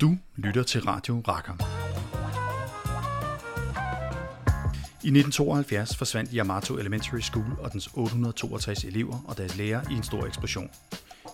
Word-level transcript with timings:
Du 0.00 0.16
lytter 0.36 0.62
til 0.62 0.80
Radio 0.80 1.22
Rakker. 1.28 1.52
I 5.02 5.08
1972 5.08 5.96
forsvandt 5.96 6.30
Yamato 6.34 6.78
Elementary 6.78 7.20
School 7.20 7.56
og 7.58 7.72
dens 7.72 7.86
862 7.94 8.84
elever 8.84 9.24
og 9.28 9.38
deres 9.38 9.56
lærere 9.56 9.92
i 9.92 9.94
en 9.94 10.02
stor 10.02 10.26
eksplosion. 10.26 10.70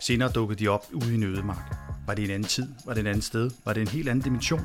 Senere 0.01 0.33
dukkede 0.33 0.59
de 0.59 0.69
op 0.69 0.87
ude 0.93 1.13
i 1.13 1.15
en 1.15 1.23
ødemark. 1.23 1.77
Var 2.07 2.15
det 2.15 2.25
en 2.25 2.31
anden 2.31 2.49
tid? 2.49 2.71
Var 2.87 2.95
det 2.95 3.01
en 3.01 3.07
anden 3.07 3.23
sted? 3.23 3.51
Var 3.65 3.73
det 3.73 3.81
en 3.81 3.89
helt 3.89 4.09
anden 4.09 4.25
dimension? 4.25 4.61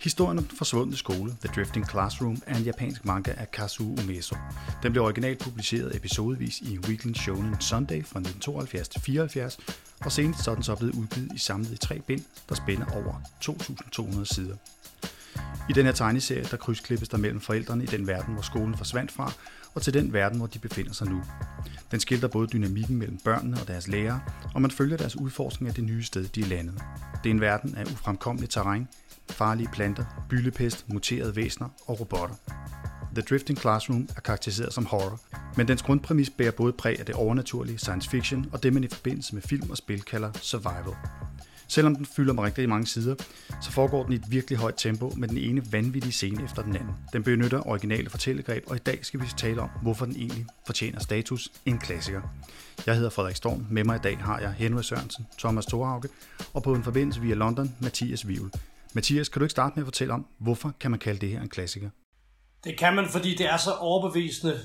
Historien 0.00 0.38
om 0.38 0.44
den 0.44 0.56
forsvundne 0.56 0.96
skole, 0.96 1.36
The 1.44 1.52
Drifting 1.56 1.90
Classroom, 1.90 2.42
er 2.46 2.56
en 2.56 2.62
japansk 2.62 3.04
manga 3.04 3.34
af 3.36 3.50
Kazuo 3.50 3.96
Umeso. 4.02 4.36
Den 4.82 4.92
blev 4.92 5.04
originalt 5.04 5.38
publiceret 5.38 5.96
episodevis 5.96 6.60
i 6.60 6.78
Weekly 6.78 7.12
Shonen 7.12 7.60
Sunday 7.60 8.04
fra 8.04 8.18
1972 8.18 8.88
til 8.88 9.00
74, 9.00 9.58
og 10.04 10.12
senest 10.12 10.44
så 10.44 10.50
er 10.50 10.54
den 10.54 10.64
så 10.64 10.74
blevet 10.74 10.94
udgivet 10.94 11.32
i 11.34 11.38
samlet 11.38 11.70
i 11.70 11.76
tre 11.76 12.00
bind, 12.00 12.24
der 12.48 12.54
spænder 12.54 12.86
over 12.86 13.14
2.200 13.44 14.34
sider. 14.34 14.56
I 15.70 15.72
den 15.72 15.86
her 15.86 15.92
tegneserie, 15.92 16.44
der 16.50 16.56
krydsklippes 16.56 17.08
der 17.08 17.18
mellem 17.18 17.40
forældrene 17.40 17.84
i 17.84 17.86
den 17.86 18.06
verden, 18.06 18.34
hvor 18.34 18.42
skolen 18.42 18.76
forsvandt 18.76 19.12
fra, 19.12 19.32
og 19.74 19.82
til 19.82 19.94
den 19.94 20.12
verden, 20.12 20.38
hvor 20.38 20.46
de 20.46 20.58
befinder 20.58 20.92
sig 20.92 21.08
nu. 21.08 21.22
Den 21.90 22.00
skildrer 22.00 22.28
både 22.28 22.46
dynamikken 22.46 22.96
mellem 22.96 23.18
børnene 23.24 23.60
og 23.60 23.68
deres 23.68 23.88
lærere, 23.88 24.20
og 24.54 24.62
man 24.62 24.70
følger 24.70 24.96
deres 24.96 25.16
udforskning 25.16 25.68
af 25.68 25.74
det 25.74 25.84
nye 25.84 26.02
sted, 26.02 26.28
de 26.28 26.40
er 26.40 26.46
landet. 26.46 26.74
Det 27.24 27.30
er 27.30 27.34
en 27.34 27.40
verden 27.40 27.74
af 27.74 27.84
ufremkommeligt 27.84 28.52
terræn, 28.52 28.88
farlige 29.30 29.68
planter, 29.72 30.04
byllepest, 30.28 30.88
muterede 30.88 31.36
væsener 31.36 31.68
og 31.86 32.00
robotter. 32.00 32.34
The 33.14 33.22
Drifting 33.22 33.58
Classroom 33.58 34.08
er 34.16 34.20
karakteriseret 34.20 34.72
som 34.72 34.86
horror, 34.86 35.20
men 35.56 35.68
dens 35.68 35.82
grundpræmis 35.82 36.30
bærer 36.30 36.50
både 36.50 36.72
præg 36.72 36.98
af 36.98 37.06
det 37.06 37.14
overnaturlige 37.14 37.78
science 37.78 38.10
fiction 38.10 38.46
og 38.52 38.62
det, 38.62 38.72
man 38.72 38.84
i 38.84 38.88
forbindelse 38.88 39.34
med 39.34 39.42
film 39.42 39.70
og 39.70 39.76
spil 39.76 40.02
kalder 40.02 40.32
survival. 40.40 40.94
Selvom 41.68 41.96
den 41.96 42.06
fylder 42.06 42.32
mig 42.32 42.44
rigtig 42.44 42.68
mange 42.68 42.86
sider, 42.86 43.14
så 43.62 43.70
foregår 43.70 44.04
den 44.04 44.12
i 44.12 44.16
et 44.16 44.24
virkelig 44.30 44.58
højt 44.58 44.74
tempo 44.76 45.12
med 45.16 45.28
den 45.28 45.38
ene 45.38 45.72
vanvittige 45.72 46.12
scene 46.12 46.44
efter 46.44 46.62
den 46.62 46.76
anden. 46.76 46.94
Den 47.12 47.22
benytter 47.22 47.68
originale 47.68 48.10
fortællegreb, 48.10 48.64
og 48.66 48.76
i 48.76 48.78
dag 48.78 48.98
skal 49.02 49.20
vi 49.20 49.26
tale 49.36 49.60
om, 49.60 49.70
hvorfor 49.82 50.04
den 50.04 50.16
egentlig 50.16 50.46
fortjener 50.66 51.00
status 51.00 51.52
en 51.66 51.78
klassiker. 51.78 52.20
Jeg 52.86 52.94
hedder 52.94 53.10
Frederik 53.10 53.36
Storm. 53.36 53.66
Med 53.70 53.84
mig 53.84 53.96
i 53.96 54.00
dag 54.02 54.18
har 54.18 54.38
jeg 54.38 54.52
Henry 54.52 54.82
Sørensen, 54.82 55.26
Thomas 55.38 55.66
Thorauke 55.66 56.08
og 56.54 56.62
på 56.62 56.74
en 56.74 56.82
forbindelse 56.82 57.20
via 57.20 57.34
London, 57.34 57.74
Mathias 57.80 58.28
Vivl. 58.28 58.50
Mathias, 58.94 59.28
kan 59.28 59.40
du 59.40 59.44
ikke 59.44 59.50
starte 59.50 59.72
med 59.76 59.82
at 59.82 59.86
fortælle 59.86 60.14
om, 60.14 60.26
hvorfor 60.38 60.74
kan 60.80 60.90
man 60.90 61.00
kalde 61.00 61.20
det 61.20 61.28
her 61.28 61.40
en 61.40 61.48
klassiker? 61.48 61.90
Det 62.64 62.78
kan 62.78 62.94
man, 62.94 63.08
fordi 63.08 63.34
det 63.34 63.46
er 63.46 63.56
så 63.56 63.74
overbevisende 63.74 64.60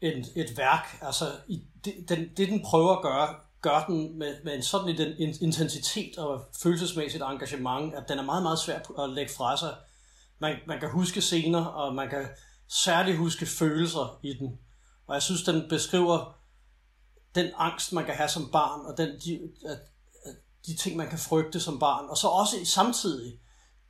et, 0.00 0.32
et 0.36 0.58
værk. 0.58 0.98
Altså, 1.02 1.24
i, 1.48 1.62
det, 1.84 1.94
den, 2.08 2.28
det 2.36 2.48
den 2.48 2.62
prøver 2.62 2.96
at 2.96 3.02
gøre, 3.02 3.34
gør 3.62 3.84
den 3.88 4.18
med, 4.18 4.34
med 4.44 4.54
en 4.54 4.62
sådan 4.62 5.00
en 5.18 5.34
intensitet 5.40 6.18
og 6.18 6.44
følelsesmæssigt 6.62 7.22
engagement, 7.22 7.94
at 7.94 8.04
den 8.08 8.18
er 8.18 8.22
meget, 8.22 8.42
meget 8.42 8.58
svær 8.58 9.02
at 9.04 9.10
lægge 9.10 9.32
fra 9.32 9.56
sig. 9.56 9.74
Man, 10.38 10.56
man 10.66 10.80
kan 10.80 10.90
huske 10.90 11.20
scener, 11.20 11.64
og 11.64 11.94
man 11.94 12.08
kan 12.08 12.26
særligt 12.68 13.16
huske 13.16 13.46
følelser 13.46 14.20
i 14.22 14.32
den. 14.32 14.58
Og 15.06 15.14
jeg 15.14 15.22
synes, 15.22 15.42
den 15.42 15.68
beskriver 15.68 16.38
den 17.34 17.50
angst, 17.56 17.92
man 17.92 18.04
kan 18.04 18.14
have 18.14 18.28
som 18.28 18.50
barn, 18.52 18.86
og 18.86 18.98
den, 18.98 19.08
de, 19.08 19.40
de 20.66 20.76
ting, 20.76 20.96
man 20.96 21.08
kan 21.08 21.18
frygte 21.18 21.60
som 21.60 21.78
barn. 21.78 22.04
Og 22.08 22.16
så 22.16 22.28
også 22.28 22.56
samtidig 22.64 23.38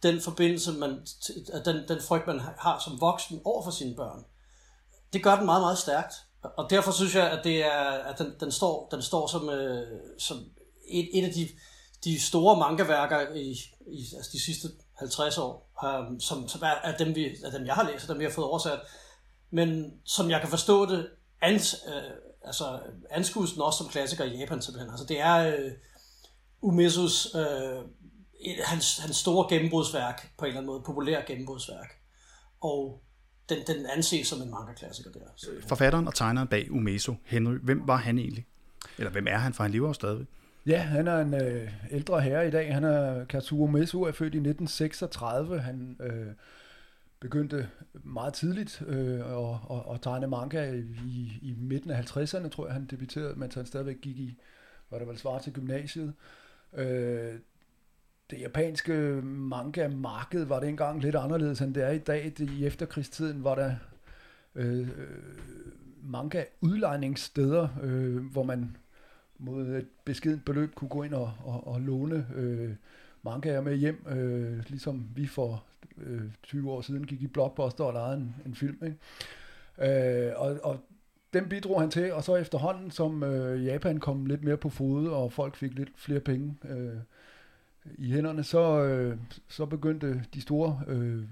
den 0.02 0.20
forbindelse, 0.20 0.72
man, 0.72 1.06
den, 1.64 1.88
den 1.88 2.00
frygt, 2.00 2.26
man 2.26 2.40
har 2.40 2.82
som 2.84 3.00
voksen 3.00 3.40
over 3.44 3.64
for 3.64 3.70
sine 3.70 3.96
børn. 3.96 4.24
Det 5.12 5.22
gør 5.22 5.36
den 5.36 5.46
meget, 5.46 5.62
meget 5.62 5.78
stærkt. 5.78 6.14
Og 6.42 6.70
derfor 6.70 6.92
synes 6.92 7.14
jeg, 7.14 7.30
at, 7.30 7.44
det 7.44 7.64
er, 7.64 7.80
at 7.80 8.18
den, 8.18 8.34
den, 8.40 8.52
står, 8.52 8.88
den 8.90 9.02
står 9.02 9.26
som, 9.26 9.48
øh, 9.48 10.00
som 10.18 10.36
et, 10.88 11.08
et 11.18 11.24
af 11.24 11.32
de, 11.32 11.48
de 12.04 12.20
store 12.20 12.56
mangaværker 12.56 13.34
i, 13.34 13.50
i 13.86 14.06
altså 14.16 14.30
de 14.32 14.40
sidste 14.40 14.68
50 14.94 15.38
år, 15.38 15.70
øh, 15.84 16.20
som, 16.20 16.48
som 16.48 16.62
er, 16.62 16.90
er, 16.90 16.96
dem, 16.96 17.14
vi, 17.14 17.36
er 17.44 17.50
dem, 17.50 17.66
jeg 17.66 17.74
har 17.74 17.90
læst, 17.90 18.04
og 18.04 18.08
dem, 18.08 18.18
vi 18.18 18.24
har 18.24 18.30
fået 18.30 18.46
oversat. 18.46 18.80
Men 19.50 19.92
som 20.04 20.30
jeg 20.30 20.40
kan 20.40 20.50
forstå 20.50 20.86
det, 20.86 21.08
ans, 21.42 21.76
øh, 21.86 22.10
altså 22.44 22.80
anskues 23.10 23.52
den 23.52 23.62
også 23.62 23.78
som 23.78 23.88
klassiker 23.88 24.24
i 24.24 24.38
Japan 24.38 24.62
simpelthen. 24.62 24.90
Altså 24.90 25.06
det 25.06 25.20
er 25.20 25.36
øh, 25.36 25.72
Umesus 26.60 27.34
øh, 27.34 27.82
hans, 28.64 28.98
hans 28.98 29.16
store 29.16 29.48
gennembrudsværk, 29.48 30.32
på 30.38 30.44
en 30.44 30.48
eller 30.48 30.60
anden 30.60 30.72
måde, 30.72 30.82
populær 30.86 31.22
gennembrudsværk. 31.26 31.98
Og 32.60 33.02
den, 33.48 33.58
den 33.66 33.86
anses 33.96 34.26
som 34.26 34.42
en 34.42 34.50
manga-klassiker 34.50 35.10
der. 35.10 35.20
Så. 35.36 35.46
Forfatteren 35.68 36.06
og 36.06 36.14
tegneren 36.14 36.48
bag 36.48 36.70
Umeso, 36.70 37.14
Henry, 37.24 37.54
hvem 37.62 37.82
var 37.86 37.96
han 37.96 38.18
egentlig? 38.18 38.46
Eller 38.98 39.10
hvem 39.10 39.26
er 39.26 39.36
han, 39.36 39.54
for 39.54 39.62
han 39.62 39.72
lever 39.72 39.92
stadig? 39.92 40.26
Ja, 40.66 40.78
han 40.78 41.06
er 41.06 41.20
en 41.20 41.34
øh, 41.34 41.72
ældre 41.90 42.20
herre 42.20 42.48
i 42.48 42.50
dag. 42.50 42.74
Han 42.74 42.84
er 42.84 43.24
Katsuo 43.24 43.64
Umeso, 43.64 44.02
er 44.02 44.12
født 44.12 44.34
i 44.34 44.38
1936. 44.38 45.60
Han 45.60 45.96
øh, 46.00 46.26
begyndte 47.20 47.68
meget 47.94 48.34
tidligt 48.34 48.82
øh, 48.86 49.20
at, 49.20 49.54
at, 49.70 49.94
at 49.94 50.02
tegne 50.02 50.26
manga 50.26 50.72
i, 51.06 51.38
i 51.42 51.54
midten 51.58 51.90
af 51.90 52.16
50'erne, 52.16 52.48
tror 52.48 52.66
jeg, 52.66 52.72
han 52.72 52.86
debuterede, 52.86 53.38
mens 53.38 53.54
han 53.54 53.66
stadigvæk 53.66 54.00
gik 54.02 54.18
i, 54.18 54.38
hvad 54.88 55.00
der 55.00 55.06
vel 55.06 55.18
svarer 55.18 55.38
til 55.38 55.52
gymnasiet. 55.52 56.14
Øh, 56.74 57.34
det 58.30 58.40
japanske 58.40 58.92
manga-marked 59.24 60.44
var 60.44 60.60
det 60.60 60.68
engang 60.68 61.00
lidt 61.00 61.16
anderledes, 61.16 61.60
end 61.60 61.74
det 61.74 61.82
er 61.82 61.90
i 61.90 61.98
dag. 61.98 62.32
Det, 62.38 62.50
I 62.50 62.66
efterkrigstiden 62.66 63.44
var 63.44 63.54
der 63.54 63.74
øh, 64.54 64.80
øh 64.80 64.88
manga-udlejningssteder, 66.02 67.68
øh, 67.82 68.24
hvor 68.24 68.42
man 68.42 68.76
mod 69.38 69.66
et 69.66 69.88
beskidt 70.04 70.44
beløb 70.44 70.74
kunne 70.74 70.88
gå 70.88 71.02
ind 71.02 71.14
og, 71.14 71.32
og, 71.44 71.66
og 71.66 71.80
låne 71.80 72.26
øh, 72.34 72.74
mangaer 73.22 73.60
med 73.60 73.76
hjem, 73.76 74.06
øh, 74.08 74.64
ligesom 74.68 75.08
vi 75.14 75.26
for 75.26 75.64
øh, 75.98 76.22
20 76.42 76.70
år 76.70 76.80
siden 76.80 77.06
gik 77.06 77.22
i 77.22 77.26
Blockbuster 77.26 77.84
og 77.84 77.92
lejede 77.92 78.16
en, 78.16 78.34
en 78.46 78.54
film. 78.54 78.78
Ikke? 78.84 80.28
Øh, 80.28 80.32
og, 80.36 80.58
og 80.62 80.80
den 81.32 81.48
bidrog 81.48 81.80
han 81.80 81.90
til, 81.90 82.12
og 82.12 82.24
så 82.24 82.36
efterhånden, 82.36 82.90
som 82.90 83.22
øh, 83.22 83.64
Japan 83.64 84.00
kom 84.00 84.26
lidt 84.26 84.44
mere 84.44 84.56
på 84.56 84.68
fod, 84.68 85.08
og 85.08 85.32
folk 85.32 85.56
fik 85.56 85.74
lidt 85.74 85.90
flere 85.96 86.20
penge, 86.20 86.56
øh, 86.68 86.96
i 87.98 88.12
hænderne, 88.12 88.44
så, 88.44 88.82
øh, 88.82 89.18
så 89.48 89.66
begyndte 89.66 90.24
de 90.34 90.40
store 90.40 90.80
øh, 90.86 91.22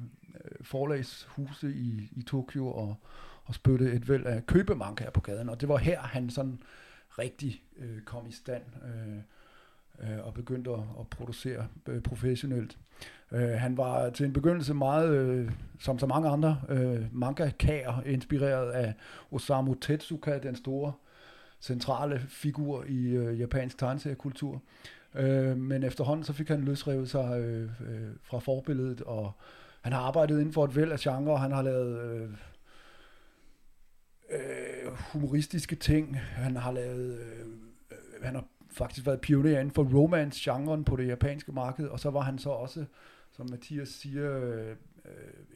forlagshuse 0.63 1.75
i, 1.75 2.09
i 2.17 2.23
Tokyo 2.23 2.69
og, 2.69 2.97
og 3.45 3.55
spytte 3.55 3.93
et 3.93 4.09
væld 4.09 4.27
af 4.27 4.47
købemanga 4.47 5.11
på 5.11 5.21
gaden, 5.21 5.49
og 5.49 5.61
det 5.61 5.69
var 5.69 5.77
her, 5.77 6.01
han 6.01 6.31
sådan 6.31 6.59
rigtig 7.19 7.63
øh, 7.77 8.03
kom 8.03 8.27
i 8.27 8.33
stand 8.33 8.63
øh, 8.85 9.17
øh, 10.01 10.27
og 10.27 10.35
begyndte 10.35 10.71
at, 10.71 10.83
at 11.01 11.09
producere 11.11 11.67
øh, 11.89 12.03
professionelt. 12.03 12.79
Øh, 13.33 13.49
han 13.49 13.77
var 13.77 14.11
til 14.11 14.27
en 14.27 14.33
begyndelse 14.33 14.75
meget, 14.75 15.11
øh, 15.11 15.51
som 15.81 15.99
så 15.99 16.07
mange 16.07 16.29
andre, 16.29 16.61
øh, 16.69 17.07
mangakager, 17.13 18.03
inspireret 18.03 18.71
af 18.71 18.95
Osamu 19.31 19.75
Tezuka, 19.75 20.39
den 20.39 20.57
store 20.57 20.93
centrale 21.61 22.21
figur 22.29 22.85
i 22.89 23.05
øh, 23.07 23.41
japansk 23.41 23.79
tegneseriekultur. 23.79 24.63
Øh, 25.15 25.57
men 25.57 25.83
efterhånden 25.83 26.25
så 26.25 26.33
fik 26.33 26.49
han 26.49 26.65
løsrevet 26.65 27.11
sig 27.11 27.41
øh, 27.41 27.63
øh, 27.63 28.11
fra 28.23 28.39
forbilledet, 28.39 29.01
og 29.01 29.33
han 29.83 29.93
har 29.93 30.01
arbejdet 30.01 30.39
inden 30.39 30.53
for 30.53 30.65
et 30.65 30.77
væld 30.77 30.93
af 30.93 30.99
genre, 30.99 31.39
han 31.39 31.53
har 31.53 31.63
lavet 31.63 32.01
øh, 32.01 32.31
øh, 34.31 34.93
humoristiske 35.13 35.77
ting, 35.77 36.21
han 36.21 36.57
har 36.57 36.73
lavet, 36.73 37.19
øh, 37.21 37.47
han 38.23 38.35
har 38.35 38.45
faktisk 38.71 39.07
været 39.07 39.21
pioner 39.21 39.51
inden 39.51 39.71
for 39.71 39.85
romance-genren 39.85 40.85
på 40.85 40.97
det 40.97 41.07
japanske 41.07 41.53
marked, 41.53 41.89
og 41.89 42.01
så 42.01 42.11
var 42.11 42.21
han 42.21 42.39
så 42.39 42.51
også, 42.51 42.85
som 43.33 43.51
Mathias 43.51 43.89
siger, 43.89 44.39
øh, 44.39 44.71
øh 44.71 44.75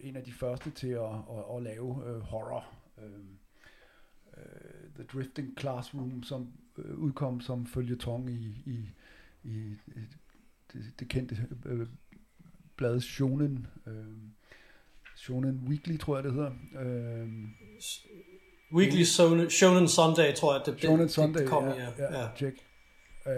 en 0.01 0.17
af 0.17 0.25
de 0.25 0.33
første 0.33 0.71
til 0.71 0.89
at, 0.89 1.03
at, 1.03 1.57
at 1.57 1.63
lave 1.63 2.03
øh, 2.07 2.21
horror. 2.21 2.65
Øh, 2.99 3.05
øh 4.37 4.79
The 4.95 5.05
Drifting 5.05 5.61
Classroom, 5.61 6.23
som 6.23 6.53
øh, 6.79 6.99
udkom 6.99 7.41
som 7.41 7.67
følgetong 7.67 8.31
i, 8.31 8.63
i 8.67 8.91
i, 9.45 9.75
det, 10.73 10.85
det 11.01 11.09
kendte 11.09 11.37
øh, 11.67 11.87
blad 12.77 13.01
Shonen, 13.01 13.67
øh, 13.87 13.93
Shonen 15.17 15.61
Weekly, 15.69 15.99
tror 15.99 16.17
jeg 16.17 16.25
det 16.25 16.33
hedder. 16.33 16.51
Øh, 16.81 17.29
Weekly 18.73 19.03
Shonen, 19.03 19.51
Shonen 19.51 19.89
Sunday, 19.89 20.35
tror 20.35 20.55
jeg, 20.55 20.63
det, 20.67 20.81
Shonen 20.81 21.09
Sunday, 21.09 21.41
det 21.41 21.49
kom 21.49 21.65
ja, 21.65 21.75
ja, 21.75 21.91
ja, 21.99 22.21
ja. 22.21 22.29
Check. 22.37 22.57
Øh, 23.27 23.33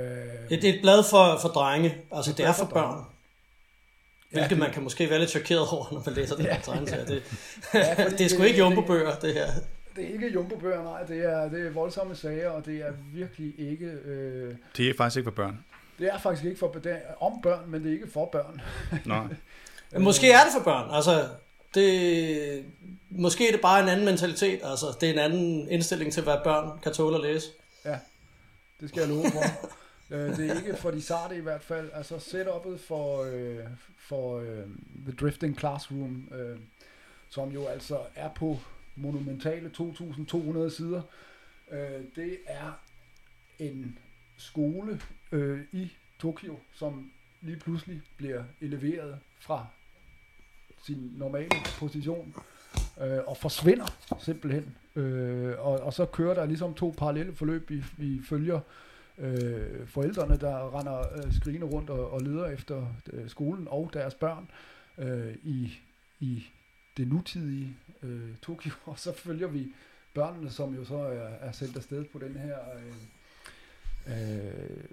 det, 0.49 0.63
det 0.63 0.65
er 0.65 0.75
et 0.75 0.81
blad 0.83 1.05
for, 1.11 1.39
for 1.43 1.49
drenge, 1.49 1.97
altså 2.13 2.31
det, 2.31 2.39
det 2.39 2.47
er 2.47 2.53
for 2.53 2.65
børn. 2.65 2.95
børn. 2.95 3.05
Hvilket 4.31 4.45
ja, 4.45 4.49
det, 4.49 4.59
man 4.59 4.73
kan 4.73 4.83
måske 4.83 5.11
være 5.11 5.19
lidt 5.19 5.31
chokeret 5.31 5.69
over, 5.69 5.93
når 5.93 6.03
man 6.07 6.15
læser 6.15 6.37
det 6.37 6.45
ja, 6.45 6.55
her 6.55 6.61
tegneserie. 6.63 7.05
Ja. 7.09 7.15
Det, 7.15 7.23
ja, 7.75 8.09
det 8.19 8.21
er 8.21 8.29
sgu 8.29 8.43
ikke 8.43 8.59
jumbo-bøger, 8.59 9.15
det 9.15 9.35
her. 9.35 9.47
Det 9.97 10.05
er 10.05 10.13
ikke 10.13 10.33
jumbo-bøger, 10.33 10.83
nej. 10.83 11.03
Det 11.03 11.25
er, 11.25 11.49
det 11.49 11.67
er 11.67 11.71
voldsomme 11.71 12.15
sager, 12.15 12.51
og 12.51 12.67
det 12.67 12.77
er 12.77 12.93
virkelig 13.15 13.55
ikke... 13.59 13.87
Øh... 13.87 14.57
Det 14.77 14.91
er 14.91 14.95
faktisk 14.97 15.17
ikke 15.17 15.31
for 15.31 15.35
børn. 15.35 15.65
Det 16.01 16.09
er 16.09 16.19
faktisk 16.19 16.45
ikke 16.45 16.59
for 16.59 16.73
det 16.73 16.93
er 16.93 17.15
om 17.21 17.41
børn, 17.43 17.71
men 17.71 17.83
det 17.83 17.89
er 17.89 17.93
ikke 17.93 18.11
for 18.11 18.27
børn. 18.27 18.61
Nej. 19.05 19.27
Måske 19.99 20.33
er 20.33 20.45
det 20.45 20.53
for 20.57 20.65
børn. 20.65 20.95
Altså, 20.95 21.29
det, 21.75 22.65
måske 23.11 23.49
er 23.49 23.53
det 23.53 23.61
bare 23.61 23.83
en 23.83 23.89
anden 23.89 24.05
mentalitet. 24.05 24.61
Altså, 24.65 24.87
det 25.01 25.09
er 25.09 25.13
en 25.13 25.19
anden 25.19 25.69
indstilling 25.69 26.13
til, 26.13 26.23
hvad 26.23 26.37
børn 26.45 26.79
kan 26.83 26.93
tåle 26.93 27.17
at 27.17 27.23
læse. 27.23 27.49
Ja, 27.85 27.99
det 28.81 28.89
skal 28.89 29.01
jeg 29.01 29.09
love 29.09 29.31
for. 29.31 29.43
Øh, 30.13 30.37
det 30.37 30.51
er 30.51 30.55
ikke 30.55 30.77
for 30.77 30.91
de 30.91 31.03
sarte 31.03 31.37
i 31.37 31.41
hvert 31.41 31.63
fald. 31.63 31.91
Altså 31.95 32.17
setup'et 32.17 32.79
for, 32.87 33.23
øh, 33.23 33.65
for 33.99 34.39
øh, 34.39 34.65
The 35.07 35.13
Drifting 35.21 35.59
Classroom, 35.59 36.29
øh, 36.35 36.59
som 37.29 37.49
jo 37.49 37.67
altså 37.67 37.99
er 38.15 38.29
på 38.29 38.59
monumentale 38.97 39.71
2.200 39.79 40.77
sider, 40.77 41.03
øh, 41.71 42.05
det 42.17 42.39
er 42.47 42.73
en 43.59 43.99
skole 44.39 45.01
øh, 45.33 45.61
i 45.73 45.93
Tokyo, 46.19 46.59
som 46.73 47.11
lige 47.41 47.59
pludselig 47.59 48.03
bliver 48.17 48.45
eleveret 48.61 49.19
fra 49.41 49.67
sin 50.83 51.13
normale 51.17 51.49
position 51.79 52.35
øh, 53.01 53.19
og 53.27 53.37
forsvinder 53.37 53.87
simpelthen. 54.19 54.77
Øh, 54.97 55.55
og, 55.59 55.81
og 55.81 55.95
så 55.95 56.07
kører 56.07 56.35
der 56.35 56.47
ligesom 56.47 56.75
to 56.75 56.95
parallelle 56.99 57.35
forløb, 57.35 57.71
vi, 57.71 57.85
vi 57.97 58.21
følger 58.25 58.61
øh, 59.19 59.87
forældrene, 59.87 60.37
der 60.37 60.79
render 60.79 61.01
øh, 61.17 61.35
skrigende 61.35 61.67
rundt 61.67 61.91
og, 61.91 62.11
og 62.11 62.23
leder 62.23 62.47
efter 62.47 62.87
øh, 63.13 63.29
skolen 63.31 63.69
og 63.71 63.91
deres 63.93 64.15
børn 64.15 64.51
øh, 64.99 65.35
i, 65.43 65.73
i 66.21 66.45
det 66.97 67.09
nutidige 67.09 67.77
øh, 68.03 68.37
Tokyo, 68.43 68.71
og 68.91 68.99
så 68.99 69.13
følger 69.13 69.49
vi 69.49 69.75
børnene, 70.15 70.51
som 70.51 70.75
jo 70.75 70.85
så 70.85 70.97
er, 70.97 71.29
er 71.41 71.53
sendt 71.53 71.77
afsted 71.77 72.05
på 72.05 72.19
den 72.19 72.37
her 72.37 72.57
øh, 72.77 72.95
øh, 74.07 74.91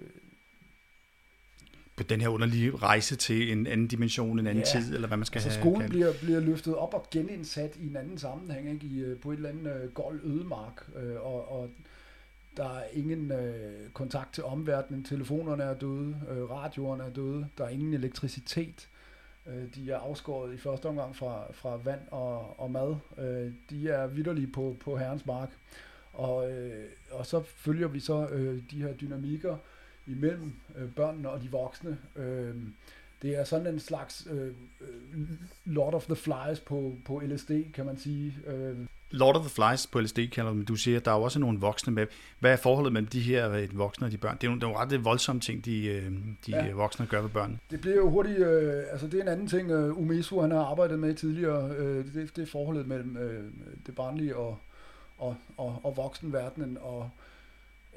på 1.98 2.02
den 2.02 2.20
her 2.20 2.28
underlige 2.28 2.76
rejse 2.76 3.16
til 3.16 3.52
en 3.52 3.66
anden 3.66 3.86
dimension, 3.86 4.38
en 4.38 4.46
anden 4.46 4.64
Ja. 4.74 4.80
tid, 4.80 4.94
eller 4.94 5.08
hvad 5.08 5.16
man 5.18 5.26
skal 5.26 5.38
Altså 5.38 5.50
have. 5.50 5.60
skolen 5.62 5.80
kaldt. 5.80 5.90
bliver, 5.92 6.12
bliver 6.22 6.40
løftet 6.40 6.74
op 6.74 6.94
og 6.94 7.06
genindsat 7.10 7.76
i 7.76 7.86
en 7.86 7.96
anden 7.96 8.18
sammenhæng, 8.18 8.70
ikke? 8.72 8.86
I, 8.86 9.00
øh, 9.00 9.20
på 9.20 9.30
et 9.32 9.36
eller 9.36 9.48
andet 9.48 9.82
øh, 9.84 9.92
gold 9.92 10.20
ødemark, 10.24 10.86
øh, 10.96 11.14
og, 11.26 11.52
og 11.60 11.70
der 12.56 12.64
er 12.64 12.82
ingen 12.92 13.32
øh, 13.32 13.90
kontakt 13.92 14.34
til 14.34 14.44
omverdenen, 14.44 15.04
telefonerne 15.04 15.62
er 15.62 15.74
døde, 15.74 16.16
øh, 16.30 16.50
radioerne 16.50 17.04
er 17.04 17.10
døde, 17.10 17.46
der 17.58 17.64
er 17.64 17.68
ingen 17.68 17.94
elektricitet, 17.94 18.88
øh, 19.46 19.62
de 19.74 19.90
er 19.90 19.98
afskåret 19.98 20.54
i 20.54 20.56
første 20.58 20.86
omgang 20.86 21.16
fra, 21.16 21.42
fra 21.52 21.76
vand 21.84 22.00
og, 22.10 22.60
og 22.60 22.70
mad, 22.70 22.96
øh, 23.18 23.52
de 23.70 23.88
er 23.88 24.06
vidderlige 24.06 24.46
på, 24.46 24.76
på 24.80 24.96
herrens 24.96 25.26
mark, 25.26 25.50
og, 26.12 26.50
øh, 26.52 26.84
og 27.10 27.26
så 27.26 27.42
følger 27.56 27.88
vi 27.88 28.00
så 28.00 28.28
øh, 28.28 28.62
de 28.70 28.82
her 28.82 28.92
dynamikker 28.92 29.56
imellem 30.08 30.52
øh, 30.78 30.88
børnene 30.90 31.28
og 31.30 31.42
de 31.42 31.50
voksne, 31.50 31.98
øh, 32.16 32.54
det 33.22 33.38
er 33.38 33.44
sådan 33.44 33.66
en 33.66 33.80
slags 33.80 34.26
øh, 34.30 34.46
øh, 34.80 35.28
Lord 35.64 35.94
of 35.94 36.04
the 36.04 36.16
Flies 36.16 36.60
på, 36.60 36.94
på 37.04 37.22
LSD, 37.24 37.50
kan 37.74 37.86
man 37.86 37.98
sige. 37.98 38.34
Øh, 38.46 38.76
Lord 39.10 39.36
of 39.36 39.42
the 39.42 39.50
Flies 39.50 39.86
på 39.86 40.00
LSD 40.00 40.18
kalder 40.32 40.52
man. 40.52 40.64
Du 40.64 40.76
siger, 40.76 40.96
at 40.96 41.04
der 41.04 41.10
er 41.10 41.16
jo 41.16 41.22
også 41.22 41.38
nogle 41.38 41.60
voksne 41.60 41.92
med. 41.92 42.06
Hvad 42.38 42.52
er 42.52 42.56
forholdet 42.56 42.92
mellem 42.92 43.08
de 43.08 43.20
her 43.20 43.50
øh, 43.52 43.78
voksne 43.78 44.06
og 44.06 44.10
de 44.12 44.16
børn? 44.18 44.36
Det 44.40 44.46
er 44.46 44.50
jo, 44.50 44.54
det 44.56 44.62
er 44.64 44.68
jo 44.68 44.76
ret 44.76 45.04
voldsomme 45.04 45.40
ting, 45.40 45.64
de, 45.64 45.86
øh, 45.86 46.02
de 46.46 46.50
Ja. 46.50 46.64
ja. 46.64 46.72
voksne 46.72 47.06
gør 47.06 47.20
ved 47.20 47.30
børn. 47.30 47.60
det 47.70 47.80
bliver 47.80 47.96
jo 47.96 48.10
hurtigt, 48.10 48.38
øh, 48.38 48.82
altså 48.90 49.06
det 49.06 49.18
er 49.18 49.22
en 49.22 49.28
anden 49.28 49.46
ting, 49.46 49.70
øh, 49.70 49.98
Umesu 49.98 50.40
han 50.40 50.50
har 50.50 50.64
arbejdet 50.64 50.98
med 50.98 51.14
tidligere, 51.14 51.70
øh, 51.76 52.04
det, 52.14 52.36
det 52.36 52.42
er 52.42 52.46
forholdet 52.46 52.86
mellem 52.86 53.16
øh, 53.16 53.44
det 53.86 53.94
barnlige 53.94 54.36
og, 54.36 54.58
og, 55.18 55.36
og, 55.56 55.80
og 55.82 55.96
voksenverdenen, 55.96 56.78
og 56.80 57.10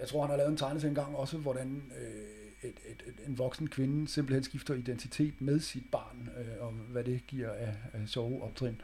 jeg 0.02 0.10
tror, 0.10 0.22
han 0.22 0.30
har 0.30 0.38
lavet 0.38 0.52
en 0.52 0.58
tegnelse 0.58 0.88
engang 0.88 1.16
også, 1.16 1.38
hvordan 1.38 1.84
øh, 2.02 2.70
et, 2.70 2.76
et, 2.86 3.04
et, 3.08 3.28
en 3.28 3.38
voksen 3.38 3.68
kvinde 3.70 4.08
simpelthen 4.08 4.44
skifter 4.44 4.74
identitet 4.74 5.42
med 5.42 5.60
sit 5.60 5.84
barn, 5.92 6.30
øh, 6.38 6.66
og 6.66 6.72
hvad 6.72 7.04
det 7.04 7.28
giver 7.28 7.52
af, 7.52 7.76
af 7.94 8.08
sjove 8.08 8.44
optrin. 8.44 8.82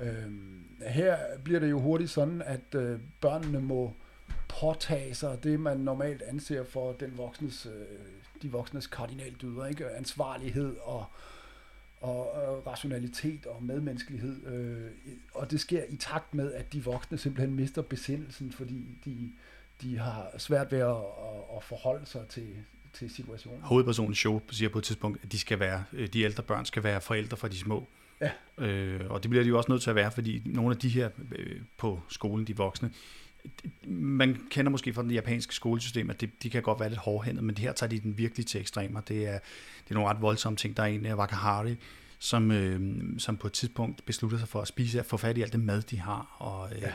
Øh, 0.00 0.32
her 0.80 1.18
bliver 1.44 1.60
det 1.60 1.70
jo 1.70 1.80
hurtigt 1.80 2.10
sådan, 2.10 2.42
at 2.42 2.74
øh, 2.74 3.00
børnene 3.20 3.60
må 3.60 3.92
påtage 4.48 5.14
sig 5.14 5.44
det, 5.44 5.60
man 5.60 5.76
normalt 5.76 6.22
anser 6.22 6.64
for 6.64 6.92
den 6.92 7.18
voksnes, 7.18 7.66
øh, 7.66 7.98
de 8.42 8.52
voksnes 8.52 8.86
kardinaldyder, 8.86 9.66
ikke? 9.66 9.90
Ansvarlighed 9.90 10.76
og, 10.76 11.06
og, 12.00 12.32
og 12.32 12.66
rationalitet 12.66 13.46
og 13.46 13.62
medmenneskelighed. 13.62 14.46
Øh, 14.46 14.90
og 15.34 15.50
det 15.50 15.60
sker 15.60 15.82
i 15.88 15.96
takt 15.96 16.34
med, 16.34 16.52
at 16.52 16.72
de 16.72 16.84
voksne 16.84 17.18
simpelthen 17.18 17.54
mister 17.54 17.82
besindelsen, 17.82 18.52
fordi 18.52 18.98
de, 19.04 19.32
de 19.82 19.98
har 19.98 20.30
svært 20.38 20.72
ved 20.72 20.78
at, 20.78 20.88
at, 20.88 21.56
at 21.56 21.64
forholde 21.64 22.06
sig 22.06 22.26
til, 22.28 22.48
til 22.92 23.10
situationen. 23.10 23.60
Hovedpersonen 23.62 24.14
show 24.14 24.42
siger 24.50 24.68
på 24.68 24.78
et 24.78 24.84
tidspunkt, 24.84 25.18
at 25.22 25.32
de, 25.32 25.38
skal 25.38 25.60
være, 25.60 25.84
øh, 25.92 26.08
de 26.08 26.22
ældre 26.22 26.42
børn 26.42 26.64
skal 26.64 26.82
være 26.84 27.00
forældre 27.00 27.36
for 27.36 27.48
de 27.48 27.58
små. 27.58 27.86
Ja. 28.20 28.30
Øh, 28.64 29.10
og 29.10 29.22
det 29.22 29.30
bliver 29.30 29.42
de 29.42 29.48
jo 29.48 29.56
også 29.56 29.72
nødt 29.72 29.82
til 29.82 29.90
at 29.90 29.96
være, 29.96 30.12
fordi 30.12 30.42
nogle 30.44 30.70
af 30.70 30.80
de 30.80 30.88
her 30.88 31.10
øh, 31.32 31.60
på 31.78 32.00
skolen, 32.08 32.46
de 32.46 32.56
voksne, 32.56 32.90
man 33.86 34.40
kender 34.50 34.70
måske 34.70 34.94
fra 34.94 35.02
det 35.02 35.12
japanske 35.12 35.54
skolesystem, 35.54 36.10
at 36.10 36.20
det, 36.20 36.42
de 36.42 36.50
kan 36.50 36.62
godt 36.62 36.80
være 36.80 36.88
lidt 36.88 37.00
hårdhændet, 37.00 37.44
men 37.44 37.54
det 37.54 37.64
her 37.64 37.72
tager 37.72 37.90
de 37.90 38.00
den 38.00 38.18
virkelig 38.18 38.46
til 38.46 38.60
ekstremer. 38.60 39.00
Det 39.00 39.28
er, 39.28 39.38
det 39.84 39.90
er 39.90 39.94
nogle 39.94 40.10
ret 40.10 40.20
voldsomme 40.20 40.56
ting. 40.56 40.76
Der 40.76 40.82
er 40.82 40.86
en 40.86 41.06
af 41.06 41.14
Wakahari, 41.14 41.76
som, 42.18 42.50
øh, 42.50 43.02
som 43.18 43.36
på 43.36 43.46
et 43.46 43.52
tidspunkt 43.52 44.04
beslutter 44.04 44.38
sig 44.38 44.48
for 44.48 44.60
at 44.60 44.68
spise 44.68 45.00
og 45.00 45.06
få 45.06 45.16
fat 45.16 45.38
i 45.38 45.42
alt 45.42 45.52
det 45.52 45.60
mad, 45.60 45.82
de 45.82 46.00
har, 46.00 46.36
og 46.38 46.74
øh, 46.74 46.82
ja. 46.82 46.92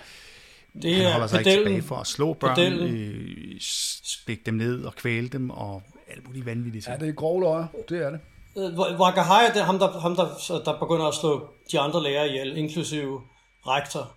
Det 0.81 0.95
han 0.95 1.06
er 1.06 1.12
holder 1.12 1.27
sig 1.27 1.39
ikke 1.39 1.50
pedellen. 1.50 1.68
tilbage 1.68 1.88
for 1.88 1.95
at 1.95 2.07
slå 2.07 2.33
børn, 2.33 2.56
pedellen. 2.56 2.95
øh, 2.95 3.56
spække 4.04 4.44
dem 4.45 4.54
ned 4.54 4.83
og 4.83 4.95
kvæle 4.95 5.27
dem, 5.27 5.50
og 5.50 5.83
alt 6.12 6.27
muligt 6.27 6.45
vanvittigt. 6.45 6.88
Ja, 6.88 6.95
det 6.98 7.10
er 7.10 7.13
grove 7.13 7.42
løjer, 7.42 7.68
det 7.89 8.01
er 8.06 8.10
det. 8.10 8.19
Øh, 8.57 9.00
Wakahaya, 9.00 9.48
det 9.48 9.57
er 9.57 9.63
ham, 9.63 9.80
der, 9.80 10.00
ham 10.00 10.16
der, 10.16 10.27
der 10.66 10.80
begynder 10.80 11.06
at 11.06 11.16
slå 11.16 11.50
de 11.71 11.80
andre 11.80 12.04
lærere 12.04 12.27
ihjel, 12.30 12.57
inklusive 12.57 13.21
rektor. 13.68 14.12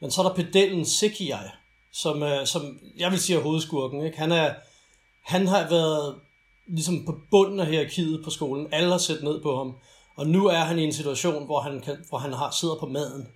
Men 0.00 0.10
så 0.10 0.22
er 0.22 0.28
der 0.28 0.34
pedellen 0.34 0.84
Sekiai, 0.84 1.48
som, 1.92 2.22
øh, 2.22 2.46
som 2.46 2.78
jeg 2.96 3.10
vil 3.10 3.20
sige 3.20 3.38
er 3.38 3.42
hovedskurken. 3.42 4.04
Ikke? 4.06 4.18
Han, 4.18 4.32
er, 4.32 4.54
han 5.22 5.46
har 5.46 5.68
været 5.68 6.14
ligesom 6.66 7.04
på 7.06 7.20
bunden 7.30 7.60
af 7.60 7.66
hierarkiet 7.66 8.24
på 8.24 8.30
skolen. 8.30 8.66
Alle 8.72 8.90
har 8.90 8.98
set 8.98 9.22
ned 9.22 9.42
på 9.42 9.56
ham. 9.56 9.74
Og 10.16 10.26
nu 10.26 10.46
er 10.46 10.58
han 10.58 10.78
i 10.78 10.84
en 10.84 10.92
situation, 10.92 11.44
hvor 11.46 11.60
han, 11.60 11.80
kan, 11.80 11.96
hvor 12.08 12.18
han 12.18 12.32
har, 12.32 12.50
sidder 12.50 12.74
på 12.80 12.86
maden. 12.86 13.28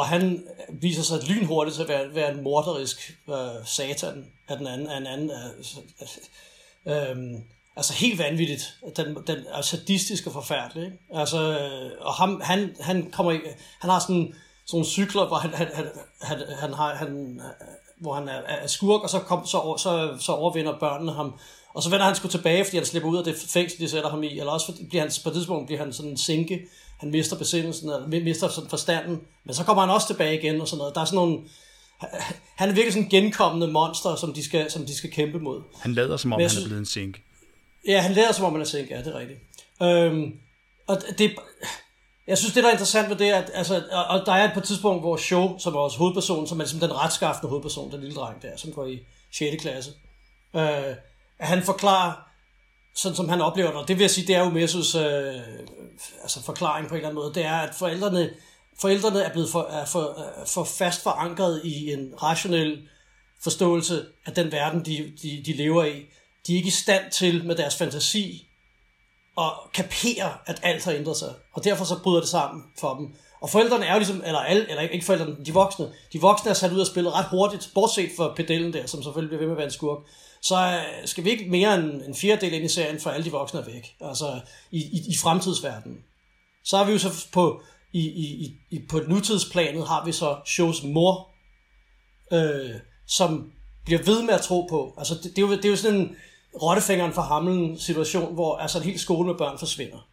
Og 0.00 0.06
han 0.06 0.44
viser 0.68 1.02
sig 1.02 1.18
lynhurtigt 1.28 1.74
til 1.74 1.82
at 1.82 1.88
være, 1.88 2.14
være 2.14 2.32
en 2.32 2.42
morderisk 2.42 3.18
øh, 3.28 3.36
satan 3.64 4.26
af 4.48 4.56
den 4.56 4.66
anden. 4.66 4.86
Af 4.86 4.96
en 4.96 5.06
anden 5.06 5.30
øh, 5.30 5.46
øh, 6.86 7.10
øh, 7.10 7.40
altså 7.76 7.92
helt 7.92 8.18
vanvittigt. 8.18 8.76
Den, 8.96 9.16
den 9.26 9.38
er 9.52 9.62
sadistisk 9.62 10.26
og 10.26 10.32
forfærdelig. 10.32 10.84
Ikke? 10.84 10.98
Altså, 11.14 11.58
øh, 11.58 11.90
og 12.00 12.14
ham, 12.14 12.40
han, 12.44 12.76
han, 12.80 13.10
kommer 13.10 13.32
i, 13.32 13.40
han 13.80 13.90
har 13.90 13.98
sådan, 13.98 14.34
sådan 14.66 14.76
nogle 14.76 14.86
cykler, 14.86 15.26
hvor 15.26 15.36
han, 15.36 15.54
han, 15.54 15.68
han, 15.72 15.86
han, 16.20 16.38
han 16.60 16.72
har, 16.72 16.94
han, 16.94 17.40
øh, 17.40 17.66
hvor 17.96 18.14
han 18.14 18.28
er, 18.28 18.40
er 18.46 18.66
skurk, 18.66 19.02
og 19.02 19.10
så, 19.10 19.18
kom, 19.18 19.46
så, 19.46 19.74
så, 19.78 20.16
så 20.20 20.32
overvinder 20.32 20.78
børnene 20.78 21.12
ham. 21.12 21.34
Og 21.74 21.82
så 21.82 21.90
vender 21.90 22.06
han 22.06 22.14
sgu 22.14 22.28
tilbage, 22.28 22.64
fordi 22.64 22.76
han 22.76 22.86
slipper 22.86 23.10
ud 23.10 23.18
af 23.18 23.24
det 23.24 23.36
fængsel, 23.48 23.80
de 23.80 23.88
sætter 23.88 24.10
ham 24.10 24.22
i. 24.22 24.38
Eller 24.38 24.52
også 24.52 24.66
fordi, 24.66 24.84
bliver 24.84 25.02
han, 25.02 25.12
på 25.22 25.28
et 25.28 25.34
tidspunkt 25.34 25.66
bliver 25.66 25.80
han 25.80 25.92
sådan 25.92 26.10
en 26.10 26.16
sinke. 26.16 26.66
Han 27.00 27.10
mister 27.10 27.36
besindelsen, 27.38 27.88
eller 27.90 28.06
mi- 28.06 28.24
mister 28.24 28.48
sådan 28.48 28.70
forstanden. 28.70 29.20
Men 29.44 29.54
så 29.54 29.64
kommer 29.64 29.80
han 29.82 29.90
også 29.90 30.06
tilbage 30.06 30.38
igen 30.38 30.60
og 30.60 30.68
sådan 30.68 30.78
noget. 30.78 30.94
Der 30.94 31.00
er 31.00 31.04
sådan 31.04 31.16
nogle... 31.16 31.38
Han 32.60 32.68
er 32.68 32.72
virkelig 32.72 32.92
sådan 32.92 33.04
en 33.04 33.10
genkommende 33.10 33.68
monster, 33.68 34.16
som 34.16 34.32
de 34.34 34.44
skal, 34.44 34.70
som 34.70 34.86
de 34.86 34.96
skal 34.96 35.10
kæmpe 35.10 35.38
mod. 35.38 35.62
Han 35.80 35.94
lader 35.94 36.16
som 36.16 36.32
om, 36.32 36.40
jeg 36.40 36.44
han 36.44 36.46
er 36.46 36.50
synes- 36.50 36.64
blevet 36.66 36.80
en 36.80 36.86
sink. 36.86 37.20
Ja, 37.86 38.00
han 38.00 38.12
lærer 38.12 38.32
som 38.32 38.44
om, 38.44 38.52
han 38.52 38.60
er 38.60 38.64
sænk, 38.64 38.90
ja, 38.90 38.98
det 38.98 39.06
er 39.06 39.18
rigtigt. 39.18 39.40
Øhm, 39.82 40.32
og 40.86 41.02
det, 41.18 41.32
jeg 42.26 42.38
synes, 42.38 42.54
det 42.54 42.62
der 42.62 42.68
er 42.68 42.72
interessant 42.72 43.08
ved 43.10 43.16
det, 43.16 43.28
er, 43.28 43.36
at 43.36 43.50
altså, 43.54 43.82
og, 44.10 44.22
der 44.26 44.32
er 44.32 44.44
et 44.44 44.50
på 44.54 44.60
et 44.60 44.64
tidspunkt, 44.66 45.02
hvor 45.02 45.16
Show, 45.16 45.58
som 45.58 45.74
er 45.74 45.78
vores 45.78 45.96
hovedperson, 45.96 46.46
som 46.46 46.58
er 46.60 46.64
ligesom 46.64 46.80
den 46.80 46.92
retskaffende 46.92 47.48
hovedperson, 47.48 47.92
den 47.92 48.00
lille 48.00 48.14
dreng 48.14 48.42
der, 48.42 48.56
som 48.56 48.72
går 48.72 48.86
i 48.86 48.98
6. 49.32 49.62
klasse, 49.62 49.90
øh, 50.56 50.62
at 51.38 51.46
han 51.48 51.62
forklarer, 51.62 52.12
sådan 53.00 53.16
som 53.16 53.28
han 53.28 53.40
oplever 53.40 53.70
det, 53.70 53.80
og 53.80 53.88
det 53.88 53.96
vil 53.96 54.02
jeg 54.02 54.10
sige, 54.10 54.26
det 54.26 54.36
er 54.36 54.44
jo 54.44 54.50
Messus 54.50 54.94
øh, 54.94 55.34
altså 56.22 56.42
forklaring 56.42 56.88
på 56.88 56.94
en 56.94 56.96
eller 56.96 57.08
anden 57.08 57.22
måde, 57.22 57.34
det 57.34 57.44
er, 57.44 57.56
at 57.56 57.74
forældrene, 57.74 58.30
forældrene 58.80 59.22
er 59.22 59.32
blevet 59.32 59.50
for, 59.50 59.62
er 59.62 59.84
for, 59.84 60.02
er 60.40 60.46
for 60.46 60.64
fast 60.64 61.02
forankret 61.02 61.60
i 61.64 61.92
en 61.92 62.14
rationel 62.22 62.88
forståelse 63.42 64.04
af 64.26 64.32
den 64.32 64.52
verden, 64.52 64.84
de, 64.84 65.12
de, 65.22 65.42
de 65.46 65.52
lever 65.52 65.84
i. 65.84 66.06
De 66.46 66.52
er 66.52 66.56
ikke 66.56 66.66
i 66.66 66.70
stand 66.70 67.10
til 67.10 67.44
med 67.44 67.56
deres 67.56 67.76
fantasi 67.76 68.46
at 69.38 69.52
kapere, 69.74 70.32
at 70.46 70.60
alt 70.62 70.84
har 70.84 70.92
ændret 70.92 71.16
sig. 71.16 71.34
Og 71.52 71.64
derfor 71.64 71.84
så 71.84 72.02
bryder 72.02 72.20
det 72.20 72.28
sammen 72.28 72.64
for 72.80 72.94
dem. 72.94 73.14
Og 73.40 73.50
forældrene 73.50 73.86
er 73.86 73.92
jo 73.92 73.98
ligesom, 73.98 74.22
eller, 74.26 74.38
alle, 74.38 74.70
eller 74.70 74.82
ikke 74.82 75.06
forældrene, 75.06 75.36
de 75.46 75.52
voksne. 75.52 75.92
De 76.12 76.20
voksne 76.20 76.50
er 76.50 76.54
sat 76.54 76.72
ud 76.72 76.80
og 76.80 76.86
spillet 76.86 77.14
ret 77.14 77.26
hurtigt, 77.30 77.70
bortset 77.74 78.10
fra 78.16 78.32
pedellen 78.36 78.72
der, 78.72 78.86
som 78.86 79.02
selvfølgelig 79.02 79.28
bliver 79.28 79.40
ved 79.40 79.46
med 79.46 79.54
at 79.54 79.58
være 79.58 79.66
en 79.66 79.72
skurk. 79.72 79.98
Så 80.42 80.56
øh, 80.56 81.08
skal 81.08 81.24
vi 81.24 81.30
ikke 81.30 81.50
mere 81.50 81.74
end 81.74 82.02
en 82.02 82.14
fjerdedel 82.14 82.52
ind 82.52 82.64
i 82.64 82.68
serien, 82.68 83.00
for 83.00 83.10
alle 83.10 83.24
de 83.24 83.30
voksne 83.30 83.60
er 83.60 83.64
væk. 83.64 83.94
Altså 84.00 84.40
i, 84.70 84.78
i, 84.78 85.02
i 85.08 85.16
fremtidsverdenen. 85.16 85.98
Så 86.64 86.76
har 86.76 86.84
vi 86.84 86.92
jo 86.92 86.98
så 86.98 87.26
på, 87.32 87.62
i, 87.92 88.00
i, 88.00 88.56
i, 88.70 88.78
på 88.90 89.00
nutidsplanet 89.08 89.88
har 89.88 90.04
vi 90.04 90.12
så 90.12 90.36
shows 90.46 90.82
mor, 90.82 91.28
øh, 92.32 92.74
som 93.06 93.52
bliver 93.84 94.02
ved 94.02 94.22
med 94.22 94.34
at 94.34 94.40
tro 94.40 94.66
på. 94.70 94.94
Altså, 94.98 95.14
det, 95.14 95.24
det, 95.24 95.38
er, 95.38 95.42
jo, 95.42 95.56
det 95.56 95.64
er 95.64 95.68
jo 95.68 95.76
sådan 95.76 96.00
en 96.00 96.16
rottefingeren 96.62 97.12
for 97.12 97.22
hamlen 97.22 97.78
situation, 97.78 98.34
hvor 98.34 98.56
altså 98.56 98.78
en 98.78 98.84
hel 98.84 98.98
skole 98.98 99.26
med 99.26 99.34
børn 99.34 99.58
forsvinder. 99.58 100.06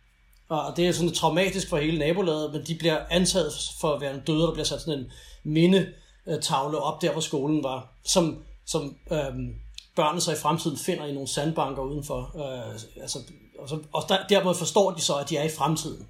Og 0.49 0.77
det 0.77 0.87
er 0.87 0.91
sådan 0.91 1.13
traumatisk 1.13 1.69
for 1.69 1.77
hele 1.77 1.99
nabolaget, 1.99 2.53
men 2.53 2.63
de 2.67 2.75
bliver 2.75 2.99
antaget 3.09 3.53
for 3.81 3.93
at 3.93 4.01
være 4.01 4.13
en 4.13 4.21
døde, 4.27 4.41
der 4.41 4.53
bliver 4.53 4.65
sat 4.65 4.81
sådan 4.81 4.99
en 4.99 5.11
mindetavle 5.43 6.77
op 6.77 7.01
der, 7.01 7.11
hvor 7.11 7.21
skolen 7.21 7.63
var, 7.63 7.93
som, 8.03 8.43
som 8.65 8.97
øhm, 9.11 9.55
børnene 9.97 10.21
så 10.21 10.31
i 10.31 10.35
fremtiden 10.35 10.77
finder 10.77 11.05
i 11.05 11.13
nogle 11.13 11.27
sandbanker 11.27 11.83
udenfor. 11.83 12.19
Øh, 12.35 13.01
altså, 13.01 13.19
og, 13.59 13.69
så, 13.69 13.79
og 13.93 14.03
der, 14.09 14.27
dermed 14.27 14.55
forstår 14.55 14.91
de 14.91 15.01
så, 15.01 15.15
at 15.15 15.29
de 15.29 15.37
er 15.37 15.43
i 15.43 15.49
fremtiden. 15.49 16.07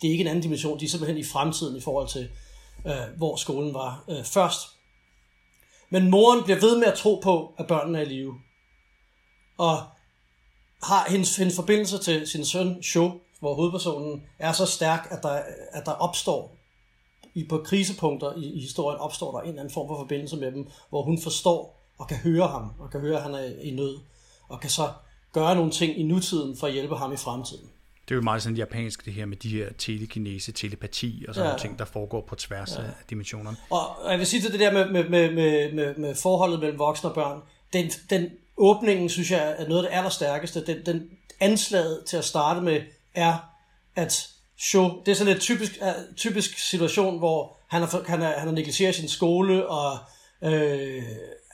Det 0.00 0.08
er 0.08 0.12
ikke 0.12 0.22
en 0.22 0.28
anden 0.28 0.42
dimension, 0.42 0.80
de 0.80 0.84
er 0.84 0.88
simpelthen 0.88 1.18
i 1.18 1.24
fremtiden 1.24 1.76
i 1.76 1.80
forhold 1.80 2.08
til, 2.08 2.28
øh, 2.86 3.16
hvor 3.16 3.36
skolen 3.36 3.74
var 3.74 4.04
øh, 4.08 4.24
først. 4.24 4.60
Men 5.90 6.10
moren 6.10 6.44
bliver 6.44 6.60
ved 6.60 6.78
med 6.78 6.86
at 6.86 6.98
tro 6.98 7.20
på, 7.22 7.54
at 7.58 7.66
børnene 7.66 7.98
er 7.98 8.02
i 8.02 8.08
live. 8.08 8.34
Og 9.58 9.82
har 10.82 11.10
hendes, 11.10 11.36
hendes 11.36 11.56
forbindelse 11.56 11.98
til 11.98 12.26
sin 12.26 12.44
søn, 12.44 12.82
Sho, 12.82 13.10
hvor 13.40 13.54
hovedpersonen 13.54 14.22
er 14.38 14.52
så 14.52 14.66
stærk, 14.66 15.08
at 15.10 15.22
der, 15.22 15.42
at 15.72 15.86
der 15.86 15.92
opstår 15.92 16.56
i, 17.34 17.46
på 17.48 17.58
krisepunkter 17.64 18.32
i, 18.36 18.44
i 18.44 18.60
historien 18.60 19.00
opstår 19.00 19.32
der 19.32 19.40
en 19.40 19.48
eller 19.48 19.60
anden 19.60 19.74
form 19.74 19.88
for 19.88 19.96
forbindelse 19.96 20.36
med 20.36 20.52
dem, 20.52 20.68
hvor 20.88 21.02
hun 21.02 21.22
forstår 21.22 21.83
og 21.98 22.08
kan 22.08 22.16
høre 22.16 22.48
ham, 22.48 22.70
og 22.78 22.90
kan 22.90 23.00
høre, 23.00 23.16
at 23.16 23.22
han 23.22 23.34
er 23.34 23.60
i 23.62 23.70
nød, 23.70 23.98
og 24.48 24.60
kan 24.60 24.70
så 24.70 24.88
gøre 25.32 25.54
nogle 25.54 25.70
ting 25.70 25.98
i 25.98 26.02
nutiden 26.02 26.56
for 26.56 26.66
at 26.66 26.72
hjælpe 26.72 26.96
ham 26.96 27.12
i 27.12 27.16
fremtiden. 27.16 27.68
Det 28.08 28.10
er 28.10 28.14
jo 28.14 28.22
meget 28.22 28.42
sådan 28.42 28.56
japansk, 28.56 29.04
det 29.04 29.12
her 29.12 29.26
med 29.26 29.36
de 29.36 29.48
her 29.48 29.68
telekinese, 29.78 30.52
telepati 30.52 31.24
og 31.28 31.34
sådan 31.34 31.48
Ja. 31.48 31.52
ja. 31.52 31.58
ting, 31.58 31.78
der 31.78 31.84
foregår 31.84 32.20
på 32.28 32.34
tværs 32.34 32.76
ja. 32.76 32.82
af 32.82 32.88
dimensionerne. 33.10 33.56
Og 33.70 34.10
jeg 34.10 34.18
vil 34.18 34.26
sige 34.26 34.42
til 34.42 34.52
det 34.52 34.60
der 34.60 34.72
med, 34.72 34.90
med, 34.90 35.08
med, 35.08 35.34
med, 35.34 35.72
med, 35.72 35.96
med 35.96 36.14
forholdet 36.14 36.60
mellem 36.60 36.78
voksne 36.78 37.10
og 37.10 37.14
børn, 37.14 37.40
den, 37.72 37.90
den 38.10 38.30
åbningen, 38.56 39.08
synes 39.08 39.30
jeg, 39.30 39.54
er 39.58 39.68
noget 39.68 39.84
af 39.84 39.90
det 39.90 39.96
allerstærkeste. 39.96 40.66
Den, 40.66 40.86
den 40.86 41.02
anslaget 41.40 42.04
til 42.06 42.16
at 42.16 42.24
starte 42.24 42.60
med 42.60 42.80
er, 43.14 43.36
at 43.96 44.28
show, 44.58 45.02
det 45.06 45.12
er 45.12 45.16
sådan 45.16 45.34
en 45.34 45.40
typisk, 45.40 45.72
uh, 45.80 46.14
typisk 46.16 46.58
situation, 46.58 47.18
hvor 47.18 47.56
han 47.68 47.82
har, 47.82 48.02
han 48.06 48.20
har, 48.20 48.32
han 48.38 48.48
har 48.48 48.54
negligeret 48.54 48.94
sin 48.94 49.08
skole, 49.08 49.68
og 49.68 49.98
øh, 50.42 51.02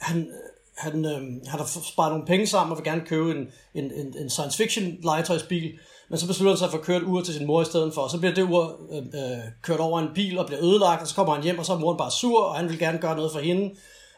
han, 0.01 0.33
han, 0.77 1.05
øh, 1.05 1.21
han 1.47 1.61
har 1.61 1.81
sparet 1.93 2.13
nogle 2.13 2.27
penge 2.27 2.47
sammen 2.47 2.73
og 2.73 2.79
vil 2.79 2.85
gerne 2.85 3.07
købe 3.07 3.31
en, 3.31 3.49
en, 3.75 3.85
en, 3.85 4.15
en 4.19 4.31
science 4.31 4.57
fiction 4.57 4.97
legetøjsbil, 5.03 5.79
men 6.09 6.19
så 6.19 6.27
beslutter 6.27 6.53
han 6.53 6.59
sig 6.59 6.71
for 6.71 6.79
at 6.79 6.85
køre 6.85 6.97
et 6.97 7.03
ur 7.03 7.21
til 7.21 7.35
sin 7.35 7.47
mor 7.47 7.63
i 7.63 7.65
stedet 7.65 7.95
for, 7.95 8.01
og 8.01 8.11
så 8.11 8.19
bliver 8.19 8.35
det 8.35 8.43
ur 8.43 8.81
øh, 8.93 8.99
øh, 8.99 9.39
kørt 9.63 9.81
over 9.81 10.01
en 10.01 10.09
bil 10.15 10.39
og 10.39 10.47
bliver 10.47 10.63
ødelagt, 10.63 11.03
og 11.03 11.09
så 11.09 11.15
kommer 11.15 11.35
han 11.35 11.43
hjem, 11.43 11.59
og 11.59 11.67
så 11.67 11.73
er 11.73 11.79
moren 11.79 11.99
bare 11.99 12.11
sur, 12.11 12.43
og 12.43 12.57
han 12.57 12.69
vil 12.69 12.79
gerne 12.79 12.99
gøre 12.99 13.17
noget 13.17 13.33
for 13.33 13.41
hende, 13.41 13.75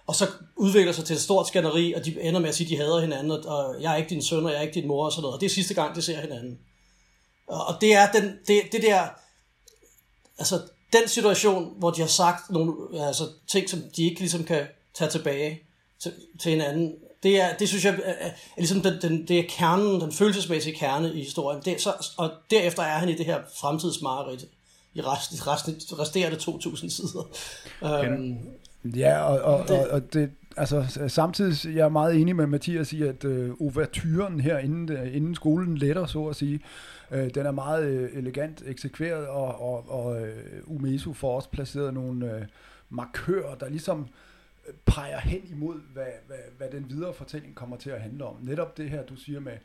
og 0.06 0.14
så 0.14 0.26
udvikler 0.56 0.92
sig 0.92 1.04
til 1.04 1.14
et 1.14 1.20
stort 1.20 1.46
skænderi, 1.46 1.92
og 1.92 2.04
de 2.04 2.20
ender 2.20 2.40
med 2.40 2.48
at 2.48 2.54
sige, 2.54 2.66
at 2.66 2.70
de 2.70 2.76
hader 2.76 3.00
hinanden, 3.00 3.30
og, 3.30 3.76
jeg 3.80 3.92
er 3.92 3.96
ikke 3.96 4.10
din 4.10 4.22
søn, 4.22 4.44
og 4.44 4.50
jeg 4.50 4.58
er 4.58 4.62
ikke 4.62 4.80
din 4.80 4.88
mor, 4.88 5.04
og 5.04 5.12
sådan 5.12 5.22
noget, 5.22 5.34
og 5.34 5.40
det 5.40 5.46
er 5.46 5.50
sidste 5.50 5.74
gang, 5.74 5.96
de 5.96 6.02
ser 6.02 6.20
hinanden. 6.20 6.58
Og, 7.48 7.66
og 7.66 7.74
det 7.80 7.94
er 7.94 8.12
den, 8.12 8.32
det, 8.46 8.62
det 8.72 8.82
der, 8.82 9.08
altså 10.38 10.60
den 10.92 11.08
situation, 11.08 11.74
hvor 11.78 11.90
de 11.90 12.00
har 12.00 12.08
sagt 12.08 12.50
nogle 12.50 12.72
altså, 13.06 13.24
ting, 13.48 13.70
som 13.70 13.80
de 13.96 14.04
ikke 14.04 14.20
ligesom 14.20 14.44
kan 14.44 14.66
tage 14.94 15.10
tilbage 15.10 15.60
til, 16.02 16.12
til 16.40 16.50
hinanden, 16.50 16.94
det, 17.22 17.40
er, 17.40 17.56
det 17.58 17.68
synes 17.68 17.84
jeg 17.84 17.94
er, 18.04 18.12
er, 18.20 18.30
ligesom 18.56 18.80
den, 18.80 18.94
den, 19.02 19.28
det 19.28 19.38
er 19.38 19.44
kernen, 19.48 20.00
den 20.00 20.12
følelsesmæssige 20.12 20.76
kerne 20.76 21.12
i 21.14 21.18
historien. 21.18 21.62
Det, 21.64 21.80
så, 21.80 22.14
og 22.18 22.30
derefter 22.50 22.82
er 22.82 22.98
han 22.98 23.08
i 23.08 23.14
det 23.14 23.26
her 23.26 23.38
fremtidsmareridt 23.60 24.44
i 24.94 25.00
resten, 25.00 25.46
resten, 25.46 25.74
resterende 25.98 26.36
2.000 26.36 26.88
sider. 26.88 27.28
Um, 27.82 28.38
Ja, 28.84 29.22
og, 29.22 29.40
og, 29.40 29.66
og, 29.70 29.88
og 29.90 30.12
det, 30.12 30.30
altså, 30.56 31.08
samtidig 31.08 31.76
jeg 31.76 31.84
er 31.84 31.88
meget 31.88 32.20
enig 32.20 32.36
med 32.36 32.46
Mathias 32.46 32.92
i, 32.92 33.02
at 33.02 33.24
øh, 33.24 33.50
overturen 33.60 34.40
her, 34.40 34.58
inden, 34.58 34.92
øh, 34.92 35.16
inden 35.16 35.34
skolen 35.34 35.78
letter, 35.78 36.06
så 36.06 36.24
at 36.24 36.36
sige, 36.36 36.60
øh, 37.10 37.34
den 37.34 37.46
er 37.46 37.50
meget 37.50 37.84
øh, 37.84 38.10
elegant 38.12 38.62
eksekveret, 38.66 39.26
og, 39.26 39.60
og, 39.60 39.90
og 39.90 40.20
øh, 40.20 40.36
Umesu 40.66 41.12
får 41.12 41.36
også 41.36 41.48
placeret 41.48 41.94
nogle 41.94 42.34
øh, 42.34 42.42
markører, 42.90 43.54
der 43.54 43.68
ligesom 43.68 44.00
øh, 44.00 44.06
peger 44.86 45.20
hen 45.20 45.42
imod, 45.50 45.80
hvad, 45.92 46.12
hvad, 46.26 46.38
hvad 46.56 46.70
den 46.70 46.90
videre 46.90 47.14
fortælling 47.14 47.54
kommer 47.54 47.76
til 47.76 47.90
at 47.90 48.00
handle 48.00 48.24
om. 48.24 48.36
Netop 48.42 48.76
det 48.76 48.90
her, 48.90 49.06
du 49.06 49.16
siger 49.16 49.40
med 49.40 49.58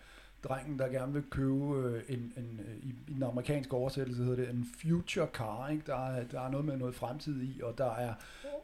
drengen, 0.44 0.80
der 0.80 0.88
gerne 0.88 1.13
vil 1.13 1.24
købe 1.32 1.75
øh, 1.77 2.04
en, 2.08 2.34
en 2.38 2.60
øh, 2.68 2.77
i, 2.77 2.96
i 3.08 3.13
den 3.13 3.24
amerikanske 3.24 3.74
oversættelse 3.74 4.24
hedder 4.24 4.36
det 4.36 4.50
en 4.50 4.68
future 4.82 5.27
car, 5.34 5.70
ikke? 5.70 5.84
Der, 5.86 6.08
er, 6.08 6.24
der 6.24 6.42
er 6.42 6.50
noget 6.50 6.66
med 6.66 6.77
noget 6.77 6.96
fremtid 6.96 7.42
i, 7.42 7.62
og 7.63 7.77
der 7.77 7.92
er 7.92 8.13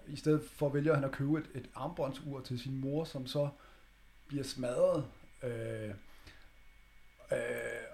i 0.07 0.15
stedet 0.15 0.41
for 0.55 0.69
vælger 0.69 0.95
han 0.95 1.03
at 1.03 1.11
købe 1.11 1.37
et, 1.37 1.49
et 1.55 1.69
armbåndsur 1.75 2.41
til 2.41 2.59
sin 2.59 2.81
mor, 2.81 3.03
som 3.03 3.27
så 3.27 3.49
bliver 4.27 4.43
smadret. 4.43 5.05
Øh, 5.43 5.89
øh, 7.31 7.37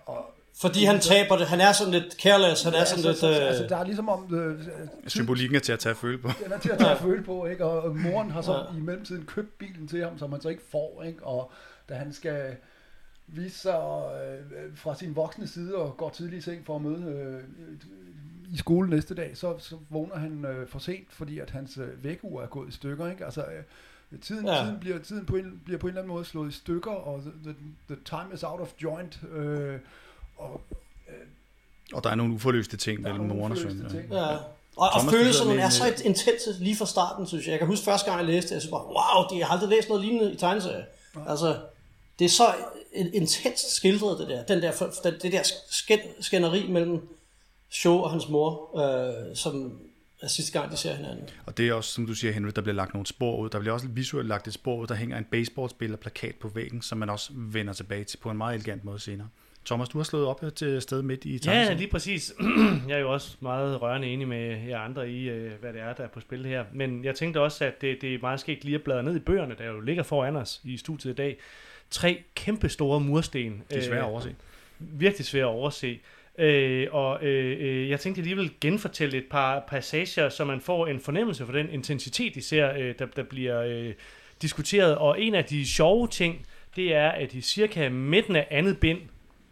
og 0.05 0.33
fordi 0.61 0.83
han 0.83 0.99
taber 0.99 1.37
det. 1.37 1.47
Han 1.47 1.61
er 1.61 1.71
sådan 1.71 1.93
lidt 1.93 2.21
careless. 2.21 2.63
Han 2.63 2.73
er 2.73 2.83
sådan 2.85 3.05
altså, 3.05 3.27
lidt... 3.27 3.37
så, 3.37 3.41
Øh, 3.41 3.47
altså, 3.47 3.65
der 3.69 3.77
er 3.77 3.83
ligesom 3.83 4.09
om... 4.09 4.35
Øh, 4.35 4.59
Symbolikken 5.07 5.55
er 5.55 5.59
til 5.59 5.71
at 5.73 5.79
tage 5.79 5.91
at 5.91 5.97
føle 5.97 6.17
på. 6.17 6.29
den 6.43 6.51
er 6.51 6.59
til 6.59 6.69
at 6.69 6.77
tage 6.79 6.91
at 6.91 6.97
føle 6.99 7.23
på, 7.23 7.45
ikke? 7.45 7.65
Og, 7.65 7.97
moren 7.97 8.31
har 8.31 8.41
så 8.41 8.51
Ja. 8.51 8.57
ja. 8.73 8.77
i 8.77 8.81
mellemtiden 8.81 9.25
købt 9.25 9.57
bilen 9.57 9.87
til 9.87 10.03
ham, 10.03 10.17
som 10.17 10.31
han 10.31 10.41
så 10.41 10.49
ikke 10.49 10.63
får, 10.71 11.03
ikke? 11.07 11.23
Og 11.23 11.51
da 11.89 11.93
han 11.93 12.13
skal 12.13 12.55
vise 13.27 13.59
sig 13.59 13.79
øh, 14.23 14.77
fra 14.77 14.95
sin 14.95 15.15
voksne 15.15 15.47
side 15.47 15.75
og 15.75 15.97
går 15.97 16.09
tidligt 16.09 16.39
i 16.39 16.49
seng 16.49 16.65
for 16.65 16.75
at 16.75 16.81
møde 16.81 17.03
øh, 17.05 17.43
i 18.53 18.57
skole 18.57 18.89
næste 18.89 19.15
dag, 19.15 19.37
så, 19.37 19.55
så 19.59 19.75
vågner 19.89 20.15
han 20.17 20.45
øh, 20.45 20.67
for 20.67 20.79
sent, 20.79 21.07
fordi 21.11 21.39
at 21.39 21.49
hans 21.49 21.77
øh, 21.77 22.03
vækkeur 22.03 22.41
er 22.41 22.47
gået 22.47 22.69
i 22.69 22.71
stykker, 22.71 23.07
ikke? 23.11 23.25
Altså, 23.25 23.41
øh, 23.41 24.19
tiden, 24.21 24.45
Ja. 24.45 24.53
ja. 24.55 24.63
tiden, 24.63 24.79
bliver, 24.79 24.99
tiden 24.99 25.25
på 25.25 25.35
en, 25.35 25.61
bliver 25.65 25.79
på 25.79 25.87
en 25.87 25.91
eller 25.91 26.01
anden 26.01 26.13
måde 26.13 26.25
slået 26.25 26.49
i 26.49 26.51
stykker, 26.57 26.91
og 26.91 27.21
the, 27.21 27.31
the, 27.43 27.55
the 27.87 27.97
time 28.05 28.33
is 28.33 28.43
out 28.43 28.59
of 28.59 28.71
joint, 28.83 29.19
øh, 29.31 29.79
og 30.39 30.61
Og 31.93 32.03
der 32.03 32.09
er 32.09 32.15
nogle 32.15 32.33
uforløste 32.33 32.77
ting 32.77 33.01
mellem 33.01 33.25
moren 33.25 33.51
og 33.51 33.57
sønnen. 33.57 33.89
ting. 33.89 34.11
Ja. 34.11 34.17
Og, 34.25 34.39
og 34.75 34.89
Thomas, 34.91 35.11
du 35.13 35.17
følelserne 35.17 35.61
er 35.61 35.69
så 35.69 35.87
en- 35.87 35.93
intense 36.05 36.53
lige 36.59 36.75
fra 36.75 36.85
starten, 36.85 37.27
synes 37.27 37.45
jeg. 37.45 37.51
Jeg 37.51 37.59
kan 37.59 37.67
huske 37.67 37.85
første 37.85 38.11
gang, 38.11 38.19
jeg 38.25 38.27
læste 38.27 38.49
det, 38.49 38.53
jeg 38.55 38.61
synes 38.61 38.71
bare, 38.71 38.85
wow, 38.85 39.37
de 39.37 39.43
har 39.43 39.51
aldrig 39.53 39.69
læst 39.69 39.89
noget 39.89 40.05
lignende 40.05 40.33
i 40.33 40.35
tegneserie. 40.35 40.85
Altså, 41.27 41.59
det 42.19 42.25
er 42.25 42.29
så 42.29 42.55
in- 42.93 43.13
intenst 43.13 43.75
skildret, 43.75 44.19
det 44.19 44.27
der. 44.27 44.43
Den 44.43 44.61
der 44.63 44.71
den, 45.03 45.13
det 45.21 45.31
der 45.31 45.43
skænd, 45.69 46.01
skænderi 46.19 46.67
mellem 46.67 47.07
Show 47.69 47.95
og 47.97 48.11
hans 48.11 48.29
mor, 48.29 48.79
øh, 49.29 49.35
som 49.35 49.79
er 50.21 50.27
sidste 50.27 50.51
gang, 50.59 50.71
de 50.71 50.77
ser 50.77 50.95
hinanden. 50.95 51.29
Og 51.45 51.57
det 51.57 51.67
er 51.69 51.73
også, 51.73 51.91
som 51.93 52.05
du 52.07 52.13
siger, 52.13 52.33
Henry, 52.33 52.49
der 52.55 52.61
bliver 52.61 52.75
lagt 52.75 52.93
nogle 52.93 53.07
spor 53.07 53.37
ud. 53.37 53.49
Der 53.49 53.59
bliver 53.59 53.73
også 53.73 53.87
visuelt 53.87 54.27
lagt 54.27 54.47
et 54.47 54.53
spor 54.53 54.77
ud. 54.77 54.87
Der 54.87 54.95
hænger 54.95 55.17
en 55.17 55.25
baseballspiller 55.31 55.97
plakat 55.97 56.35
på 56.35 56.47
væggen, 56.47 56.81
som 56.81 56.97
man 56.97 57.09
også 57.09 57.29
vender 57.35 57.73
tilbage 57.73 58.03
til 58.03 58.17
på 58.17 58.29
en 58.31 58.37
meget 58.37 58.55
elegant 58.55 58.83
måde 58.83 58.99
senere. 58.99 59.27
Thomas, 59.65 59.89
du 59.89 59.97
har 59.97 60.03
slået 60.03 60.25
op 60.25 60.41
til 60.55 60.81
sted 60.81 61.01
midt 61.01 61.25
i 61.25 61.31
Ja, 61.31 61.37
tegneserien. 61.37 61.77
lige 61.77 61.89
præcis. 61.91 62.33
jeg 62.87 62.95
er 62.95 62.99
jo 62.99 63.13
også 63.13 63.37
meget 63.39 63.81
rørende 63.81 64.07
enig 64.07 64.27
med 64.27 64.57
jer 64.67 64.79
andre 64.79 65.09
i, 65.11 65.29
øh, 65.29 65.51
hvad 65.61 65.73
det 65.73 65.81
er, 65.81 65.93
der 65.93 66.03
er 66.03 66.07
på 66.07 66.19
spil 66.19 66.45
her. 66.45 66.63
Men 66.73 67.05
jeg 67.05 67.15
tænkte 67.15 67.41
også, 67.41 67.65
at 67.65 67.81
det, 67.81 68.01
det 68.01 68.13
er 68.13 68.17
meget 68.21 68.39
skægt 68.39 68.63
lige 68.63 68.75
at 68.75 68.81
bladre 68.83 69.03
ned 69.03 69.15
i 69.15 69.19
bøgerne, 69.19 69.55
der 69.57 69.65
jo 69.67 69.79
ligger 69.79 70.03
foran 70.03 70.35
os 70.35 70.61
i 70.63 70.77
studiet 70.77 71.11
i 71.11 71.15
dag. 71.15 71.37
Tre 71.89 72.23
kæmpe 72.35 72.69
store 72.69 72.99
mursten. 72.99 73.63
Det 73.69 73.77
er 73.77 73.81
svært 73.81 73.97
at 73.97 74.03
Øh, 74.03 74.09
overse. 74.09 74.35
virkelig 74.79 75.25
svært 75.25 75.41
at 75.41 75.47
overse. 75.47 75.99
Øh, 76.37 76.87
og 76.91 77.23
øh, 77.25 77.57
øh, 77.59 77.89
jeg 77.89 77.99
tænkte, 77.99 78.21
at 78.21 78.27
jeg 78.27 78.35
lige 78.35 78.41
vil 78.43 78.51
genfortælle 78.61 79.17
et 79.17 79.25
par 79.31 79.63
passager, 79.67 80.29
så 80.29 80.45
man 80.45 80.61
får 80.61 80.87
en 80.87 80.99
fornemmelse 80.99 81.45
for 81.45 81.53
den 81.53 81.69
intensitet, 81.69 82.43
ser, 82.43 82.73
øh, 82.77 82.93
der, 82.99 83.05
der 83.05 83.23
bliver 83.23 83.61
øh, 83.61 83.93
diskuteret. 84.41 84.95
Og 84.95 85.21
en 85.21 85.35
af 85.35 85.45
de 85.45 85.65
sjove 85.67 86.07
ting, 86.07 86.45
det 86.75 86.95
er, 86.95 87.09
at 87.09 87.33
i 87.33 87.41
cirka 87.41 87.89
midten 87.89 88.35
af 88.35 88.47
andet 88.51 88.79
bind, 88.79 88.99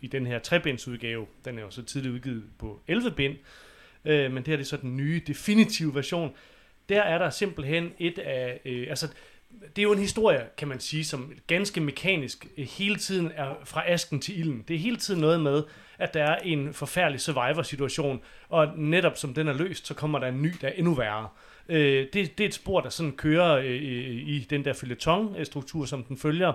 i 0.01 0.07
den 0.07 0.25
her 0.25 0.39
trebindsudgave, 0.39 1.27
den 1.45 1.57
er 1.57 1.61
jo 1.61 1.69
så 1.69 1.83
tidligt 1.83 2.13
udgivet 2.13 2.43
på 2.59 2.81
11 2.87 3.11
bind, 3.11 3.35
øh, 4.05 4.31
men 4.31 4.37
det 4.37 4.47
her 4.47 4.55
det 4.55 4.63
er 4.63 4.67
så 4.67 4.77
den 4.77 4.97
nye, 4.97 5.21
definitive 5.27 5.95
version, 5.95 6.33
der 6.89 7.01
er 7.01 7.17
der 7.17 7.29
simpelthen 7.29 7.91
et 7.99 8.19
af, 8.19 8.61
øh, 8.65 8.87
altså 8.89 9.07
det 9.61 9.77
er 9.77 9.83
jo 9.83 9.91
en 9.91 9.99
historie, 9.99 10.45
kan 10.57 10.67
man 10.67 10.79
sige, 10.79 11.05
som 11.05 11.33
ganske 11.47 11.81
mekanisk 11.81 12.47
øh, 12.57 12.67
hele 12.67 12.95
tiden 12.95 13.31
er 13.35 13.53
fra 13.63 13.83
asken 13.91 14.19
til 14.19 14.39
ilden. 14.39 14.63
Det 14.67 14.75
er 14.75 14.79
hele 14.79 14.97
tiden 14.97 15.21
noget 15.21 15.39
med, 15.39 15.63
at 15.97 16.13
der 16.13 16.23
er 16.23 16.35
en 16.35 16.73
forfærdelig 16.73 17.21
survivor-situation, 17.21 18.21
og 18.49 18.67
netop 18.77 19.17
som 19.17 19.33
den 19.33 19.47
er 19.47 19.53
løst, 19.53 19.87
så 19.87 19.93
kommer 19.93 20.19
der 20.19 20.27
en 20.27 20.41
ny, 20.41 20.53
der 20.61 20.67
er 20.67 20.71
endnu 20.71 20.93
værre. 20.93 21.29
Øh, 21.69 22.07
det, 22.13 22.37
det 22.37 22.43
er 22.43 22.47
et 22.47 22.53
spor, 22.53 22.81
der 22.81 22.89
sådan 22.89 23.11
kører 23.11 23.57
øh, 23.57 23.65
øh 23.65 24.27
i 24.27 24.47
den 24.49 24.65
der 24.65 24.73
følgetong-struktur, 24.73 25.85
som 25.85 26.03
den 26.03 26.17
følger. 26.17 26.53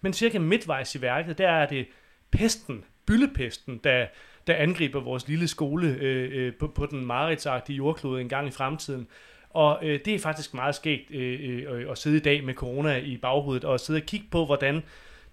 Men 0.00 0.12
cirka 0.12 0.38
midtvejs 0.38 0.94
i 0.94 1.02
værket, 1.02 1.38
der 1.38 1.48
er 1.48 1.66
det 1.68 1.86
pesten, 2.30 2.84
byllepesten, 3.06 3.80
der, 3.84 4.06
der 4.46 4.54
angriber 4.54 5.00
vores 5.00 5.28
lille 5.28 5.48
skole 5.48 5.96
øh, 6.00 6.30
øh, 6.32 6.54
på, 6.54 6.66
på 6.68 6.86
den 6.86 7.06
mareridsagtige 7.06 7.76
jordklode 7.76 8.20
en 8.20 8.28
gang 8.28 8.48
i 8.48 8.50
fremtiden. 8.50 9.06
Og 9.50 9.78
øh, 9.82 10.00
det 10.04 10.14
er 10.14 10.18
faktisk 10.18 10.54
meget 10.54 10.74
skægt 10.74 11.10
øh, 11.10 11.64
øh, 11.70 11.90
at 11.90 11.98
sidde 11.98 12.16
i 12.16 12.20
dag 12.20 12.44
med 12.44 12.54
corona 12.54 12.96
i 12.96 13.16
baghovedet 13.16 13.64
og 13.64 13.80
sidde 13.80 13.98
og 13.98 14.06
kigge 14.06 14.26
på, 14.30 14.46
hvordan 14.46 14.82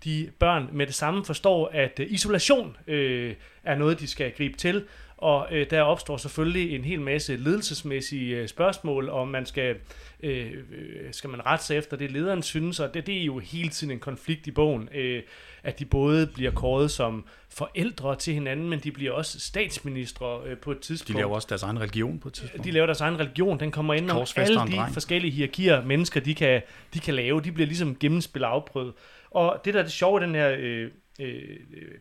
de 0.03 0.31
børn 0.39 0.69
med 0.71 0.87
det 0.87 0.95
samme 0.95 1.25
forstår, 1.25 1.69
at 1.73 1.99
øh, 1.99 2.07
isolation 2.09 2.77
øh, 2.87 3.35
er 3.63 3.75
noget, 3.75 3.99
de 3.99 4.07
skal 4.07 4.31
gribe 4.31 4.57
til. 4.57 4.85
Og 5.17 5.47
øh, 5.51 5.69
der 5.69 5.81
opstår 5.81 6.17
selvfølgelig 6.17 6.75
en 6.75 6.83
hel 6.83 7.01
masse 7.01 7.35
ledelsesmæssige 7.35 8.35
øh, 8.37 8.47
spørgsmål, 8.47 9.09
om 9.09 9.27
man 9.27 9.45
skal, 9.45 9.75
øh, 10.23 10.51
øh, 10.51 11.11
skal 11.11 11.29
man 11.29 11.45
rette 11.45 11.65
sig 11.65 11.77
efter 11.77 11.97
det, 11.97 12.11
lederen 12.11 12.43
synes, 12.43 12.79
og 12.79 12.93
det, 12.93 13.07
det 13.07 13.21
er 13.21 13.23
jo 13.25 13.39
hele 13.39 13.69
tiden 13.69 13.93
en 13.93 13.99
konflikt 13.99 14.47
i 14.47 14.51
bogen, 14.51 14.89
øh, 14.95 15.23
at 15.63 15.79
de 15.79 15.85
både 15.85 16.27
bliver 16.27 16.51
kåret 16.51 16.91
som 16.91 17.25
forældre 17.49 18.15
til 18.15 18.33
hinanden, 18.33 18.69
men 18.69 18.79
de 18.79 18.91
bliver 18.91 19.11
også 19.11 19.39
statsministre 19.39 20.39
øh, 20.45 20.57
på 20.57 20.71
et 20.71 20.77
De 20.77 20.81
tidspunkt. 20.83 21.17
laver 21.19 21.35
også 21.35 21.47
deres 21.49 21.63
egen 21.63 21.79
religion 21.81 22.19
på 22.19 22.27
et 22.27 22.33
tidspunkt. 22.33 22.65
De 22.65 22.71
laver 22.71 22.85
deres 22.85 23.01
egen 23.01 23.19
religion, 23.19 23.59
den 23.59 23.71
kommer 23.71 23.93
ind 23.93 24.11
om 24.11 24.25
alle 24.35 24.55
de 24.55 24.59
dreng. 24.75 24.93
forskellige 24.93 25.31
hierarkier, 25.31 25.85
mennesker 25.85 26.19
de 26.19 26.35
kan, 26.35 26.61
de 26.93 26.99
kan 26.99 27.13
lave, 27.13 27.41
de 27.41 27.51
bliver 27.51 27.67
ligesom 27.67 27.95
gennemspillet 27.95 28.47
og 28.47 28.53
afprøvet. 28.53 28.93
Og 29.31 29.61
det 29.65 29.73
der 29.73 29.79
er 29.79 29.83
det 29.83 29.91
sjove 29.91 30.19
den 30.19 30.35
her 30.35 30.55
øh, 30.59 30.91
øh, 31.19 31.39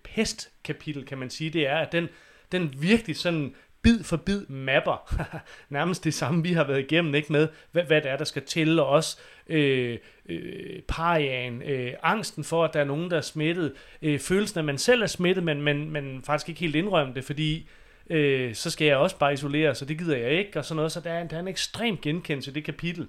pestkapitel, 0.04 1.04
kan 1.04 1.18
man 1.18 1.30
sige, 1.30 1.50
det 1.50 1.66
er, 1.66 1.76
at 1.76 1.92
den, 1.92 2.08
den 2.52 2.74
virkelig 2.78 3.16
sådan 3.16 3.54
bid 3.86 4.02
for 4.04 4.16
bid 4.16 4.46
mapper. 4.46 5.24
Nærmest 5.68 6.04
det 6.04 6.14
samme, 6.14 6.42
vi 6.42 6.52
har 6.52 6.64
været 6.64 6.80
igennem, 6.80 7.14
ikke 7.14 7.32
med, 7.32 7.48
hvad, 7.72 7.82
hvad 7.82 8.00
det 8.00 8.10
er, 8.10 8.16
der 8.16 8.24
skal 8.24 8.42
til, 8.42 8.78
og 8.78 8.86
også 8.86 9.18
øh, 9.46 9.98
øh, 10.28 10.82
parian, 10.88 11.62
øh, 11.62 11.92
angsten 12.02 12.44
for, 12.44 12.64
at 12.64 12.74
der 12.74 12.80
er 12.80 12.84
nogen, 12.84 13.10
der 13.10 13.16
er 13.16 13.20
smittet, 13.20 13.72
øh, 14.02 14.18
følelsen 14.18 14.58
af, 14.58 14.62
at 14.62 14.66
man 14.66 14.78
selv 14.78 15.02
er 15.02 15.06
smittet, 15.06 15.44
men 15.44 15.62
man, 15.62 15.90
man 15.90 16.22
faktisk 16.24 16.48
ikke 16.48 16.60
helt 16.60 16.76
indrømmer 16.76 17.14
det, 17.14 17.24
fordi 17.24 17.68
øh, 18.10 18.54
så 18.54 18.70
skal 18.70 18.86
jeg 18.86 18.96
også 18.96 19.18
bare 19.18 19.32
isolere, 19.32 19.74
så 19.74 19.84
det 19.84 19.98
gider 19.98 20.16
jeg 20.16 20.30
ikke, 20.30 20.58
og 20.58 20.64
sådan 20.64 20.76
noget, 20.76 20.92
så 20.92 21.00
der 21.00 21.10
er, 21.10 21.26
der 21.26 21.36
er 21.36 21.40
en 21.40 21.48
ekstrem 21.48 21.96
genkendelse 21.96 22.50
i 22.50 22.54
det 22.54 22.64
kapitel, 22.64 23.08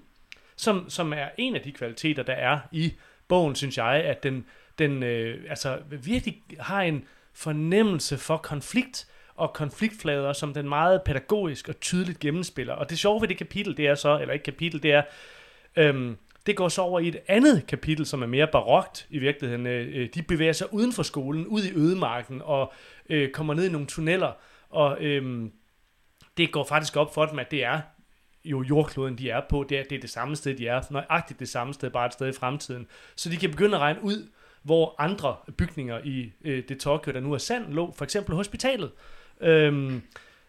som, 0.56 0.89
som 0.89 1.13
er 1.13 1.27
en 1.38 1.56
af 1.56 1.62
de 1.62 1.72
kvaliteter, 1.72 2.24
der 2.24 2.34
er 2.34 2.60
i 2.72 2.94
bogen, 3.27 3.56
synes 3.56 3.77
jeg, 3.77 3.94
at 3.94 4.24
den, 4.24 4.46
den 4.79 5.03
øh, 5.03 5.44
altså 5.50 5.77
virkelig 5.89 6.41
har 6.60 6.82
en 6.82 7.06
fornemmelse 7.34 8.17
for 8.17 8.38
konflikt, 8.38 9.08
og 9.38 9.53
konfliktflader, 9.53 10.34
som 10.34 10.53
den 10.53 10.70
meget 10.70 11.01
pædagogisk 11.03 11.70
og 11.70 11.79
tydeligt 11.79 12.20
gennemspiller. 12.20 12.74
Og 12.74 12.89
det 12.89 13.00
sjove 13.00 13.22
ved 13.22 13.27
det 13.27 13.38
kapitel, 13.38 13.77
det 13.77 13.88
er 13.88 13.96
så, 13.96 14.20
eller 14.20 14.34
ikke 14.34 14.44
kapitel, 14.44 14.84
det 14.84 14.91
er, 14.91 15.01
øhm, 15.75 16.17
det 16.46 16.56
går 16.56 16.70
så 16.70 16.82
over 16.82 17.00
i 17.00 17.08
et 17.08 17.17
andet 17.27 17.67
kapitel, 17.67 18.06
som 18.06 18.22
er 18.22 18.27
mere 18.27 18.48
barokt 18.48 19.08
i 19.10 19.20
virkeligheden. 19.20 19.67
Øh, 19.67 20.01
øh 20.01 20.10
de 20.13 20.22
bevæger 20.22 20.53
sig 20.53 20.74
uden 20.74 20.94
for 20.94 21.03
skolen, 21.03 21.48
ud 21.48 21.63
i 21.63 21.74
ødemarken, 21.75 22.41
og 22.44 22.74
øh, 23.10 23.32
kommer 23.32 23.53
ned 23.53 23.65
i 23.65 23.72
nogle 23.72 23.88
tunneller, 23.88 24.32
og 24.70 24.98
øh, 25.01 25.50
det 26.38 26.51
går 26.51 26.63
faktisk 26.63 26.96
op 26.96 27.13
for 27.13 27.25
dem, 27.25 27.39
at 27.39 27.51
det 27.51 27.63
er 27.63 27.82
jo 28.46 28.63
jordkloden, 28.63 29.17
de 29.17 29.29
er 29.29 29.41
på, 29.50 29.65
det 29.70 29.79
er, 29.79 29.84
det 29.84 29.96
er 29.96 30.00
det 30.00 30.10
samme 30.10 30.36
sted, 30.36 30.56
de 30.58 30.67
er, 30.67 30.82
nøjagtigt 30.91 31.39
det 31.39 31.50
samme 31.50 31.74
sted, 31.74 31.89
bare 31.89 32.06
et 32.06 32.13
sted 32.13 32.27
i 32.27 32.32
fremtiden. 32.32 32.88
Så 33.15 33.29
de 33.29 33.38
kan 33.38 33.51
begynde 33.51 33.75
at 33.75 33.82
regne 33.82 34.03
ud, 34.03 34.27
hvor 34.63 34.96
andre 35.00 35.36
bygninger 35.58 36.00
i 36.03 36.32
øh, 36.41 36.63
det 36.70 36.79
Tokyo, 36.79 37.13
der 37.13 37.20
nu 37.20 37.34
er 37.34 37.38
sand, 37.38 37.74
lå, 37.74 37.94
for 37.98 38.03
eksempel 38.03 38.36
hospitalet. 38.36 38.91
Øhm, 39.41 40.01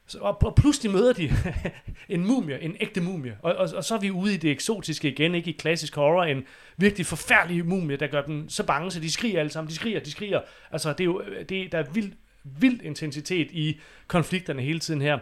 så, 0.07 0.19
og, 0.19 0.43
og 0.43 0.55
pludselig 0.55 0.93
møder 0.93 1.13
de 1.13 1.31
en 2.15 2.27
mumie, 2.27 2.61
en 2.63 2.77
ægte 2.81 3.01
mumie. 3.01 3.39
Og, 3.43 3.55
og, 3.55 3.69
og 3.77 3.85
så 3.85 3.95
er 3.95 3.99
vi 3.99 4.11
ude 4.11 4.35
i 4.35 4.37
det 4.37 4.51
eksotiske 4.51 5.09
igen, 5.09 5.35
ikke 5.35 5.51
i 5.51 5.53
klassisk 5.53 5.95
horror, 5.95 6.25
en 6.25 6.45
virkelig 6.77 7.07
forfærdelig 7.07 7.67
mumie, 7.67 7.97
der 7.97 8.07
gør 8.07 8.23
dem 8.23 8.49
så 8.49 8.67
bange, 8.67 8.91
så 8.91 9.01
de 9.01 9.13
skriger 9.13 9.41
alle 9.41 9.51
sammen, 9.51 9.69
de 9.71 9.75
skriger, 9.75 10.01
de 10.01 10.11
skriger. 10.11 10.41
Altså, 10.73 10.93
det 10.93 11.01
er 11.01 11.05
jo, 11.05 11.23
det, 11.49 11.73
der 11.73 11.79
er 11.79 11.85
vild, 11.93 12.13
vild 12.45 12.81
intensitet 12.81 13.51
i 13.51 13.81
konflikterne 14.07 14.63
hele 14.63 14.79
tiden 14.79 15.01
her. 15.01 15.19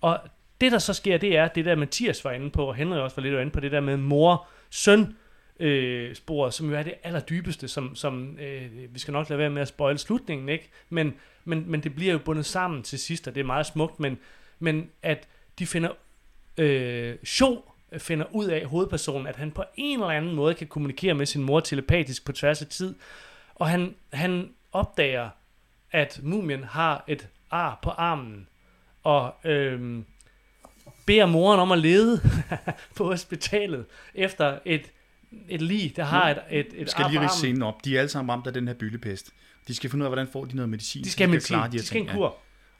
Og 0.00 0.18
det, 0.60 0.72
der 0.72 0.78
så 0.78 0.92
sker, 0.92 1.18
det 1.18 1.36
er 1.36 1.48
det 1.48 1.64
der, 1.64 1.74
Mathias 1.74 2.24
var 2.24 2.32
inde 2.32 2.50
på, 2.50 2.64
og 2.64 2.74
Henrik 2.74 3.00
også 3.00 3.16
var 3.16 3.22
lidt 3.22 3.40
inde 3.40 3.50
på, 3.50 3.60
det 3.60 3.72
der 3.72 3.80
med 3.80 3.96
mor-søn, 3.96 5.16
øh, 5.60 6.14
spor, 6.14 6.50
som 6.50 6.70
jo 6.70 6.76
er 6.76 6.82
det 6.82 6.94
allerdybeste, 7.02 7.68
som, 7.68 7.94
som 7.94 8.38
øh, 8.38 8.94
vi 8.94 8.98
skal 8.98 9.12
nok 9.12 9.28
lade 9.28 9.38
være 9.38 9.50
med 9.50 9.62
at 9.62 9.68
spoil 9.68 9.98
slutningen, 9.98 10.48
ikke? 10.48 10.70
Men, 10.88 11.14
men, 11.46 11.70
men 11.70 11.80
det 11.82 11.94
bliver 11.94 12.12
jo 12.12 12.18
bundet 12.18 12.46
sammen 12.46 12.82
til 12.82 12.98
sidst, 12.98 13.28
og 13.28 13.34
det 13.34 13.40
er 13.40 13.44
meget 13.44 13.66
smukt, 13.66 14.00
men, 14.00 14.18
men 14.58 14.90
at 15.02 15.28
de 15.58 15.66
finder, 15.66 15.90
øh, 16.58 17.16
show 17.24 17.62
finder 17.98 18.26
ud 18.32 18.46
af 18.46 18.66
hovedpersonen, 18.66 19.26
at 19.26 19.36
han 19.36 19.50
på 19.50 19.64
en 19.76 19.98
eller 19.98 20.10
anden 20.10 20.34
måde 20.34 20.54
kan 20.54 20.66
kommunikere 20.66 21.14
med 21.14 21.26
sin 21.26 21.42
mor 21.42 21.60
telepatisk 21.60 22.24
på 22.24 22.32
tværs 22.32 22.62
af 22.62 22.68
tid, 22.68 22.94
og 23.54 23.68
han, 23.68 23.94
han 24.12 24.50
opdager, 24.72 25.30
at 25.92 26.20
mumien 26.22 26.64
har 26.64 27.04
et 27.08 27.28
ar 27.50 27.78
på 27.82 27.90
armen, 27.90 28.48
og 29.02 29.34
øh, 29.44 30.02
beder 31.06 31.26
moren 31.26 31.60
om 31.60 31.72
at 31.72 31.78
lede 31.78 32.20
på 32.96 33.04
hospitalet 33.04 33.86
efter 34.14 34.58
et 34.64 34.92
et 35.48 35.62
lig, 35.62 35.92
der 35.96 36.04
har 36.04 36.30
et, 36.30 36.38
et, 36.50 36.66
et 36.74 36.90
skal 36.90 37.06
lige 37.10 37.20
rise 37.20 37.34
scenen 37.34 37.62
op. 37.62 37.84
De 37.84 37.96
er 37.96 38.00
alle 38.00 38.08
sammen 38.08 38.32
ramt 38.32 38.46
af 38.46 38.52
den 38.52 38.68
her 38.68 38.74
byllepest. 38.74 39.30
De 39.68 39.74
skal 39.74 39.90
finde 39.90 40.02
ud 40.02 40.06
af, 40.06 40.10
hvordan 40.10 40.28
får 40.32 40.44
de 40.44 40.56
noget 40.56 40.68
medicin. 40.68 41.04
De 41.04 41.10
skal 41.10 41.26
de 41.26 41.30
medicin. 41.30 41.54
Klare 41.54 41.70
de, 41.70 41.78
de 41.78 41.86
skal 41.86 42.00
en 42.00 42.08
kur. 42.08 42.24
Ja. 42.24 42.30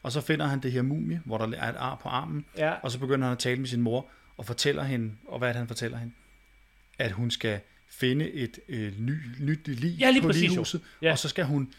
Og 0.03 0.13
så 0.13 0.21
finder 0.21 0.47
han 0.47 0.61
det 0.61 0.73
her 0.73 0.83
mumie, 0.83 1.21
hvor 1.25 1.39
der 1.39 1.57
er 1.57 1.69
et 1.69 1.77
ar 1.79 1.99
på 2.03 2.09
armen. 2.09 2.45
Ja. 2.59 2.73
Og 2.83 2.91
så 2.91 2.99
begynder 2.99 3.27
han 3.27 3.33
at 3.33 3.39
tale 3.39 3.61
med 3.61 3.67
sin 3.67 3.81
mor 3.81 4.07
og 4.37 4.47
fortæller 4.47 4.83
hende, 4.83 5.13
og 5.29 5.39
hvad 5.39 5.49
er 5.49 5.53
det, 5.53 5.59
han 5.59 5.69
fortæller 5.69 5.99
hende? 5.99 6.15
At 6.99 7.13
hun 7.13 7.31
skal 7.31 7.61
finde 7.91 8.31
et 8.31 8.59
øh, 8.69 8.93
ny, 8.99 9.19
nyt 9.41 9.69
lig 9.69 9.91
ja, 9.91 10.11
lige 10.11 10.23
på 10.23 10.29
præcis, 10.29 10.43
lighuset, 10.43 10.81
ja. 11.03 11.13
og 11.13 11.19
så 11.19 11.29
skal 11.29 11.45
hun 11.45 11.73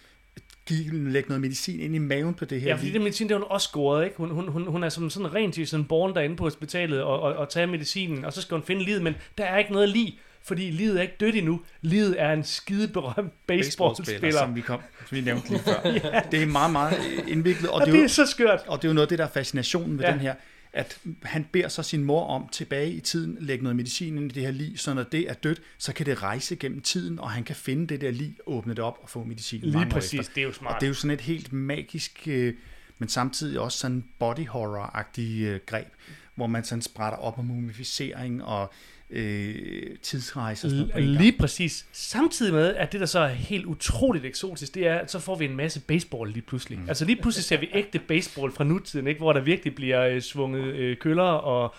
give, 0.66 1.10
lægge 1.12 1.28
noget 1.30 1.42
medicin 1.42 1.80
ind 1.80 1.96
i 1.96 1.98
maven 1.98 2.34
på 2.34 2.46
det 2.46 2.62
her 2.62 2.68
Ja, 2.68 2.76
fordi 2.76 2.92
det 2.92 3.02
medicin, 3.02 3.28
det 3.28 3.34
er 3.34 3.40
hun 3.40 3.48
også 3.50 3.68
scoret, 3.68 4.06
ikke? 4.06 4.18
Hun, 4.18 4.32
hun, 4.32 4.48
hun, 4.48 4.68
hun 4.68 4.84
er 4.84 4.90
som 4.90 5.10
sådan 5.10 5.34
rent 5.34 5.70
sådan 5.70 5.86
born 5.86 6.16
derinde 6.16 6.36
på 6.36 6.44
hospitalet 6.44 7.02
og, 7.02 7.20
og, 7.20 7.36
og 7.36 7.50
tage 7.50 7.68
medicinen, 7.68 8.26
og 8.26 8.34
så 8.34 8.42
skal 8.42 8.56
hun 8.56 8.64
finde 8.64 8.84
livet, 8.84 9.02
men 9.02 9.16
der 9.38 9.46
er 9.46 9.58
ikke 9.58 9.72
noget 9.72 9.90
lig 9.90 10.20
fordi 10.48 10.72
livet 10.72 10.98
er 10.98 11.02
ikke 11.02 11.16
dødt 11.20 11.36
endnu. 11.36 11.62
Livet 11.82 12.22
er 12.22 12.34
en 12.34 12.44
skide 12.44 12.88
berømt 12.88 13.34
baseballspiller. 13.48 14.22
Baseball 14.22 14.34
som 14.34 14.56
vi, 14.56 14.62
kom, 14.62 14.80
som 15.08 15.16
vi 15.16 15.22
nævnte 15.22 15.50
lige 15.50 15.60
før. 15.60 15.82
ja. 16.14 16.22
Det 16.32 16.42
er 16.42 16.46
meget, 16.46 16.72
meget 16.72 16.98
indviklet. 17.28 17.70
Og, 17.70 17.76
og 17.76 17.82
det, 17.82 17.88
er 17.88 17.92
jo, 17.92 17.98
det 17.98 18.04
er 18.04 18.14
så 18.14 18.26
skørt. 18.26 18.60
Og 18.68 18.82
det 18.82 18.88
er 18.88 18.90
jo 18.90 18.94
noget 18.94 19.06
af 19.06 19.10
det, 19.10 19.20
der 19.20 19.26
er 19.26 19.30
fascinationen 19.30 19.98
ved 19.98 20.06
ja. 20.06 20.12
den 20.12 20.20
her, 20.20 20.36
at 20.74 21.00
han 21.24 21.48
beder 21.52 21.68
så 21.68 21.84
sin 21.84 22.04
mor 22.04 22.28
om 22.28 22.48
tilbage 22.52 22.92
i 22.92 23.00
tiden, 23.00 23.38
lægge 23.40 23.64
noget 23.64 23.76
medicin 23.76 24.18
ind 24.18 24.32
i 24.32 24.34
det 24.34 24.44
her 24.44 24.52
lig, 24.52 24.80
så 24.80 24.94
når 24.94 25.04
det 25.04 25.30
er 25.30 25.34
dødt, 25.34 25.62
så 25.78 25.94
kan 25.94 26.06
det 26.06 26.24
rejse 26.24 26.56
gennem 26.56 26.82
tiden, 26.82 27.20
og 27.20 27.32
han 27.32 27.44
kan 27.44 27.56
finde 27.56 27.88
det 27.88 28.02
der 28.02 28.12
lig, 28.12 28.36
åbne 28.46 28.74
det 28.74 28.84
op 28.84 29.00
og 29.02 29.10
få 29.10 29.24
medicin. 29.24 29.62
Lige 29.62 29.86
præcis, 29.90 30.20
efter. 30.20 30.34
det 30.34 30.42
er 30.42 30.46
jo 30.46 30.54
smart. 30.54 30.76
Og 30.76 30.82
det 30.82 30.86
er 30.86 30.90
jo 30.90 30.94
sådan 30.94 31.12
et 31.12 31.22
helt 31.22 31.54
magisk, 31.54 32.24
øh, 32.28 32.54
men 32.98 33.10
samtidig 33.10 33.60
også 33.60 33.78
sådan 33.78 34.06
body 34.20 34.48
horror-agtig 34.48 35.42
øh, 35.42 35.60
greb, 35.66 35.88
hvor 36.36 36.48
man 36.48 36.64
sådan 36.64 36.82
sprætter 36.82 37.20
op 37.20 37.38
med 37.38 37.46
mumificering 37.46 38.44
og 38.44 38.74
øh, 39.10 39.84
tidsrejser. 40.02 40.70
L- 40.70 41.00
lige 41.00 41.36
præcis. 41.40 41.86
Samtidig 41.92 42.54
med, 42.54 42.76
at 42.76 42.92
det 42.92 43.00
der 43.00 43.06
så 43.06 43.20
er 43.20 43.28
helt 43.28 43.66
utroligt 43.66 44.26
eksotisk, 44.26 44.76
det 44.76 44.88
er, 44.88 44.96
at 44.96 45.12
så 45.12 45.20
får 45.20 45.36
vi 45.36 45.46
en 45.46 45.56
masse 45.56 45.82
baseball 45.82 46.32
lige 46.32 46.42
pludselig. 46.42 46.80
Mm. 46.80 46.86
Altså 46.90 47.06
lige 47.06 47.22
pludselig 47.22 47.44
ser 47.46 47.58
vi 47.58 47.70
ægte 47.74 48.00
baseball 48.00 48.52
fra 48.52 48.64
nutiden, 48.64 49.08
ikke? 49.08 49.20
hvor 49.20 49.34
der 49.34 49.40
virkelig 49.40 49.76
bliver 49.76 50.02
øh, 50.02 50.22
svunget 50.22 50.64
øh, 50.64 50.98
køller 50.98 51.24
og 51.24 51.76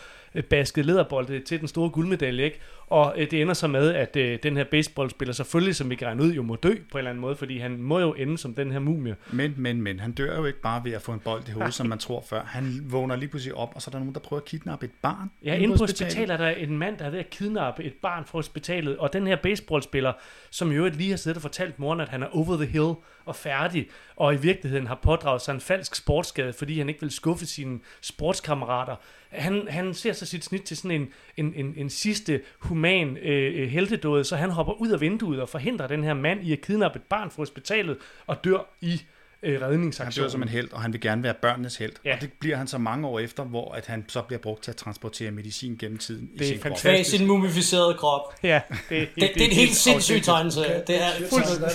basket 0.51 0.87
lederbolde 0.87 1.41
til 1.41 1.61
den 1.61 1.69
store 1.69 1.91
guldmedalje. 1.91 2.45
Ikke? 2.45 2.61
Og 2.87 3.15
øh, 3.17 3.31
det 3.31 3.43
ender 3.43 3.55
så 3.55 3.67
med, 3.67 3.95
at 3.95 4.17
øh, 4.17 4.39
den 4.43 4.57
her 4.57 4.65
baseballspiller 4.65 5.35
selvfølgelig, 5.35 5.77
som 5.77 5.91
vi 5.91 5.95
kan 5.95 6.21
ud, 6.21 6.33
jo 6.33 6.43
må 6.43 6.57
dø 6.57 6.69
på 6.69 6.99
en 6.99 6.99
eller 6.99 7.11
anden 7.11 7.21
måde, 7.21 7.37
fordi 7.37 7.59
han 7.59 7.83
må 7.83 8.01
jo 8.01 8.13
ende 8.13 8.39
som 8.39 8.55
den 8.55 8.73
her 8.73 8.79
mumie. 8.79 9.17
Men, 9.33 9.55
men, 9.57 9.83
men, 9.83 10.01
han 10.01 10.13
dør 10.13 10.37
jo 10.37 10.45
ikke 10.45 10.61
bare 10.61 10.85
ved 10.85 10.93
at 10.93 11.03
få 11.03 11.13
en 11.13 11.21
bold 11.21 11.49
i 11.49 11.51
hovedet, 11.51 11.75
som 11.75 11.87
man 11.87 11.99
tror 11.99 12.25
før. 12.29 12.43
Han 12.45 12.81
vågner 12.85 13.17
lige 13.17 13.29
pludselig 13.29 13.55
op, 13.55 13.73
og 13.75 13.83
så 13.83 13.91
er 13.91 13.93
der 13.93 13.99
nogen, 13.99 14.15
der 14.15 14.21
prøver 14.21 14.41
at 14.41 14.45
kidnappe 14.45 14.87
et 14.87 14.93
barn. 15.03 15.31
Ja, 15.45 15.55
inde 15.55 15.77
på 15.77 15.83
hospitalet 15.83 16.31
er 16.31 16.37
der 16.37 16.49
en 16.49 16.79
mand, 16.79 16.99
der 16.99 17.05
er 17.05 17.11
ved 17.11 17.19
at 17.19 17.31
kidnappe 17.31 17.85
et 17.85 17.95
barn 18.03 18.25
fra 18.25 18.39
hospitalet, 18.39 18.97
og 18.97 19.13
den 19.13 19.27
her 19.27 19.37
baseballspiller, 19.37 20.13
som 20.51 20.73
jo 20.73 20.89
lige 20.89 21.11
har 21.11 21.17
siddet 21.17 21.37
og 21.37 21.43
fortalt 21.43 21.79
moren, 21.79 22.01
at 22.01 22.09
han 22.09 22.23
er 22.23 22.27
over 22.33 22.57
the 22.57 22.67
hill 22.67 22.95
og 23.25 23.37
færdig, 23.37 23.89
og 24.17 24.35
i 24.35 24.37
virkeligheden 24.37 24.87
har 24.87 24.99
pådraget 25.03 25.43
sig 25.43 25.55
en 25.55 25.61
falsk 25.61 25.95
sportsskade, 25.95 26.53
fordi 26.53 26.79
han 26.79 26.89
ikke 26.89 27.01
vil 27.01 27.11
skuffe 27.11 27.47
sine 27.47 27.79
sportskammerater. 28.01 28.97
Han, 29.31 29.69
han 29.69 29.95
ser 29.95 30.13
så 30.13 30.27
sit 30.27 30.45
snit 30.45 30.63
til 30.63 30.77
sådan 30.77 30.91
en, 30.91 31.09
en, 31.37 31.55
en, 31.55 31.75
en 31.77 31.91
sidste 31.91 32.41
human 32.59 33.17
øh, 33.17 33.63
øh 33.63 33.69
heltedåde, 33.69 34.25
så 34.25 34.37
han 34.37 34.51
hopper 34.51 34.73
ud 34.73 34.89
af 34.89 35.01
vinduet 35.01 35.41
og 35.41 35.49
forhindrer 35.49 35.87
den 35.87 36.05
her 36.05 36.15
mand 36.15 36.47
i 36.47 36.53
at 36.53 36.61
kidnappe 36.61 36.99
et 36.99 37.03
barn 37.03 37.31
fra 37.31 37.37
hospitalet 37.37 37.97
og 38.27 38.45
dør 38.45 38.75
i 38.81 39.03
øh, 39.43 39.61
redningsaktionen. 39.63 40.13
Han 40.13 40.23
dør 40.23 40.33
som 40.33 40.43
en 40.43 40.49
held, 40.49 40.73
og 40.73 40.83
han 40.83 40.93
vil 40.93 41.01
gerne 41.01 41.23
være 41.23 41.35
børnenes 41.35 41.77
held. 41.77 41.93
Ja. 42.05 42.15
Og 42.15 42.21
det 42.21 42.33
bliver 42.33 42.57
han 42.57 42.67
så 42.67 42.79
mange 42.79 43.09
år 43.09 43.19
efter, 43.19 43.45
hvor 43.45 43.73
at 43.73 43.87
han 43.87 44.05
så 44.09 44.23
bliver 44.23 44.41
brugt 44.41 44.63
til 44.63 44.71
at 44.71 44.77
transportere 44.77 45.31
medicin 45.31 45.77
gennem 45.77 45.99
tiden 45.99 46.31
det 46.39 46.45
i 46.45 46.49
sin 46.49 46.59
krop. 46.59 46.83
Det 46.83 47.01
er 47.01 47.05
sin 47.05 47.27
mumificerede 47.27 47.95
krop. 47.95 48.35
Ja, 48.43 48.61
det, 48.89 49.03
er, 49.03 49.07
det, 49.07 49.09
det, 49.15 49.31
det 49.35 49.43
er 49.43 49.47
en 49.47 49.53
helt 49.57 49.75
sindssyg 49.75 50.23
tegneserie. 50.23 50.83
Det 50.87 51.03
er 51.03 51.11
fuldstændig 51.31 51.69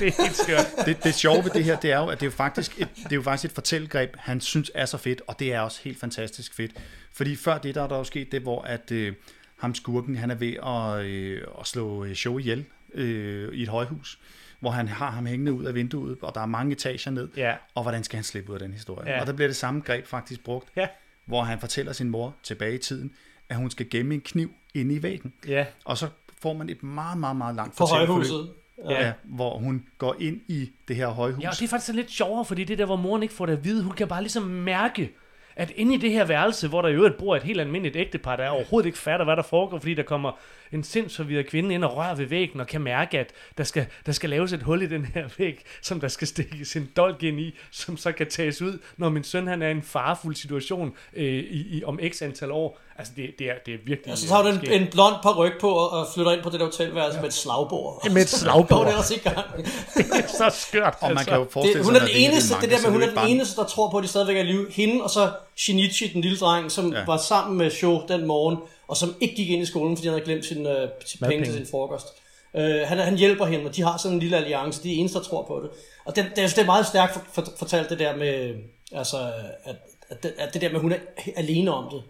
det 0.00 0.08
er 0.08 0.22
helt 0.22 0.36
skørt. 0.36 0.86
Det, 0.86 1.04
det 1.04 1.14
sjove 1.14 1.44
ved 1.44 1.50
det 1.50 1.64
her, 1.64 1.76
det 1.76 1.92
er 1.92 1.98
jo, 1.98 2.06
at 2.06 2.20
det 2.20 2.26
er 2.26 2.30
jo 2.30 2.36
faktisk 2.36 2.80
et, 2.80 2.88
det 2.96 3.12
er 3.12 3.16
jo 3.16 3.22
faktisk 3.22 3.50
et 3.50 3.54
fortællegreb, 3.54 4.16
han 4.18 4.40
synes 4.40 4.70
er 4.74 4.86
så 4.86 4.96
fedt, 4.96 5.22
og 5.26 5.38
det 5.38 5.52
er 5.52 5.60
også 5.60 5.80
helt 5.84 6.00
fantastisk 6.00 6.54
fedt. 6.54 6.72
Fordi 7.12 7.36
før 7.36 7.58
det, 7.58 7.74
der 7.74 7.82
er 7.82 7.86
der 7.86 7.96
jo 7.96 8.04
sket 8.04 8.32
det, 8.32 8.42
hvor 8.42 8.62
at 8.62 8.92
øh, 8.92 9.12
ham 9.56 9.74
skurken, 9.74 10.16
han 10.16 10.30
er 10.30 10.34
ved 10.34 10.54
at, 10.66 11.04
øh, 11.06 11.42
at 11.60 11.66
slå 11.66 12.04
øh, 12.04 12.14
show 12.14 12.38
ihjel 12.38 12.64
øh, 12.94 13.52
i 13.52 13.62
et 13.62 13.68
højhus 13.68 14.18
hvor 14.60 14.70
han 14.70 14.88
har 14.88 15.10
ham 15.10 15.26
hængende 15.26 15.52
ud 15.52 15.64
af 15.64 15.74
vinduet, 15.74 16.18
og 16.22 16.34
der 16.34 16.40
er 16.40 16.46
mange 16.46 16.72
etager 16.72 17.10
ned, 17.10 17.28
ja. 17.36 17.54
og 17.74 17.82
hvordan 17.82 18.04
skal 18.04 18.16
han 18.16 18.24
slippe 18.24 18.50
ud 18.50 18.54
af 18.54 18.60
den 18.60 18.72
historie? 18.72 19.10
Ja. 19.10 19.20
Og 19.20 19.26
der 19.26 19.32
bliver 19.32 19.48
det 19.48 19.56
samme 19.56 19.80
greb 19.80 20.06
faktisk 20.06 20.44
brugt, 20.44 20.68
ja. 20.76 20.88
hvor 21.24 21.42
han 21.42 21.60
fortæller 21.60 21.92
sin 21.92 22.10
mor 22.10 22.34
tilbage 22.42 22.74
i 22.74 22.78
tiden, 22.78 23.12
at 23.48 23.56
hun 23.56 23.70
skal 23.70 23.90
gemme 23.90 24.14
en 24.14 24.20
kniv 24.20 24.54
inde 24.74 24.94
i 24.94 25.02
væggen. 25.02 25.32
Ja. 25.48 25.66
Og 25.84 25.98
så 25.98 26.08
får 26.42 26.52
man 26.52 26.70
et 26.70 26.82
meget, 26.82 27.18
meget, 27.18 27.36
meget 27.36 27.54
langt 27.54 27.76
For 27.76 27.86
højhuset. 27.86 28.50
Ja. 28.88 29.06
ja, 29.06 29.12
hvor 29.24 29.58
hun 29.58 29.86
går 29.98 30.16
ind 30.18 30.40
i 30.48 30.70
det 30.88 30.96
her 30.96 31.08
højhus. 31.08 31.42
Ja, 31.42 31.48
og 31.48 31.54
det 31.54 31.62
er 31.62 31.68
faktisk 31.68 31.94
lidt 31.94 32.10
sjovere, 32.10 32.44
fordi 32.44 32.64
det 32.64 32.78
der, 32.78 32.86
hvor 32.86 32.96
moren 32.96 33.22
ikke 33.22 33.34
får 33.34 33.46
det 33.46 33.52
at 33.52 33.64
vide, 33.64 33.82
hun 33.82 33.92
kan 33.92 34.08
bare 34.08 34.20
ligesom 34.22 34.42
mærke, 34.42 35.12
at 35.56 35.70
inde 35.76 35.94
i 35.94 35.98
det 35.98 36.12
her 36.12 36.24
værelse, 36.24 36.68
hvor 36.68 36.82
der 36.82 36.88
i 36.88 36.92
øvrigt 36.92 37.18
bor 37.18 37.36
et 37.36 37.42
helt 37.42 37.60
almindeligt 37.60 37.96
ægtepar, 37.96 38.36
der 38.36 38.44
er 38.44 38.48
overhovedet 38.48 38.86
ikke 38.86 38.98
fatter, 38.98 39.24
hvad 39.24 39.36
der 39.36 39.42
foregår, 39.42 39.78
fordi 39.78 39.94
der 39.94 40.02
kommer 40.02 40.38
en 40.72 40.84
sindsforvirret 40.84 41.46
kvinde 41.46 41.74
ind 41.74 41.84
og 41.84 41.96
rører 41.96 42.14
ved 42.14 42.26
væggen, 42.26 42.60
og 42.60 42.66
kan 42.66 42.80
mærke, 42.80 43.18
at 43.18 43.32
der 43.58 43.64
skal, 43.64 43.86
der 44.06 44.12
skal 44.12 44.30
laves 44.30 44.52
et 44.52 44.62
hul 44.62 44.82
i 44.82 44.86
den 44.86 45.04
her 45.04 45.28
væg, 45.38 45.64
som 45.82 46.00
der 46.00 46.08
skal 46.08 46.28
stikkes 46.28 46.76
en 46.76 46.90
dolk 46.96 47.22
ind 47.22 47.40
i, 47.40 47.54
som 47.70 47.96
så 47.96 48.12
kan 48.12 48.26
tages 48.30 48.62
ud, 48.62 48.78
når 48.96 49.08
min 49.08 49.24
søn 49.24 49.46
han 49.46 49.62
er 49.62 49.68
i 49.68 49.70
en 49.70 49.82
farefuld 49.82 50.36
situation 50.36 50.92
øh, 51.16 51.24
i, 51.24 51.78
i, 51.78 51.84
om 51.84 52.00
x 52.12 52.22
antal 52.22 52.50
år. 52.50 52.80
Altså, 52.98 53.12
det, 53.16 53.30
det, 53.38 53.50
er, 53.50 53.54
det 53.66 53.74
er 53.74 53.78
virkelig... 53.86 54.10
Altså, 54.10 54.28
så 54.28 54.34
har 54.34 54.42
du 54.42 54.48
en, 54.48 54.82
en 54.82 54.88
blond 54.90 55.14
par 55.22 55.36
ryg 55.36 55.52
på 55.60 55.70
og, 55.70 56.06
flytter 56.14 56.32
ind 56.32 56.42
på 56.42 56.50
det 56.50 56.60
der 56.60 56.66
hotelværelse 56.66 57.16
ja. 57.16 57.20
med 57.20 57.28
et 57.28 57.34
slagbord. 57.34 58.10
Med 58.10 58.22
et 58.22 58.28
slagbord. 58.40 58.86
Det 58.86 58.96
også 58.96 59.14
i 59.14 59.18
gang. 59.18 59.56
det 59.96 60.06
er 60.12 60.26
så 60.26 60.50
skørt. 60.68 60.94
Og 61.00 61.08
man 61.08 61.18
altså. 61.18 61.30
kan 61.30 61.38
jo 61.38 61.46
forestille 61.50 61.78
Det, 61.78 61.84
sig, 61.86 61.92
hun 61.92 61.96
er 61.96 62.06
den 62.06 62.16
eneste, 62.16 62.54
det 62.60 62.70
der 62.70 62.82
med, 62.82 62.90
hun 62.90 63.02
er 63.02 63.06
den 63.06 63.14
bare- 63.14 63.30
eneste, 63.30 63.56
der 63.60 63.66
tror 63.66 63.90
på, 63.90 63.96
at 63.96 64.02
de 64.02 64.08
stadigvæk 64.08 64.36
er 64.36 64.40
i 64.40 64.44
live. 64.44 64.66
Hende 64.70 65.04
og 65.04 65.10
så 65.10 65.30
Shinichi, 65.56 66.06
den 66.06 66.20
lille 66.20 66.38
dreng, 66.38 66.70
som 66.70 66.92
ja. 66.92 67.04
var 67.06 67.16
sammen 67.16 67.58
med 67.58 67.70
Sho 67.70 68.02
den 68.08 68.26
morgen, 68.26 68.58
og 68.90 68.96
som 68.96 69.14
ikke 69.20 69.34
gik 69.34 69.50
ind 69.50 69.62
i 69.62 69.66
skolen, 69.66 69.96
fordi 69.96 70.08
han 70.08 70.14
havde 70.14 70.24
glemt 70.24 70.44
sin, 70.44 70.66
sin 71.04 71.20
penge 71.26 71.44
til 71.44 71.54
sin 71.54 71.66
frokost. 71.66 72.06
Uh, 72.54 72.60
han, 72.62 72.98
han 72.98 73.18
hjælper 73.18 73.46
hende, 73.46 73.66
og 73.66 73.76
de 73.76 73.82
har 73.82 73.96
sådan 73.96 74.14
en 74.14 74.20
lille 74.20 74.36
alliance. 74.36 74.82
De 74.82 74.94
er 74.94 74.98
eneste, 74.98 75.18
der 75.18 75.24
tror 75.24 75.46
på 75.46 75.60
det. 75.62 75.70
Og 76.04 76.16
det, 76.16 76.26
det, 76.36 76.44
er, 76.44 76.48
det 76.48 76.58
er 76.58 76.66
meget 76.66 76.86
stærkt 76.86 77.12
for, 77.12 77.22
for, 77.32 77.44
fortalt 77.56 77.90
det 77.90 77.98
der 77.98 78.16
med, 78.16 78.54
altså, 78.92 79.32
at, 79.64 79.76
at, 80.08 80.22
det, 80.22 80.34
at 80.38 80.54
det 80.54 80.62
der 80.62 80.68
med, 80.68 80.76
at 80.76 80.82
hun 80.82 80.92
er 80.92 80.98
alene 81.36 81.72
om 81.72 81.90
det. 81.90 82.02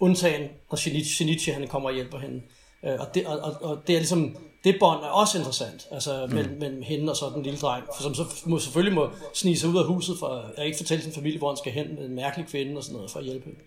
Undtagen, 0.00 0.48
når 0.70 0.76
Shinichi 0.76 1.50
han 1.50 1.68
kommer 1.68 1.88
og 1.88 1.94
hjælper 1.94 2.18
hende. 2.18 2.42
Øh, 2.84 3.00
og, 3.00 3.14
det, 3.14 3.26
og, 3.26 3.38
og, 3.38 3.62
og 3.62 3.78
det 3.86 3.94
er 3.94 3.98
ligesom, 3.98 4.36
det 4.64 4.76
bånd 4.80 5.02
er 5.04 5.08
også 5.08 5.38
interessant, 5.38 5.86
altså 5.90 6.26
mm. 6.26 6.34
mellem, 6.34 6.58
mellem 6.58 6.82
hende 6.82 7.12
og 7.12 7.16
så 7.16 7.30
den 7.34 7.42
lille 7.42 7.58
dreng, 7.58 7.84
for 7.96 8.02
som 8.02 8.14
så 8.14 8.24
må, 8.46 8.58
selvfølgelig 8.58 8.94
må 8.94 9.10
snige 9.34 9.58
sig 9.58 9.68
ud 9.68 9.78
af 9.78 9.84
huset 9.84 10.16
for 10.18 10.52
at 10.56 10.66
ikke 10.66 10.76
fortælle 10.76 11.04
sin 11.04 11.12
familie, 11.12 11.38
hvor 11.38 11.48
han 11.48 11.56
skal 11.56 11.72
hen 11.72 11.94
med 11.94 12.04
en 12.04 12.14
mærkelig 12.14 12.46
kvinde 12.46 12.76
og 12.76 12.82
sådan 12.82 12.96
noget, 12.96 13.10
for 13.10 13.18
at 13.18 13.24
hjælpe 13.24 13.44
hende. 13.44 13.60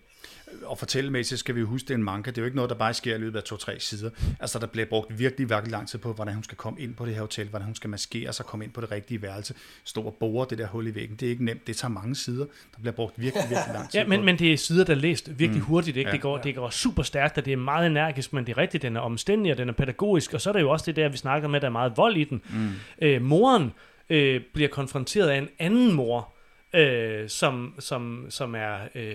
Og 0.64 0.78
fortællemæssigt 0.78 1.38
skal 1.40 1.54
vi 1.54 1.62
huske, 1.62 1.86
det 1.86 1.90
er 1.90 1.98
en 1.98 2.04
manga. 2.04 2.30
Det 2.30 2.38
er 2.38 2.42
jo 2.42 2.46
ikke 2.46 2.56
noget, 2.56 2.70
der 2.70 2.76
bare 2.76 2.94
sker 2.94 3.14
i 3.14 3.18
løbet 3.18 3.38
af 3.38 3.44
to-tre 3.44 3.80
sider. 3.80 4.10
Altså, 4.40 4.58
der 4.58 4.66
bliver 4.66 4.86
brugt 4.86 5.18
virkelig, 5.18 5.50
virkelig 5.50 5.70
lang 5.70 5.88
tid 5.88 5.98
på, 5.98 6.12
hvordan 6.12 6.34
hun 6.34 6.44
skal 6.44 6.56
komme 6.56 6.80
ind 6.80 6.94
på 6.94 7.06
det 7.06 7.14
her 7.14 7.20
hotel, 7.20 7.48
hvordan 7.48 7.64
hun 7.64 7.74
skal 7.74 7.90
maskere 7.90 8.32
sig, 8.32 8.46
komme 8.46 8.64
ind 8.64 8.72
på 8.72 8.80
det 8.80 8.90
rigtige 8.90 9.22
værelse, 9.22 9.54
stå 9.84 10.02
og 10.02 10.16
bore 10.20 10.46
det 10.50 10.58
der 10.58 10.66
hul 10.66 10.86
i 10.86 10.94
væggen. 10.94 11.16
Det 11.16 11.26
er 11.26 11.30
ikke 11.30 11.44
nemt. 11.44 11.66
Det 11.66 11.76
tager 11.76 11.92
mange 11.92 12.14
sider. 12.14 12.44
Der 12.44 12.80
bliver 12.80 12.92
brugt 12.92 13.20
virkelig, 13.20 13.44
virkelig 13.50 13.74
lang 13.74 13.90
tid 13.90 14.00
Ja, 14.00 14.06
men, 14.06 14.20
på. 14.20 14.24
men 14.24 14.38
det 14.38 14.52
er 14.52 14.56
sider, 14.56 14.84
der 14.84 14.92
er 14.92 14.96
læst 14.98 15.38
virkelig 15.38 15.62
mm. 15.62 15.66
hurtigt. 15.66 15.96
Ikke? 15.96 16.08
Ja. 16.08 16.12
Det, 16.12 16.20
går, 16.20 16.38
det 16.38 16.54
går 16.54 16.70
super 16.70 17.02
stærkt, 17.02 17.38
og 17.38 17.44
det 17.44 17.52
er 17.52 17.56
meget 17.56 17.86
energisk, 17.86 18.32
men 18.32 18.46
det 18.46 18.52
er 18.52 18.58
rigtigt, 18.58 18.82
den 18.82 18.96
er 18.96 19.00
omstændig, 19.00 19.52
og 19.52 19.58
den 19.58 19.68
er 19.68 19.72
pædagogisk. 19.72 20.34
Og 20.34 20.40
så 20.40 20.50
er 20.50 20.52
der 20.52 20.60
jo 20.60 20.70
også 20.70 20.86
det 20.86 20.96
der, 20.96 21.08
vi 21.08 21.16
snakker 21.16 21.48
med, 21.48 21.60
der 21.60 21.66
er 21.66 21.70
meget 21.70 21.92
vold 21.96 22.16
i 22.16 22.24
den. 22.24 22.42
Mm. 22.50 22.70
Øh, 23.02 23.22
moren 23.22 23.72
øh, 24.10 24.40
bliver 24.54 24.68
konfronteret 24.68 25.28
af 25.28 25.38
en 25.38 25.48
anden 25.58 25.92
mor, 25.92 26.32
øh, 26.74 27.28
som, 27.28 27.74
som, 27.78 28.26
som 28.28 28.54
er... 28.54 28.76
Øh, 28.94 29.14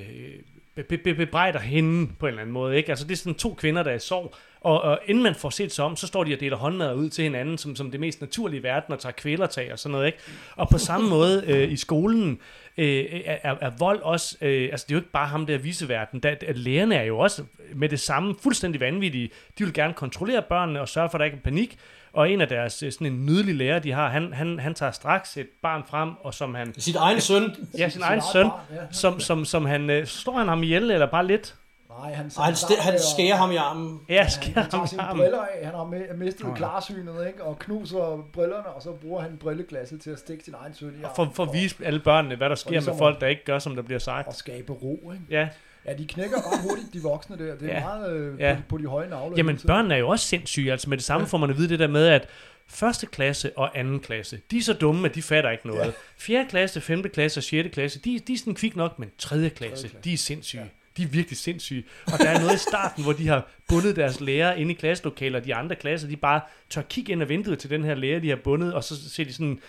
be, 0.83 0.97
be, 0.97 1.13
bebrejder 1.13 1.59
hende 1.59 2.11
på 2.19 2.25
en 2.25 2.29
eller 2.29 2.41
anden 2.41 2.53
måde. 2.53 2.77
Ikke? 2.77 2.89
Altså, 2.89 3.05
det 3.05 3.11
er 3.11 3.17
sådan 3.17 3.33
to 3.35 3.53
kvinder, 3.53 3.83
der 3.83 3.91
er 3.91 3.95
i 3.95 3.99
sorg, 3.99 4.35
og, 4.61 4.81
og 4.81 4.99
inden 5.05 5.23
man 5.23 5.35
får 5.35 5.49
set 5.49 5.71
sig 5.71 5.85
om, 5.85 5.95
så 5.95 6.07
står 6.07 6.23
de 6.23 6.33
og 6.33 6.39
deler 6.39 6.57
håndmad 6.57 6.95
ud 6.95 7.09
til 7.09 7.23
hinanden, 7.23 7.57
som, 7.57 7.75
som 7.75 7.91
det 7.91 7.99
mest 7.99 8.21
naturlige 8.21 8.59
i 8.59 8.63
verden, 8.63 8.93
og 8.93 8.99
tager 8.99 9.13
kvælertag 9.13 9.71
og 9.71 9.79
sådan 9.79 9.91
noget. 9.91 10.05
Ikke? 10.05 10.17
Og 10.55 10.69
på 10.69 10.77
samme 10.77 11.09
måde 11.15 11.43
øh, 11.47 11.71
i 11.71 11.77
skolen 11.77 12.39
øh, 12.77 13.05
er, 13.25 13.55
er, 13.61 13.71
vold 13.79 13.99
også, 14.01 14.37
øh, 14.41 14.69
altså 14.71 14.85
det 14.89 14.93
er 14.93 14.95
jo 14.95 14.99
ikke 14.99 15.11
bare 15.11 15.27
ham 15.27 15.45
der 15.45 15.57
viseverden, 15.57 16.19
der, 16.19 16.35
at 16.47 16.57
lærerne 16.57 16.95
er 16.95 17.03
jo 17.03 17.19
også 17.19 17.43
med 17.75 17.89
det 17.89 17.99
samme 17.99 18.35
fuldstændig 18.43 18.81
vanvittige. 18.81 19.29
De 19.59 19.63
vil 19.63 19.73
gerne 19.73 19.93
kontrollere 19.93 20.41
børnene 20.41 20.81
og 20.81 20.89
sørge 20.89 21.09
for, 21.09 21.17
at 21.17 21.19
der 21.19 21.25
ikke 21.25 21.37
er 21.37 21.41
panik. 21.41 21.77
Og 22.13 22.29
en 22.31 22.41
af 22.41 22.47
deres 22.47 22.83
øh, 22.83 22.91
sådan 22.91 23.07
en 23.07 23.25
nydelig 23.25 23.55
lærer, 23.55 23.79
de 23.79 23.91
har, 23.91 24.09
han, 24.09 24.33
han, 24.33 24.59
han 24.59 24.73
tager 24.73 24.91
straks 24.91 25.37
et 25.37 25.47
barn 25.61 25.83
frem, 25.89 26.11
og 26.23 26.33
som 26.33 26.55
han, 26.55 26.73
Sit 26.77 26.95
egen 26.95 27.21
søn, 27.21 27.55
ja, 27.77 27.89
sin 27.89 28.01
egen 28.01 28.19
eget 28.19 28.23
søn, 28.33 28.49
barn, 28.49 28.59
ja. 28.75 28.81
som, 28.91 29.19
som, 29.19 29.45
som 29.45 29.65
han, 29.65 29.89
øh, 29.89 30.05
slår 30.07 30.37
han 30.37 30.47
ham 30.47 30.63
ihjel, 30.63 30.91
eller 30.91 31.05
bare 31.05 31.27
lidt? 31.27 31.55
Nej, 31.99 32.13
han, 32.13 32.31
og 32.37 32.43
han, 32.45 32.53
st- 32.53 32.81
han 32.81 32.93
skærer 33.13 33.35
ham 33.35 33.51
i 33.51 33.55
armen. 33.55 33.99
Ja, 34.09 34.21
Han, 34.21 34.31
skærer 34.31 34.61
han 34.61 34.69
tager 34.71 34.77
ham 34.79 34.85
i 34.85 34.87
sine 34.87 35.01
armen. 35.01 35.21
briller 35.21 35.39
af, 35.39 35.65
han 35.65 35.73
har 35.75 35.83
mi- 35.83 36.13
mistet 36.15 36.45
klarsynet, 36.55 37.27
ikke? 37.27 37.43
og 37.43 37.59
knuser 37.59 38.25
brillerne, 38.33 38.65
og 38.67 38.81
så 38.81 38.91
bruger 38.91 39.21
han 39.21 39.37
brilleglasset 39.37 40.01
til 40.01 40.09
at 40.09 40.19
stikke 40.19 40.43
sin 40.43 40.53
egen 40.63 40.73
søn 40.73 40.89
i 40.89 41.01
For, 41.15 41.21
armen 41.23 41.33
for 41.35 41.43
at 41.43 41.53
vise 41.53 41.75
alle 41.85 41.99
børnene, 41.99 42.35
hvad 42.35 42.49
der 42.49 42.55
sker 42.55 42.71
ligesom 42.71 42.93
med 42.93 42.97
folk, 42.99 43.21
der 43.21 43.27
ikke 43.27 43.45
gør, 43.45 43.59
som 43.59 43.75
der 43.75 43.81
bliver 43.81 43.99
sagt. 43.99 44.27
og 44.27 44.33
skabe 44.35 44.73
ro. 44.73 45.11
Ikke? 45.13 45.25
Ja, 45.29 45.47
Ja, 45.87 45.93
de 45.93 46.05
knækker 46.07 46.37
ret 46.53 46.61
hurtigt, 46.69 46.93
de 46.93 47.01
voksne 47.01 47.37
der. 47.37 47.55
Det 47.55 47.69
er 47.71 47.73
Ja. 47.79 47.79
meget 47.79 48.15
øh, 48.17 48.39
Ja. 48.39 48.55
på, 48.55 48.61
på 48.69 48.77
de 48.77 48.87
høje 48.87 49.09
navler. 49.09 49.37
Jamen, 49.37 49.57
børnene 49.67 49.93
er 49.93 49.97
jo 49.97 50.07
også 50.09 50.27
sindssyge. 50.27 50.71
Altså 50.71 50.89
med 50.89 50.97
det 50.97 51.05
samme 51.05 51.27
får 51.27 51.37
man 51.37 51.49
at 51.49 51.57
vide 51.57 51.69
det 51.69 51.79
der 51.79 51.87
med, 51.87 52.07
at 52.07 52.27
første 52.67 53.05
klasse 53.05 53.51
og 53.57 53.79
anden 53.79 53.99
klasse, 53.99 54.39
de 54.51 54.57
er 54.57 54.61
så 54.61 54.73
dumme, 54.73 55.09
at 55.09 55.15
de 55.15 55.21
fatter 55.21 55.49
ikke 55.51 55.67
noget. 55.67 55.85
Ja. 55.85 55.91
Fjerde 56.17 56.49
klasse, 56.49 56.81
femte 56.81 57.09
klasse 57.09 57.39
og 57.39 57.43
sjette 57.43 57.69
klasse, 57.69 57.99
de, 57.99 58.19
de 58.27 58.33
er 58.33 58.37
sådan 58.37 58.55
kvik 58.55 58.75
nok, 58.75 58.99
men 58.99 59.09
tredje 59.17 59.49
klasse, 59.49 59.87
klasse. 59.87 59.97
de 60.03 60.13
er 60.13 60.17
sindssyge. 60.17 60.71
De 60.97 61.03
er 61.03 61.07
virkelig 61.07 61.37
sindssyge. 61.37 61.83
Og 62.05 62.19
der 62.19 62.29
er 62.29 62.39
noget 62.39 62.55
i 62.55 62.59
starten, 62.59 63.03
hvor 63.03 63.13
de 63.13 63.27
har 63.27 63.47
bundet 63.67 63.95
deres 63.95 64.19
lærer 64.21 64.53
inde 64.53 64.71
i 64.71 64.75
klasselokaler, 64.75 65.39
og 65.39 65.45
de 65.45 65.55
andre 65.55 65.75
klasser, 65.75 66.07
de 66.07 66.15
bare 66.15 66.41
tør 66.69 66.81
kigge 66.81 67.11
ind 67.11 67.21
ad 67.21 67.27
vinduet 67.27 67.59
til 67.59 67.69
den 67.69 67.83
her 67.83 67.95
lærer, 67.95 68.19
de 68.19 68.29
har 68.29 68.35
bundet, 68.35 68.73
og 68.73 68.83
så 68.83 69.09
ser 69.09 69.23
de 69.23 69.33
sådan 69.33 69.59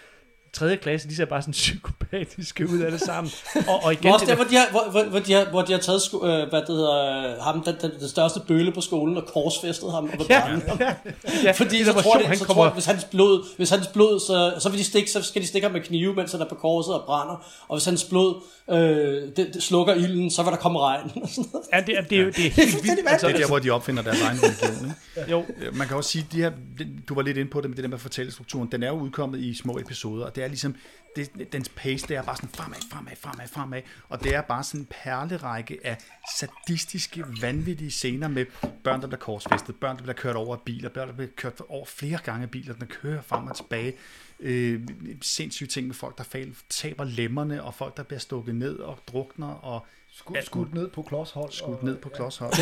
tredje 0.53 0.77
klasse, 0.77 1.09
de 1.09 1.17
ser 1.17 1.25
bare 1.25 1.43
sådan 1.43 1.53
psykopatiske 1.63 2.69
ud 2.69 2.79
af 2.79 2.91
det 2.91 3.01
sammen. 3.01 3.33
Og, 3.69 3.85
og 3.85 3.93
igen, 3.93 4.13
også 4.13 4.27
det 4.27 4.29
der, 4.29 4.35
hvor 4.37 4.45
de 4.45 4.57
har, 4.57 4.67
hvor, 4.71 4.91
hvor, 4.91 5.05
hvor 5.05 5.19
de 5.19 5.33
har, 5.33 5.45
hvor 5.51 5.63
de 5.63 5.73
har 5.73 5.79
taget 5.81 6.03
sko, 6.03 6.27
øh, 6.27 6.49
hvad 6.49 6.61
det 6.61 6.69
hedder, 6.69 7.43
ham, 7.43 7.63
den, 7.63 7.75
den, 7.83 7.91
den 8.01 8.09
største 8.09 8.41
bølle 8.49 8.73
på 8.73 8.81
skolen 8.81 9.17
og 9.17 9.25
korsfæstet 9.27 9.93
ham. 9.93 10.09
på 10.17 10.25
Ja, 10.31 10.41
branden. 10.41 10.63
ja, 10.81 10.95
ja, 11.45 11.53
Fordi 11.61 11.79
det 11.79 11.87
så 11.87 11.93
tror 12.01 12.19
de, 12.19 12.25
han 12.27 12.37
så 12.39 12.45
kommer, 12.45 12.65
tror, 12.65 12.73
hvis 12.75 12.85
hans 12.85 13.05
blod, 13.05 13.57
hvis 13.57 13.71
hans 13.71 13.87
blod 13.87 14.21
så, 14.21 14.55
så, 14.63 14.69
vil 14.69 14.79
de 14.79 14.85
stikke, 14.85 15.11
så 15.11 15.23
skal 15.23 15.43
de 15.43 15.47
stikke 15.47 15.65
ham 15.67 15.73
med 15.73 15.81
knive, 15.81 16.15
mens 16.15 16.33
han 16.33 16.41
er 16.41 16.49
på 16.49 16.55
korset 16.55 16.95
og 16.95 17.03
brænder. 17.07 17.47
Og 17.69 17.77
hvis 17.77 17.85
hans 17.85 18.05
blod 18.05 18.35
øh, 18.71 18.79
det, 19.37 19.51
det 19.55 19.63
slukker 19.63 19.95
ilden, 19.95 20.31
så 20.31 20.43
vil 20.43 20.51
der 20.53 20.59
komme 20.59 20.79
regn. 20.81 21.11
og 21.23 21.29
sådan 21.29 21.45
noget. 21.53 21.67
ja, 21.73 21.81
det, 21.81 21.99
er, 21.99 22.03
det, 22.03 22.19
er, 22.21 22.25
det 22.31 22.47
er 22.47 22.51
helt 22.51 22.83
vildt. 22.85 23.01
Altså, 23.07 23.27
Det 23.27 23.35
er 23.35 23.39
der, 23.39 23.47
hvor 23.47 23.59
de 23.59 23.71
opfinder 23.71 24.03
deres 24.03 24.23
egen 24.23 24.39
religion. 24.43 24.95
Ikke? 25.17 25.31
jo, 25.31 25.45
Øh, 25.59 25.77
Man 25.77 25.89
kan 25.89 25.97
også 25.97 26.11
sige, 26.11 26.27
de 26.33 26.37
her, 26.37 26.51
du 27.09 27.15
var 27.15 27.23
lidt 27.23 27.37
inde 27.37 27.51
på 27.51 27.61
det 27.61 27.71
med 27.71 27.77
det 27.77 27.83
der 27.85 27.91
med 27.91 27.99
fortællestrukturen, 27.99 28.69
den 28.73 28.83
er 28.83 28.89
jo 28.89 28.95
udkommet 28.95 29.41
i 29.41 29.55
små 29.55 29.79
episoder, 29.79 30.27
og 30.27 30.37
det 30.38 30.44
er 30.44 30.48
ligesom, 30.48 30.77
det, 31.16 31.53
dens 31.53 31.68
pace, 31.68 32.09
det 32.09 32.16
er 32.16 32.22
bare 32.22 32.37
sådan 32.37 32.48
fremad, 32.48 32.79
fremad, 32.90 33.16
fremad, 33.16 33.48
fremad, 33.48 33.83
og 34.09 34.24
det 34.24 34.35
er 34.35 34.40
bare 34.40 34.64
sådan 34.64 34.81
en 34.81 34.87
perlerække 35.03 35.79
af 35.85 35.96
sadistiske, 36.38 37.24
vanvittige 37.40 37.90
scener 37.90 38.29
med 38.29 38.46
børn, 38.85 39.01
der 39.01 39.07
bliver 39.07 39.20
korsfæstet, 39.20 39.77
børn, 39.77 39.96
der 39.96 40.03
bliver 40.03 40.14
kørt 40.14 40.37
over 40.37 40.57
af 40.57 40.62
biler, 40.62 40.88
børn, 40.88 41.09
der 41.09 41.14
bliver 41.14 41.31
kørt 41.37 41.61
over 41.68 41.87
flere 41.87 42.18
gange 42.24 42.42
af 42.42 42.51
biler, 42.51 42.74
der 42.74 42.87
kører 42.87 43.22
frem 43.22 43.46
og 43.46 43.57
tilbage, 43.57 43.92
øh, 44.40 44.81
sindssyge 45.22 45.68
ting 45.68 45.87
med 45.87 45.94
folk, 45.94 46.18
der 46.18 46.24
fal, 46.24 46.55
taber 46.68 47.05
lemmerne, 47.05 47.62
og 47.62 47.74
folk, 47.74 47.96
der 47.96 48.03
bliver 48.03 48.20
stukket 48.20 48.55
ned 48.55 48.77
og 48.77 48.98
drukner, 49.07 49.46
og 49.46 49.87
Skudt, 50.12 50.46
skudt 50.46 50.74
ned 50.74 50.88
på 50.88 51.03
klodshold. 51.03 51.53
skudt 51.53 51.83
ned 51.83 51.96
på 51.96 52.09
klodshold. 52.09 52.53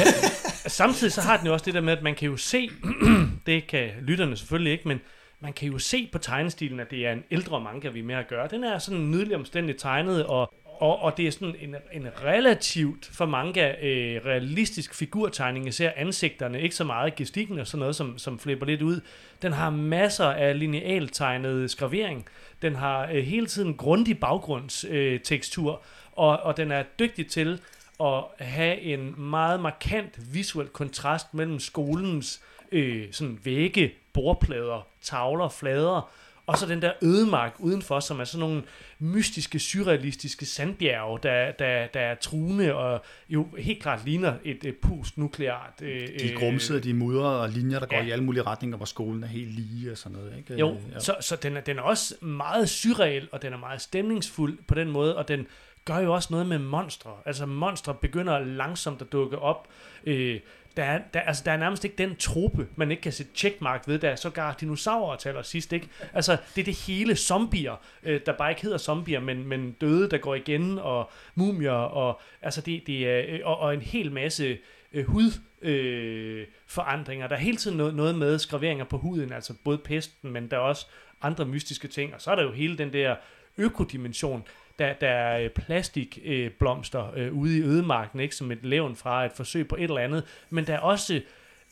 Samtidig 0.68 1.12
så 1.12 1.20
har 1.20 1.36
den 1.36 1.46
jo 1.46 1.52
også 1.52 1.64
det 1.64 1.74
der 1.74 1.80
med, 1.80 1.96
at 1.96 2.02
man 2.02 2.14
kan 2.14 2.28
jo 2.28 2.36
se, 2.36 2.70
det 3.46 3.66
kan 3.66 3.90
lytterne 4.00 4.36
selvfølgelig 4.36 4.72
ikke, 4.72 4.88
men 4.88 5.00
man 5.40 5.52
kan 5.52 5.68
jo 5.68 5.78
se 5.78 6.08
på 6.12 6.18
tegnestilen, 6.18 6.80
at 6.80 6.90
det 6.90 7.06
er 7.06 7.12
en 7.12 7.24
ældre 7.30 7.60
manga, 7.60 7.88
vi 7.88 8.00
er 8.00 8.04
med 8.04 8.14
at 8.14 8.28
gøre. 8.28 8.48
Den 8.48 8.64
er 8.64 8.78
sådan 8.78 9.10
nydelig 9.10 9.36
omstændigt 9.36 9.80
tegnet, 9.80 10.26
og, 10.26 10.54
og, 10.64 10.98
og 10.98 11.16
det 11.16 11.26
er 11.26 11.30
sådan 11.30 11.54
en, 11.60 11.74
en 11.92 12.08
relativt 12.24 13.10
for 13.12 13.26
manga 13.26 13.74
øh, 13.82 14.24
realistisk 14.26 14.94
figurtegning, 14.94 15.68
især 15.68 15.90
ansigterne, 15.96 16.60
ikke 16.60 16.74
så 16.74 16.84
meget 16.84 17.14
gestikken 17.14 17.58
og 17.58 17.66
sådan 17.66 17.78
noget, 17.78 17.96
som, 17.96 18.18
som 18.18 18.38
flipper 18.38 18.66
lidt 18.66 18.82
ud. 18.82 19.00
Den 19.42 19.52
har 19.52 19.70
masser 19.70 20.26
af 20.26 20.58
linealtegnet 20.58 21.70
skravering. 21.70 22.26
Den 22.62 22.74
har 22.74 23.08
øh, 23.12 23.24
hele 23.24 23.46
tiden 23.46 23.74
grundig 23.74 24.20
baggrundstekstur, 24.20 25.72
øh, 25.72 25.78
og, 26.12 26.38
og 26.38 26.56
den 26.56 26.70
er 26.70 26.82
dygtig 26.98 27.26
til 27.26 27.60
at 28.00 28.24
have 28.38 28.80
en 28.80 29.20
meget 29.20 29.60
markant 29.60 30.34
visuel 30.34 30.68
kontrast 30.68 31.34
mellem 31.34 31.58
skolens 31.58 32.42
øh, 32.72 33.06
sådan 33.12 33.38
vægge, 33.44 33.92
bordplader, 34.16 34.86
tavler, 35.02 35.48
flader, 35.48 36.10
og 36.46 36.58
så 36.58 36.66
den 36.66 36.82
der 36.82 36.92
ødemark 37.02 37.54
udenfor, 37.58 38.00
som 38.00 38.20
er 38.20 38.24
sådan 38.24 38.40
nogle 38.48 38.62
mystiske, 38.98 39.58
surrealistiske 39.58 40.46
sandbjerge, 40.46 41.18
der, 41.22 41.52
der, 41.52 41.86
der 41.86 42.00
er 42.00 42.14
truende 42.14 42.74
og 42.74 43.02
jo 43.28 43.46
helt 43.58 43.82
klart 43.82 44.04
ligner 44.04 44.34
et, 44.44 44.64
et 44.64 44.76
postnukleart... 44.76 45.72
Øh, 45.82 46.08
De 46.20 46.32
er 46.32 46.38
grumsede, 46.38 46.80
de 46.80 46.90
er 46.90 46.94
mudrede, 46.94 47.40
og 47.40 47.48
linjer, 47.48 47.78
der 47.78 47.86
går 47.86 47.96
Ja. 47.96 48.04
i 48.04 48.10
alle 48.10 48.24
mulige 48.24 48.42
retninger, 48.42 48.76
hvor 48.76 48.86
skolen 48.86 49.22
er 49.22 49.26
helt 49.28 49.50
lige 49.54 49.90
og 49.92 49.98
sådan 49.98 50.18
noget. 50.18 50.36
Ikke? 50.38 50.54
Jo, 50.58 50.70
Øh, 50.70 50.76
ja. 50.94 50.98
så, 51.00 51.16
så 51.20 51.36
den, 51.36 51.56
er, 51.56 51.60
den 51.60 51.78
er 51.78 51.82
også 51.82 52.14
meget 52.24 52.68
surreal, 52.68 53.28
og 53.32 53.42
den 53.42 53.52
er 53.52 53.58
meget 53.58 53.80
stemningsfuld 53.80 54.58
på 54.68 54.74
den 54.74 54.90
måde, 54.90 55.16
og 55.16 55.28
den 55.28 55.46
gør 55.84 55.98
jo 55.98 56.14
også 56.14 56.28
noget 56.30 56.46
med 56.46 56.58
monstre. 56.58 57.10
Altså 57.24 57.46
monstre 57.46 57.94
begynder 57.94 58.38
langsomt 58.38 59.00
at 59.02 59.12
dukke 59.12 59.38
op. 59.38 59.68
Øh, 60.04 60.40
der, 60.76 60.84
er, 60.84 61.00
der, 61.14 61.20
altså, 61.20 61.42
der 61.46 61.52
er 61.52 61.56
nærmest 61.56 61.84
ikke 61.84 61.96
den 61.96 62.16
trope, 62.16 62.66
man 62.76 62.90
ikke 62.90 63.02
kan 63.02 63.12
sætte 63.12 63.32
checkmark 63.34 63.88
ved, 63.88 63.98
der 63.98 64.10
er 64.10 64.16
sågar 64.16 64.56
dinosaurer 64.60 65.16
taler 65.16 65.42
sidst, 65.42 65.72
ikke? 65.72 65.88
Altså, 66.12 66.36
det 66.54 66.60
er 66.60 66.64
det 66.64 66.76
hele 66.86 67.16
zombier, 67.16 67.80
øh, 68.02 68.20
der 68.26 68.32
bare 68.32 68.50
ikke 68.50 68.62
hedder 68.62 68.78
zombier, 68.78 69.20
men, 69.20 69.48
men 69.48 69.72
døde, 69.72 70.10
der 70.10 70.18
går 70.18 70.34
igen, 70.34 70.78
og 70.78 71.10
mumier, 71.34 71.72
og, 71.72 72.20
altså 72.42 72.60
det, 72.60 72.82
det 72.86 73.08
er, 73.08 73.24
øh, 73.28 73.40
og, 73.44 73.58
og 73.58 73.74
en 73.74 73.82
hel 73.82 74.12
masse 74.12 74.58
øh, 74.92 75.04
hud 75.06 75.30
øh, 75.62 76.46
forandringer. 76.66 77.26
Der 77.28 77.36
er 77.36 77.40
hele 77.40 77.56
tiden 77.56 77.76
noget, 77.76 77.94
noget 77.94 78.18
med 78.18 78.38
skraveringer 78.38 78.84
på 78.84 78.98
huden, 78.98 79.32
altså 79.32 79.54
både 79.64 79.78
pesten, 79.78 80.30
men 80.30 80.50
der 80.50 80.56
er 80.56 80.60
også 80.60 80.86
andre 81.22 81.44
mystiske 81.44 81.88
ting. 81.88 82.14
Og 82.14 82.20
så 82.20 82.30
er 82.30 82.34
der 82.34 82.42
jo 82.42 82.52
hele 82.52 82.78
den 82.78 82.92
der 82.92 83.16
økodimension. 83.58 84.44
Der, 84.78 84.92
der 84.92 85.08
er 85.08 85.40
øh, 85.40 85.50
plastikblomster 85.50 86.44
øh, 86.44 86.50
blomster, 86.50 87.10
øh, 87.16 87.32
ude 87.32 87.58
i 87.58 87.62
ødemarken, 87.62 88.20
ikke 88.20 88.36
som 88.36 88.52
et 88.52 88.64
levn 88.64 88.96
fra 88.96 89.24
et 89.24 89.32
forsøg 89.32 89.68
på 89.68 89.76
et 89.76 89.82
eller 89.82 89.98
andet. 89.98 90.24
Men 90.50 90.66
der 90.66 90.74
er 90.74 90.78
også 90.78 91.20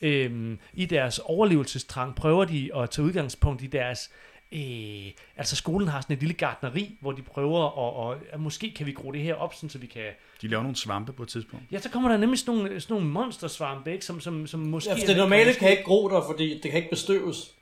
øh, 0.02 0.56
i 0.72 0.84
deres 0.84 1.18
overlevelsestrang, 1.18 2.14
prøver 2.14 2.44
de 2.44 2.70
at 2.76 2.90
tage 2.90 3.06
udgangspunkt 3.06 3.62
i 3.62 3.66
deres 3.66 4.10
Øh, 4.52 5.12
altså 5.36 5.56
skolen 5.56 5.88
har 5.88 6.00
sådan 6.00 6.14
et 6.14 6.20
lille 6.20 6.34
gardneri, 6.34 6.96
hvor 7.00 7.12
de 7.12 7.22
prøver, 7.22 7.60
og, 7.60 7.96
og 7.96 8.16
at 8.30 8.40
måske 8.40 8.74
kan 8.76 8.86
vi 8.86 8.92
gro 8.92 9.12
det 9.12 9.20
her 9.20 9.34
op, 9.34 9.54
sådan, 9.54 9.70
så 9.70 9.78
vi 9.78 9.86
kan... 9.86 10.02
De 10.42 10.48
laver 10.48 10.62
nogle 10.62 10.76
svampe 10.76 11.12
på 11.12 11.22
et 11.22 11.28
tidspunkt. 11.28 11.64
Ja, 11.72 11.78
så 11.78 11.90
kommer 11.90 12.08
der 12.08 12.16
nemlig 12.16 12.38
sådan 12.38 12.54
nogle, 12.54 12.80
sådan 12.80 12.94
nogle 12.94 13.10
monstersvampe, 13.10 13.92
ikke? 13.92 14.04
Som, 14.04 14.20
som, 14.20 14.46
som 14.46 14.60
måske... 14.60 14.90
Ja, 14.90 14.96
for 14.96 15.06
det 15.06 15.16
normale 15.16 15.52
kan 15.52 15.70
ikke 15.70 15.82
gro 15.82 16.08
der, 16.08 16.22
fordi 16.30 16.60
det 16.60 16.70
kan 16.70 16.74
ikke 16.74 16.90
bestøves. 16.90 17.54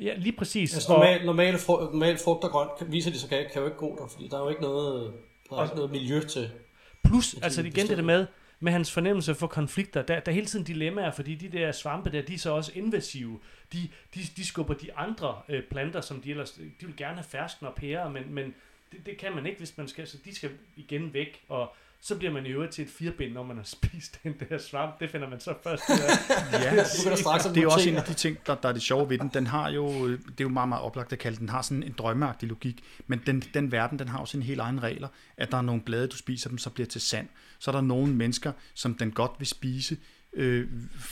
Ja, 0.00 0.14
lige 0.16 0.36
præcis. 0.36 0.74
Altså 0.74 0.92
normale, 0.92 1.26
normale, 1.26 1.58
fru, 1.58 1.84
normale 1.84 2.18
frugt 2.18 2.44
og 2.44 2.50
grønt 2.50 2.70
kan, 2.78 2.92
viser 2.92 3.10
de 3.10 3.18
sig 3.18 3.28
kan, 3.28 3.46
kan 3.52 3.60
jo 3.62 3.66
ikke 3.66 3.78
gro 3.78 3.96
der, 3.96 4.08
fordi 4.08 4.28
der 4.28 4.36
er 4.36 4.42
jo 4.42 4.48
ikke 4.48 4.62
noget, 4.62 5.12
der 5.50 5.56
er 5.56 5.64
ikke 5.64 5.76
noget 5.76 5.90
miljø 5.90 6.20
til. 6.20 6.50
Plus, 7.04 7.30
de 7.30 7.44
altså 7.44 7.62
igen 7.62 7.86
det 7.86 7.96
der 7.96 8.04
med, 8.04 8.26
med 8.60 8.72
hans 8.72 8.92
fornemmelse 8.92 9.34
for 9.34 9.46
konflikter, 9.46 10.02
der, 10.02 10.20
der 10.20 10.32
er 10.32 10.34
hele 10.34 10.46
tiden 10.46 10.64
dilemmaer, 10.64 11.10
fordi 11.10 11.34
de 11.34 11.58
der 11.58 11.72
svampe 11.72 12.12
der, 12.12 12.22
de 12.22 12.34
er 12.34 12.38
så 12.38 12.50
også 12.50 12.72
invasive. 12.74 13.40
De, 13.72 13.88
de, 14.14 14.20
de 14.36 14.46
skubber 14.46 14.74
de 14.74 14.94
andre 14.94 15.36
øh, 15.48 15.62
planter, 15.70 16.00
som 16.00 16.20
de 16.20 16.30
ellers, 16.30 16.50
de 16.50 16.86
vil 16.86 16.96
gerne 16.96 17.14
have 17.14 17.24
fersken 17.24 17.66
og 17.66 17.74
pære, 17.74 18.10
men, 18.10 18.34
men 18.34 18.54
det, 18.92 19.06
det 19.06 19.18
kan 19.18 19.34
man 19.34 19.46
ikke, 19.46 19.58
hvis 19.58 19.76
man 19.76 19.88
skal, 19.88 20.06
så 20.06 20.16
de 20.24 20.34
skal 20.34 20.50
igen 20.76 21.14
væk, 21.14 21.40
og 21.48 21.72
så 22.00 22.16
bliver 22.16 22.32
man 22.32 22.46
i 22.46 22.48
øvrigt 22.48 22.72
til 22.72 22.84
et 22.84 22.90
fireben, 22.90 23.32
når 23.32 23.42
man 23.42 23.56
har 23.56 23.64
spist 23.76 24.20
den 24.22 24.34
der 24.48 24.58
svamp. 24.58 25.00
Det 25.00 25.10
finder 25.10 25.28
man 25.28 25.40
så 25.40 25.54
først. 25.62 25.82
Ja, 26.52 26.70
begynder 26.98 27.16
straks 27.16 27.46
at 27.46 27.50
det 27.54 27.58
er 27.58 27.62
jo 27.62 27.70
også 27.70 27.88
en 27.88 27.96
af 27.96 28.04
de 28.04 28.14
ting, 28.14 28.36
der, 28.46 28.54
der 28.54 28.68
er 28.68 28.72
det 28.72 28.82
sjove 28.82 29.10
ved 29.10 29.18
den. 29.18 29.30
Den 29.34 29.46
har 29.46 29.70
jo, 29.70 30.08
det 30.10 30.20
er 30.20 30.44
jo 30.44 30.48
meget, 30.48 30.68
meget 30.68 30.84
oplagt 30.84 31.12
at 31.12 31.18
kalde 31.18 31.38
den, 31.38 31.48
har 31.48 31.62
sådan 31.62 31.82
en 31.82 31.94
drømmeagtig 31.98 32.48
logik, 32.48 32.84
men 33.06 33.22
den, 33.26 33.40
den 33.54 33.72
verden, 33.72 33.98
den 33.98 34.08
har 34.08 34.18
også 34.18 34.36
en 34.36 34.42
helt 34.42 34.60
egen 34.60 34.82
regler, 34.82 35.08
at 35.36 35.50
der 35.50 35.56
er 35.56 35.62
nogle 35.62 35.82
blade, 35.82 36.06
du 36.06 36.16
spiser 36.16 36.48
dem, 36.48 36.58
så 36.58 36.70
bliver 36.70 36.86
til 36.86 37.00
sand. 37.00 37.28
Så 37.58 37.70
er 37.70 37.72
der 37.72 37.82
nogle 37.82 38.14
mennesker, 38.14 38.52
som 38.74 38.94
den 38.94 39.10
godt 39.10 39.32
vil 39.38 39.46
spise, 39.46 39.96
øh, 40.32 40.66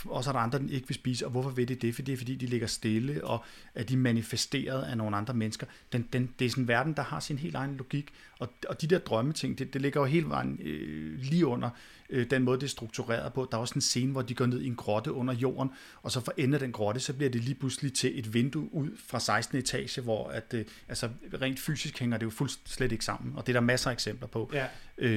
og 0.05 0.25
så 0.25 0.31
er 0.31 0.33
der 0.33 0.41
andre, 0.41 0.59
den 0.59 0.71
ikke 0.71 0.89
vil 0.89 0.95
spise. 0.95 1.25
Og 1.27 1.31
hvorfor 1.31 1.51
vil 1.51 1.69
det 1.69 1.83
det? 1.83 1.95
For 1.95 2.03
det 2.03 2.13
er 2.13 2.17
fordi, 2.17 2.35
de 2.35 2.47
ligger 2.47 2.67
stille, 2.67 3.25
og 3.25 3.45
er 3.75 3.83
de 3.83 3.97
manifesteret 3.97 4.83
af 4.83 4.97
nogle 4.97 5.17
andre 5.17 5.35
mennesker. 5.35 5.67
Den, 5.93 6.09
den, 6.13 6.35
det 6.39 6.45
er 6.45 6.51
sådan 6.51 6.65
en 6.65 6.69
verden, 6.69 6.93
der 6.93 7.03
har 7.03 7.21
sin 7.21 7.39
helt 7.39 7.55
egen 7.55 7.77
logik. 7.77 8.13
Og, 8.39 8.49
og 8.69 8.81
de 8.81 8.87
der 8.87 8.99
drømmeting, 8.99 9.59
det, 9.59 9.73
det 9.73 9.83
ligger 9.83 10.01
jo 10.01 10.07
hele 10.07 10.29
vejen 10.29 10.61
øh, 10.63 11.19
lige 11.19 11.47
under 11.47 11.71
øh, 12.11 12.31
den 12.31 12.43
måde, 12.43 12.57
det 12.61 12.65
er 12.67 12.69
struktureret 12.71 13.33
på. 13.33 13.49
Der 13.51 13.57
er 13.57 13.61
også 13.61 13.75
en 13.75 13.81
scene, 13.81 14.13
hvor 14.13 14.23
de 14.23 14.35
går 14.35 14.47
ned 14.47 14.61
i 14.61 14.67
en 14.67 14.75
grotte 14.77 15.13
under 15.13 15.35
jorden, 15.35 15.71
og 16.03 16.11
så 16.11 16.21
for 16.21 16.33
enden 16.37 16.55
af 16.55 16.61
den 16.61 16.73
grotte, 16.73 17.01
så 17.01 17.13
bliver 17.13 17.31
det 17.31 17.45
lige 17.45 17.55
pludselig 17.55 17.93
til 17.93 18.19
et 18.19 18.35
vindue 18.35 18.75
ud 18.75 18.91
fra 19.07 19.21
16. 19.21 19.59
etage, 19.59 20.01
hvor 20.03 20.29
at, 20.29 20.55
øh, 20.55 20.65
altså, 20.89 21.09
rent 21.43 21.61
fysisk 21.61 21.99
hænger 21.99 22.17
det 22.19 22.25
jo 22.27 22.31
fuldstændig 22.31 22.73
slet 22.75 22.93
ikke 22.93 23.05
sammen. 23.05 23.37
Og 23.37 23.47
det 23.47 23.53
er 23.53 23.61
der 23.61 23.67
masser 23.67 23.91
af 23.91 23.95
eksempler 23.95 24.29
på. 24.29 24.51
Ja. 24.55 24.67
Øh, 24.99 25.09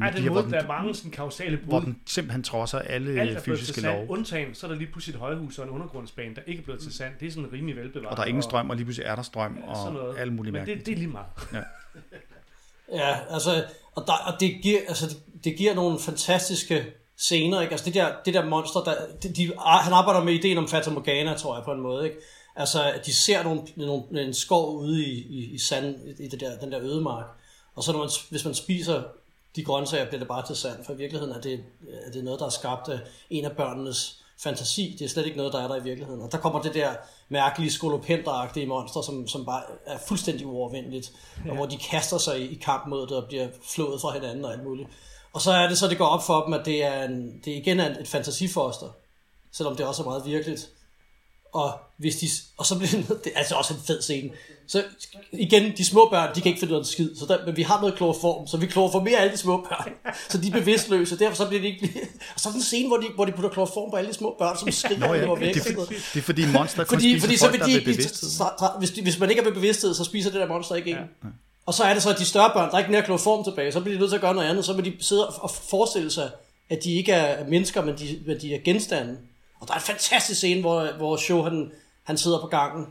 Ej, 0.00 0.10
de 0.10 0.16
den 0.16 0.22
her, 0.22 0.30
hvor 0.30 0.42
måde, 0.42 0.52
der 0.52 0.62
er 0.62 0.66
mange 0.66 0.94
sådan 0.94 1.10
kausale 1.10 1.56
hvor 1.56 1.80
brud. 1.80 1.86
den 1.86 1.98
simpelthen 2.06 2.42
trodser 2.42 2.78
alle 2.78 3.20
Alt 3.20 3.40
fysiske 3.42 3.80
sand, 3.80 3.96
love. 3.96 4.10
undtagen, 4.10 4.54
så 4.54 4.66
er 4.66 4.70
der 4.70 4.78
lige 4.78 4.90
pludselig 4.90 5.14
et 5.14 5.20
højhus 5.20 5.58
og 5.58 5.64
en 5.64 5.70
undergrundsbane, 5.70 6.34
der 6.34 6.42
ikke 6.46 6.60
er 6.60 6.64
blevet 6.64 6.80
til 6.80 6.92
sand. 6.92 7.14
Det 7.20 7.28
er 7.28 7.32
sådan 7.32 7.52
rimelig 7.52 7.76
velbevaret. 7.76 8.10
Og 8.10 8.16
der 8.16 8.22
er 8.22 8.26
ingen 8.26 8.42
strøm, 8.42 8.70
og 8.70 8.76
lige 8.76 8.84
pludselig 8.84 9.06
er 9.06 9.14
der 9.14 9.22
strøm, 9.22 9.56
Ja, 9.56 9.72
og 9.72 10.18
alle 10.20 10.32
mulige 10.32 10.52
Men 10.52 10.66
det, 10.66 10.86
det 10.86 10.92
er 10.92 10.96
lige 10.96 11.08
meget. 11.08 11.26
Ja, 11.52 11.58
Ja, 12.92 13.16
altså, 13.30 13.64
og, 13.94 14.06
der, 14.06 14.12
og 14.12 14.40
det, 14.40 14.62
giver, 14.62 14.80
altså, 14.88 15.06
det, 15.08 15.44
det 15.44 15.56
giver 15.56 15.74
nogle 15.74 15.98
fantastiske 15.98 16.84
scener, 17.16 17.60
ikke? 17.60 17.72
Altså 17.72 17.86
det 17.86 17.94
der, 17.94 18.12
det 18.24 18.34
der 18.34 18.44
monster, 18.44 18.80
der, 18.80 18.94
de, 19.22 19.28
de, 19.28 19.52
ah, 19.58 19.84
han 19.84 19.92
arbejder 19.92 20.24
med 20.24 20.32
ideen 20.32 20.58
om 20.58 20.68
Fata 20.68 20.90
Morgana, 20.90 21.34
tror 21.34 21.56
jeg 21.56 21.64
på 21.64 21.72
en 21.72 21.80
måde, 21.80 22.04
ikke? 22.04 22.16
Altså, 22.56 22.82
at 22.82 23.06
de 23.06 23.14
ser 23.14 23.42
nogle, 23.42 23.62
nogle, 23.76 24.22
en 24.22 24.34
skov 24.34 24.76
ude 24.76 25.04
i, 25.04 25.12
i, 25.12 25.54
i 25.54 25.58
sand, 25.58 25.96
i 26.18 26.28
det 26.28 26.40
der, 26.40 26.58
den 26.58 26.72
der 26.72 26.80
ødemark, 26.80 27.26
og 27.74 27.82
så 27.82 27.92
når 27.92 27.98
man, 27.98 28.08
hvis 28.30 28.44
man 28.44 28.54
spiser 28.54 29.02
de 29.56 29.64
grøntsager, 29.64 30.06
bliver 30.06 30.18
det 30.18 30.28
bare 30.28 30.46
til 30.46 30.56
sand, 30.56 30.84
for 30.84 30.92
i 30.92 30.96
virkeligheden 30.96 31.34
er 31.34 31.40
det, 31.40 31.64
er 32.06 32.10
det 32.10 32.24
noget, 32.24 32.40
der 32.40 32.46
er 32.46 32.50
skabt 32.50 32.88
af 32.88 32.98
en 33.30 33.44
af 33.44 33.52
børnenes 33.56 34.21
fantasi. 34.38 34.96
Det 34.98 35.04
er 35.04 35.08
slet 35.08 35.26
ikke 35.26 35.36
noget, 35.36 35.52
der 35.52 35.62
er 35.62 35.68
der 35.68 35.76
i 35.76 35.82
virkeligheden. 35.82 36.22
Og 36.22 36.32
der 36.32 36.38
kommer 36.38 36.62
det 36.62 36.74
der 36.74 36.94
mærkelige 37.28 37.70
skolopenteragtige 37.70 38.66
monster, 38.66 39.02
som, 39.02 39.28
som 39.28 39.44
bare 39.44 39.62
er 39.86 39.98
fuldstændig 39.98 40.46
uovervindeligt, 40.46 41.12
ja. 41.44 41.50
og 41.50 41.56
hvor 41.56 41.66
de 41.66 41.76
kaster 41.76 42.18
sig 42.18 42.40
i, 42.40 42.44
i 42.44 42.54
kamp 42.54 42.86
mod 42.86 43.06
det 43.06 43.16
og 43.16 43.24
bliver 43.28 43.48
flået 43.74 44.00
fra 44.00 44.12
hinanden 44.12 44.44
og 44.44 44.52
alt 44.52 44.64
muligt. 44.64 44.88
Og 45.32 45.40
så 45.40 45.50
er 45.52 45.68
det 45.68 45.78
så, 45.78 45.88
det 45.88 45.98
går 45.98 46.06
op 46.06 46.22
for 46.22 46.44
dem, 46.44 46.54
at 46.54 46.64
det, 46.64 46.84
er 46.84 47.04
en, 47.04 47.40
det 47.44 47.50
igen 47.50 47.80
er 47.80 48.00
et 48.00 48.08
fantasifoster, 48.08 48.86
selvom 49.52 49.76
det 49.76 49.86
også 49.86 50.02
er 50.02 50.06
meget 50.06 50.26
virkeligt. 50.26 50.68
Og, 51.52 51.72
hvis 51.96 52.16
de, 52.16 52.28
og 52.56 52.66
så 52.66 52.78
bliver 52.78 52.90
det, 53.08 53.08
det 53.24 53.32
er 53.34 53.38
altså 53.38 53.54
også 53.54 53.74
en 53.74 53.80
fed 53.86 54.02
scene. 54.02 54.30
Så 54.66 54.82
igen, 55.32 55.72
de 55.76 55.84
små 55.84 56.08
børn, 56.10 56.34
de 56.34 56.40
kan 56.40 56.48
ikke 56.48 56.60
finde 56.60 56.74
ud 56.74 56.80
af 56.80 56.86
skid, 56.86 57.16
så 57.16 57.26
der, 57.26 57.46
men 57.46 57.56
vi 57.56 57.62
har 57.62 57.80
noget 57.80 57.94
kloroform, 57.94 58.46
så 58.46 58.56
vi 58.56 58.66
kloroformerer 58.66 59.18
alle 59.18 59.32
de 59.32 59.38
små 59.38 59.56
børn, 59.56 59.92
så 60.28 60.38
de 60.38 60.48
er 60.48 60.52
bevidstløse, 60.52 61.18
derfor 61.18 61.36
så 61.36 61.48
bliver 61.48 61.60
de 61.60 61.68
ikke... 61.68 62.00
Og 62.34 62.40
så 62.40 62.48
er 62.48 62.52
der 62.52 62.56
en 62.56 62.62
scene, 62.62 62.88
hvor 62.88 62.96
de, 62.96 63.06
hvor 63.14 63.24
de 63.24 63.32
putter 63.32 63.50
kloroform 63.50 63.90
på 63.90 63.96
alle 63.96 64.10
de 64.10 64.14
små 64.14 64.34
børn, 64.38 64.58
som 64.58 64.72
skriger 64.72 65.06
Nå 65.06 65.14
ja, 65.14 65.30
og 65.30 65.40
væk. 65.40 65.54
det, 65.54 65.74
noget. 65.74 65.88
det 65.88 66.18
er 66.18 66.22
fordi 66.22 66.46
monster 66.52 66.84
kun 66.84 66.96
Fordi, 66.96 67.10
spiser 67.10 67.26
fordi 67.26 67.36
så 67.36 67.46
folk, 67.46 67.60
der 67.60 67.66
de, 67.66 67.72
er 67.72 67.74
ved 67.74 67.80
de 67.80 67.84
bevidsthed. 67.84 68.30
så, 68.30 68.50
så, 68.58 68.70
hvis, 68.78 68.90
de, 68.90 69.02
hvis 69.02 69.18
man 69.18 69.30
ikke 69.30 69.40
er 69.40 69.44
ved 69.44 69.52
bevidsthed, 69.52 69.94
så 69.94 70.04
spiser 70.04 70.30
det 70.30 70.40
der 70.40 70.48
monster 70.48 70.74
ikke 70.74 70.90
en. 70.90 70.96
Ja. 70.96 71.28
Og 71.66 71.74
så 71.74 71.82
er 71.82 71.94
det 71.94 72.02
så, 72.02 72.10
at 72.10 72.18
de 72.18 72.24
større 72.24 72.50
børn, 72.54 72.68
der 72.68 72.74
er 72.74 72.78
ikke 72.78 72.90
mere 72.90 73.02
kloroform 73.02 73.44
tilbage, 73.44 73.72
så 73.72 73.80
bliver 73.80 73.94
de 73.94 73.98
nødt 74.00 74.10
til 74.10 74.16
at 74.16 74.20
gøre 74.20 74.34
noget 74.34 74.48
andet, 74.48 74.64
så 74.64 74.72
vil 74.72 74.84
de 74.84 74.92
sidde 75.00 75.28
og 75.28 75.42
og 75.42 75.50
forestille 75.50 76.10
sig, 76.10 76.30
at 76.70 76.84
de 76.84 76.94
ikke 76.94 77.12
er 77.12 77.48
mennesker, 77.48 77.84
men 77.84 77.98
de, 77.98 78.20
men 78.26 78.40
de 78.40 78.54
er 78.54 78.58
genstande. 78.64 79.16
Og 79.62 79.68
der 79.68 79.74
er 79.74 79.78
en 79.78 79.84
fantastisk 79.84 80.38
scene, 80.38 80.60
hvor, 80.60 80.96
hvor 80.96 81.16
Show 81.16 81.42
han, 81.42 81.72
han 82.02 82.18
sidder 82.18 82.40
på 82.40 82.46
gangen 82.46 82.86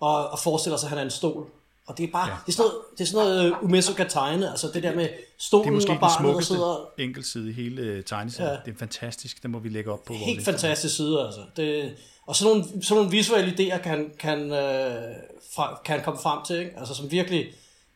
og, 0.00 0.30
og 0.30 0.38
forestiller 0.38 0.76
sig, 0.76 0.86
at 0.86 0.90
han 0.90 0.98
er 0.98 1.02
en 1.02 1.10
stol. 1.10 1.46
Og 1.86 1.98
det 1.98 2.08
er 2.08 2.12
bare, 2.12 2.28
ja. 2.28 2.34
det 2.46 2.52
er 2.52 2.56
sådan 2.56 2.70
noget, 2.70 2.82
det 2.98 3.00
er 3.00 3.06
sådan 3.06 3.26
noget 3.26 3.52
uh, 3.52 3.64
Umeso 3.64 3.94
Katane, 3.94 4.50
altså 4.50 4.70
det 4.74 4.82
der 4.82 4.94
med 4.94 5.08
stolen 5.38 5.64
Det 5.64 5.70
er 5.70 5.74
måske 5.74 5.90
og 5.90 5.94
den 5.94 6.00
barnet, 6.00 6.18
der 6.18 6.22
smukkeste 6.22 6.54
sidder 6.54 6.88
enkeltside 6.98 7.50
i 7.50 7.52
hele 7.52 7.82
øh, 7.82 8.04
tegneserien. 8.04 8.52
Ja. 8.52 8.58
Det 8.64 8.74
er 8.74 8.78
fantastisk. 8.78 9.42
Den 9.42 9.50
må 9.50 9.58
vi 9.58 9.68
lægge 9.68 9.92
op 9.92 10.04
på 10.04 10.12
vores 10.12 10.24
helt 10.24 10.44
fantastisk 10.44 10.96
side, 10.96 11.20
altså. 11.26 11.40
Det, 11.56 11.94
og 12.26 12.36
sådan 12.36 12.56
nogle, 12.56 12.84
sådan 12.84 12.96
nogle 12.96 13.10
visuelle 13.10 13.52
idéer 13.52 13.82
kan, 13.82 14.10
kan, 14.18 14.52
øh, 14.52 15.16
fra, 15.54 15.80
kan 15.84 16.02
komme 16.04 16.20
frem 16.20 16.38
til, 16.46 16.58
ikke? 16.58 16.72
Altså 16.78 16.94
som 16.94 17.10
virkelig, 17.10 17.46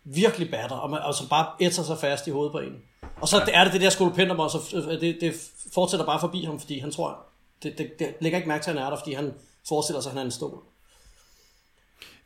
virkelig 0.05 0.51
batter, 0.51 0.77
og, 0.77 0.91
man, 0.91 1.01
og 1.01 1.15
som 1.15 1.29
bare 1.29 1.47
ætser 1.61 1.83
sig 1.83 1.99
fast 1.99 2.27
i 2.27 2.31
hovedet 2.31 2.53
på 2.53 2.59
en. 2.59 2.83
Og 3.21 3.29
så 3.29 3.43
ja. 3.47 3.61
er 3.61 3.65
det 3.65 3.73
det 3.73 3.81
der 3.81 3.91
skolopenter, 3.91 4.49
så 4.49 4.59
det, 5.01 5.17
det 5.21 5.35
fortsætter 5.75 6.07
bare 6.07 6.21
forbi 6.21 6.45
ham, 6.45 6.61
fordi 6.61 6.79
han 6.79 6.91
tror, 6.91 7.19
det, 7.63 7.79
det, 7.79 7.99
det 7.99 8.15
lægger 8.21 8.39
ikke 8.39 8.49
mærke 8.49 8.65
til, 8.65 8.71
at 8.71 8.77
han 8.77 8.87
er 8.87 8.91
der, 8.91 8.99
fordi 8.99 9.13
han 9.13 9.35
forestiller 9.69 10.01
sig, 10.01 10.11
at 10.11 10.13
han 10.13 10.21
er 10.21 10.25
en 10.25 10.31
stol. 10.31 10.63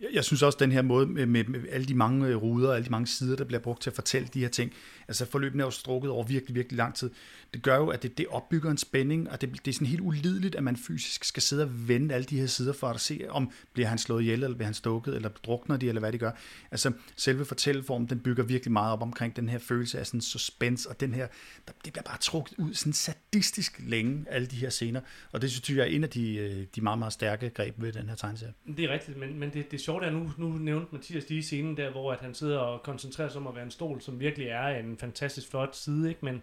Jeg- 0.01 0.09
Jeg 0.13 0.25
synes 0.25 0.43
også, 0.43 0.57
den 0.61 0.73
her 0.73 0.83
måde 0.83 1.07
med, 1.07 1.27
med, 1.27 1.45
med 1.45 1.61
alle 1.71 1.87
de 1.87 1.95
mange 1.95 2.27
øh, 2.27 2.37
ruder 2.37 2.69
og 2.69 2.75
alle 2.75 2.85
de 2.87 2.91
mange 2.91 3.07
sider, 3.07 3.37
der 3.37 3.45
bliver 3.45 3.61
brugt 3.61 3.83
til 3.83 3.91
at 3.91 3.95
fortælle 3.95 4.29
de 4.35 4.41
her 4.41 4.49
ting, 4.49 4.73
altså 5.09 5.27
forløbene 5.27 5.63
er 5.63 5.67
jo 5.67 5.71
strukket 5.71 6.11
over 6.11 6.25
virkelig, 6.25 6.55
virkelig 6.55 6.77
lang 6.77 6.95
tid. 6.95 7.11
Det 7.55 7.63
gør 7.63 7.77
jo, 7.77 7.89
at 7.89 8.03
det, 8.03 8.19
det 8.19 8.27
opbygger 8.27 8.71
en 8.71 8.79
spænding, 8.79 9.31
og 9.31 9.41
det, 9.41 9.51
det 9.65 9.71
er 9.71 9.73
sådan 9.75 9.87
helt 9.87 10.01
ulideligt, 10.01 10.55
at 10.55 10.63
man 10.63 10.77
fysisk 10.77 11.25
skal 11.25 11.43
sidde 11.43 11.63
og 11.63 11.89
vende 11.89 12.15
alle 12.15 12.25
de 12.25 12.41
her 12.41 12.47
sider 12.47 12.73
for 12.73 12.87
at 12.89 13.01
se, 13.01 13.27
om 13.29 13.51
bliver 13.73 13.89
han 13.89 13.99
slået 13.99 14.23
ihjel, 14.23 14.43
eller 14.43 14.57
bliver 14.57 14.67
han 14.67 14.75
stukket, 14.75 15.17
eller 15.17 15.29
drukner 15.29 15.77
de, 15.77 15.89
eller 15.89 16.01
hvad 16.01 16.13
de 16.13 16.19
gør. 16.19 16.31
Altså 16.71 16.93
selve 17.17 17.45
fortælleformen, 17.45 18.09
den 18.09 18.21
bygger 18.21 18.43
virkelig 18.45 18.73
meget 18.73 18.93
op 18.93 19.03
omkring 19.03 19.37
den 19.37 19.49
her 19.49 19.59
følelse 19.59 19.99
af 19.99 20.07
sådan 20.07 20.21
suspense, 20.21 20.89
og 20.89 21.01
den 21.01 21.15
her, 21.15 21.27
der, 21.67 21.73
det 21.85 21.93
bliver 21.93 22.03
bare 22.03 22.19
trukket 22.21 22.55
ud 22.59 22.75
sådan 22.75 22.93
sadistisk 22.93 23.81
længe, 23.87 24.25
alle 24.31 24.47
de 24.47 24.57
her 24.57 24.71
scener. 24.71 25.01
Og 25.33 25.43
det 25.43 25.51
synes 25.51 25.71
jeg 25.71 25.79
er 25.79 25.85
en 25.85 26.05
af 26.05 26.11
de, 26.11 26.37
øh, 26.37 26.67
de 26.75 26.81
meget, 26.81 26.99
meget 26.99 27.13
stærke 27.13 27.51
greb 27.51 27.75
ved 27.77 27.93
den 27.93 28.09
her 28.09 28.17
tegneserie. 28.17 28.53
Det 28.77 28.85
er 28.85 28.89
rigtigt, 28.93 29.19
men, 29.19 29.39
men 29.39 29.51
det, 29.53 29.71
det 29.71 29.81
sjove 29.89 30.05
er, 30.05 30.11
nu, 30.11 30.31
nu 30.37 30.49
nævnte 30.49 30.89
Mathias 30.93 31.29
lige 31.29 31.43
scenen 31.43 31.77
der, 31.77 31.91
hvor 31.91 32.13
at 32.13 32.21
han 32.21 32.35
sidder 32.35 32.59
og 32.59 32.83
koncentrerer 32.83 33.29
sig 33.29 33.41
om 33.41 33.47
at 33.47 33.55
være 33.55 33.65
en 33.65 33.71
stol, 33.71 34.01
som 34.01 34.21
virkelig 34.21 34.49
er 34.49 34.69
en 34.69 34.97
fantastisk 34.97 35.51
flot 35.51 35.77
side, 35.77 36.09
ikke? 36.09 36.25
men 36.25 36.43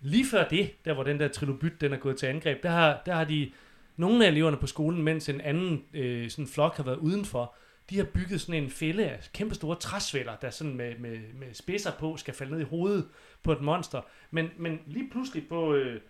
lige 0.00 0.26
før 0.26 0.48
det, 0.48 0.84
der 0.84 0.94
hvor 0.94 1.02
den 1.02 1.20
der 1.20 1.28
trilobyt, 1.28 1.80
den 1.80 1.92
er 1.92 1.96
gået 1.96 2.16
til 2.16 2.26
angreb, 2.26 2.62
der 2.62 2.70
har, 2.70 3.02
der 3.06 3.14
har 3.14 3.24
de, 3.24 3.52
nogle 3.96 4.24
af 4.24 4.28
eleverne 4.28 4.56
på 4.56 4.66
skolen, 4.66 5.02
mens 5.02 5.28
en 5.28 5.40
anden 5.40 5.84
øh, 5.94 6.30
sådan 6.30 6.46
flok 6.46 6.76
har 6.76 6.84
været 6.84 6.96
udenfor, 6.96 7.54
de 7.90 7.96
har 7.96 8.04
bygget 8.04 8.40
sådan 8.40 8.62
en 8.62 8.70
fælde 8.70 9.10
af 9.10 9.28
kæmpe 9.34 9.54
store 9.54 9.76
træsvælder, 9.76 10.36
der 10.36 10.50
sådan 10.50 10.76
med, 10.76 10.98
med, 10.98 11.18
med 11.34 11.54
spidser 11.54 11.92
på 11.98 12.16
skal 12.16 12.34
falde 12.34 12.52
ned 12.52 12.60
i 12.60 12.64
hovedet 12.64 13.08
på 13.42 13.52
et 13.52 13.60
monster. 13.60 14.00
Men, 14.30 14.50
men 14.56 14.80
lige 14.86 15.10
pludselig 15.10 15.48
på, 15.48 15.74
øh, 15.74 16.00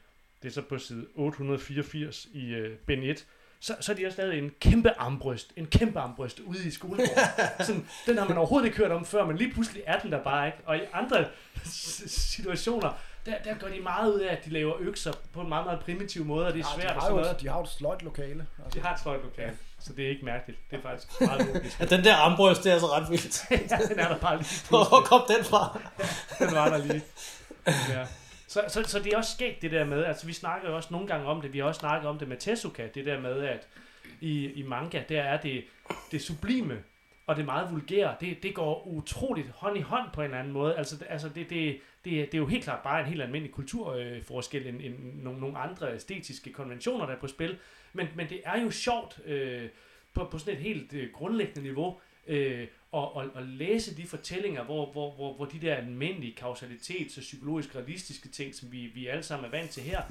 det 0.42 0.48
er 0.48 0.52
så 0.52 0.62
på 0.62 0.78
side 0.78 1.06
884 1.14 2.28
i 2.32 2.54
øh, 2.54 2.76
Ben 2.86 3.02
1, 3.02 3.26
så, 3.60 3.76
så 3.80 3.92
er 3.92 3.96
de 3.96 4.06
også 4.06 4.18
lavet 4.22 4.38
en 4.38 4.50
kæmpe 4.60 4.90
armbryst, 4.98 5.52
en 5.56 5.66
kæmpe 5.66 5.98
armbryst 6.00 6.40
ude 6.40 6.64
i 6.64 6.70
skolegården. 6.70 7.10
Sådan, 7.66 7.86
den 8.06 8.18
har 8.18 8.28
man 8.28 8.36
overhovedet 8.38 8.66
ikke 8.66 8.78
hørt 8.78 8.90
om 8.92 9.04
før, 9.04 9.24
men 9.26 9.36
lige 9.36 9.52
pludselig 9.52 9.82
er 9.86 9.98
den 9.98 10.12
der 10.12 10.22
bare 10.22 10.46
ikke. 10.46 10.58
Og 10.66 10.76
i 10.76 10.80
andre 10.92 11.24
situationer, 12.06 12.92
der, 13.26 13.34
der 13.44 13.54
går 13.54 13.68
de 13.68 13.80
meget 13.80 14.12
ud 14.14 14.20
af, 14.20 14.32
at 14.32 14.44
de 14.44 14.50
laver 14.50 14.74
økser 14.80 15.12
på 15.32 15.40
en 15.40 15.48
meget, 15.48 15.64
meget 15.66 15.80
primitiv 15.80 16.24
måde, 16.24 16.46
og 16.46 16.52
det 16.54 16.60
er 16.60 16.68
Ja, 16.76 16.80
svært 16.80 16.90
de, 16.90 16.96
og 16.96 17.02
har 17.02 17.08
sådan 17.08 17.22
noget. 17.22 17.40
de 17.40 17.48
har 17.48 17.56
jo 17.56 17.62
et 17.62 17.68
sløjt 17.68 18.02
lokale. 18.02 18.46
Altså. 18.64 18.78
De 18.78 18.84
har 18.84 18.94
et 18.94 19.00
sløjt 19.00 19.20
lokal, 19.24 19.50
så 19.80 19.92
det 19.92 20.04
er 20.04 20.08
ikke 20.08 20.24
mærkeligt. 20.24 20.60
Det 20.70 20.78
er 20.78 20.82
faktisk 20.82 21.20
meget 21.20 21.46
logisk. 21.54 21.80
Ja, 21.80 21.84
den 21.84 22.04
der 22.04 22.14
armbryst, 22.16 22.62
det 22.64 22.68
er 22.68 22.72
altså 22.72 22.86
ret 22.86 23.10
vildt. 23.10 23.44
ja, 23.70 23.76
den 23.88 23.98
er 23.98 24.08
der 24.08 24.18
bare 24.18 24.36
lige 24.38 24.48
Hvor 24.68 24.84
kom 25.04 25.22
den 25.36 25.44
fra? 25.44 25.80
Den 26.38 26.54
var 26.54 26.68
der 26.68 26.76
lige. 26.78 27.02
Ja. 27.66 28.06
Så, 28.50 28.64
så, 28.68 28.82
så 28.82 28.98
det 28.98 29.12
er 29.12 29.16
også 29.16 29.34
sket 29.34 29.62
det 29.62 29.70
der 29.70 29.84
med, 29.84 30.04
altså 30.04 30.26
vi 30.26 30.32
snakker 30.32 30.68
jo 30.68 30.76
også 30.76 30.88
nogle 30.90 31.06
gange 31.06 31.26
om 31.26 31.40
det, 31.40 31.52
vi 31.52 31.58
har 31.58 31.64
også 31.64 31.78
snakket 31.78 32.08
om 32.08 32.18
det 32.18 32.28
med 32.28 32.36
Tezuka, 32.36 32.88
det 32.94 33.06
der 33.06 33.20
med, 33.20 33.42
at 33.42 33.68
i, 34.20 34.52
i 34.52 34.62
manga, 34.62 35.02
der 35.08 35.22
er 35.22 35.40
det, 35.40 35.64
det 36.10 36.22
sublime 36.22 36.82
og 37.26 37.36
det 37.36 37.44
meget 37.44 37.72
vulgære, 37.72 38.14
det, 38.20 38.42
det 38.42 38.54
går 38.54 38.86
utroligt 38.86 39.48
hånd 39.48 39.78
i 39.78 39.80
hånd 39.80 40.08
på 40.12 40.20
en 40.20 40.24
eller 40.24 40.38
anden 40.38 40.52
måde. 40.52 40.76
Altså, 40.76 40.96
det, 40.96 41.06
altså 41.10 41.28
det, 41.28 41.50
det, 41.50 41.80
det, 42.04 42.32
det 42.32 42.34
er 42.34 42.38
jo 42.38 42.46
helt 42.46 42.64
klart 42.64 42.82
bare 42.82 43.00
en 43.00 43.06
helt 43.06 43.22
almindelig 43.22 43.54
kulturforskel 43.54 44.62
øh, 44.62 44.68
end, 44.68 44.80
end 44.82 45.22
nogle, 45.22 45.40
nogle 45.40 45.58
andre 45.58 45.94
æstetiske 45.94 46.52
konventioner, 46.52 47.06
der 47.06 47.14
er 47.14 47.20
på 47.20 47.28
spil. 47.28 47.58
Men, 47.92 48.08
men 48.16 48.28
det 48.28 48.40
er 48.44 48.62
jo 48.62 48.70
sjovt 48.70 49.20
øh, 49.24 49.68
på, 50.14 50.24
på 50.24 50.38
sådan 50.38 50.54
et 50.54 50.60
helt 50.60 50.92
øh, 50.92 51.12
grundlæggende 51.12 51.62
niveau, 51.62 52.00
øh, 52.30 52.66
og, 52.92 53.16
og, 53.16 53.26
og 53.34 53.42
læse 53.42 53.96
de 53.96 54.06
fortællinger, 54.06 54.64
hvor, 54.64 54.92
hvor, 54.92 55.10
hvor, 55.10 55.34
hvor 55.34 55.44
de 55.44 55.60
der 55.60 55.74
almindelige 55.74 56.36
kausalitets- 56.40 57.18
og 57.18 57.20
psykologisk 57.20 57.76
realistiske 57.76 58.28
ting, 58.28 58.54
som 58.54 58.72
vi, 58.72 58.78
vi 58.78 59.06
alle 59.06 59.22
sammen 59.22 59.46
er 59.46 59.50
vant 59.50 59.70
til 59.70 59.82
her, 59.82 60.02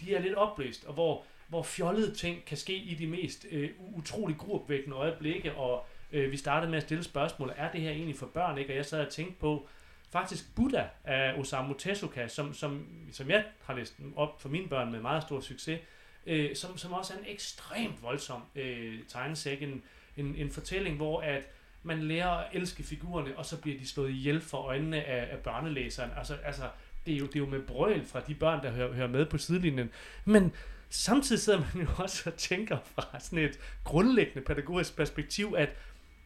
de 0.00 0.14
er 0.14 0.20
lidt 0.20 0.34
opløst, 0.34 0.84
og 0.84 0.94
hvor, 0.94 1.24
hvor 1.48 1.62
fjollede 1.62 2.14
ting 2.14 2.44
kan 2.44 2.56
ske 2.56 2.76
i 2.76 2.94
de 2.94 3.06
mest 3.06 3.46
øh, 3.50 3.70
utrolig 3.78 4.36
gruopvækkende 4.36 4.96
øjeblikke, 4.96 5.54
og 5.54 5.86
øh, 6.12 6.32
vi 6.32 6.36
startede 6.36 6.70
med 6.70 6.78
at 6.78 6.84
stille 6.84 7.04
spørgsmål, 7.04 7.52
er 7.56 7.72
det 7.72 7.80
her 7.80 7.90
egentlig 7.90 8.16
for 8.16 8.26
børn, 8.26 8.58
ikke? 8.58 8.72
Og 8.72 8.76
jeg 8.76 8.86
sad 8.86 9.06
og 9.06 9.12
tænkte 9.12 9.40
på, 9.40 9.68
faktisk 10.10 10.54
Buddha 10.54 10.84
af 11.04 11.38
Osamu 11.38 11.74
Tezuka, 11.78 12.28
som, 12.28 12.54
som, 12.54 12.88
som 13.12 13.30
jeg 13.30 13.44
har 13.64 13.74
læst 13.74 13.96
op 14.16 14.42
for 14.42 14.48
mine 14.48 14.68
børn 14.68 14.92
med 14.92 15.00
meget 15.00 15.22
stor 15.22 15.40
succes, 15.40 15.80
øh, 16.26 16.56
som, 16.56 16.78
som 16.78 16.92
også 16.92 17.14
er 17.14 17.18
en 17.18 17.24
ekstremt 17.28 18.02
voldsom 18.02 18.42
øh, 18.54 18.98
tegnesæk, 19.08 19.62
en, 19.62 19.82
en, 20.16 20.34
en 20.36 20.50
fortælling, 20.50 20.96
hvor 20.96 21.20
at 21.20 21.48
man 21.86 22.02
lærer 22.02 22.28
at 22.28 22.46
elske 22.52 22.82
figurerne, 22.82 23.36
og 23.36 23.46
så 23.46 23.60
bliver 23.60 23.78
de 23.78 23.88
slået 23.88 24.10
ihjel 24.10 24.40
for 24.40 24.58
øjnene 24.58 25.04
af, 25.04 25.28
af 25.32 25.38
børnelæseren. 25.38 26.10
Altså, 26.18 26.36
altså 26.44 26.62
det, 27.06 27.14
er 27.14 27.18
jo, 27.18 27.26
det 27.26 27.36
er 27.36 27.40
jo 27.40 27.46
med 27.46 27.62
brøl 27.62 28.04
fra 28.04 28.20
de 28.20 28.34
børn, 28.34 28.62
der 28.62 28.70
hører, 28.70 28.92
hører 28.92 29.08
med 29.08 29.26
på 29.26 29.38
sidelinjen. 29.38 29.90
Men 30.24 30.52
samtidig 30.90 31.42
sidder 31.42 31.58
man 31.58 31.86
jo 31.86 31.88
også 31.96 32.30
og 32.30 32.36
tænker 32.36 32.78
fra 32.94 33.20
sådan 33.20 33.38
et 33.38 33.58
grundlæggende 33.84 34.40
pædagogisk 34.40 34.96
perspektiv, 34.96 35.54
at 35.58 35.68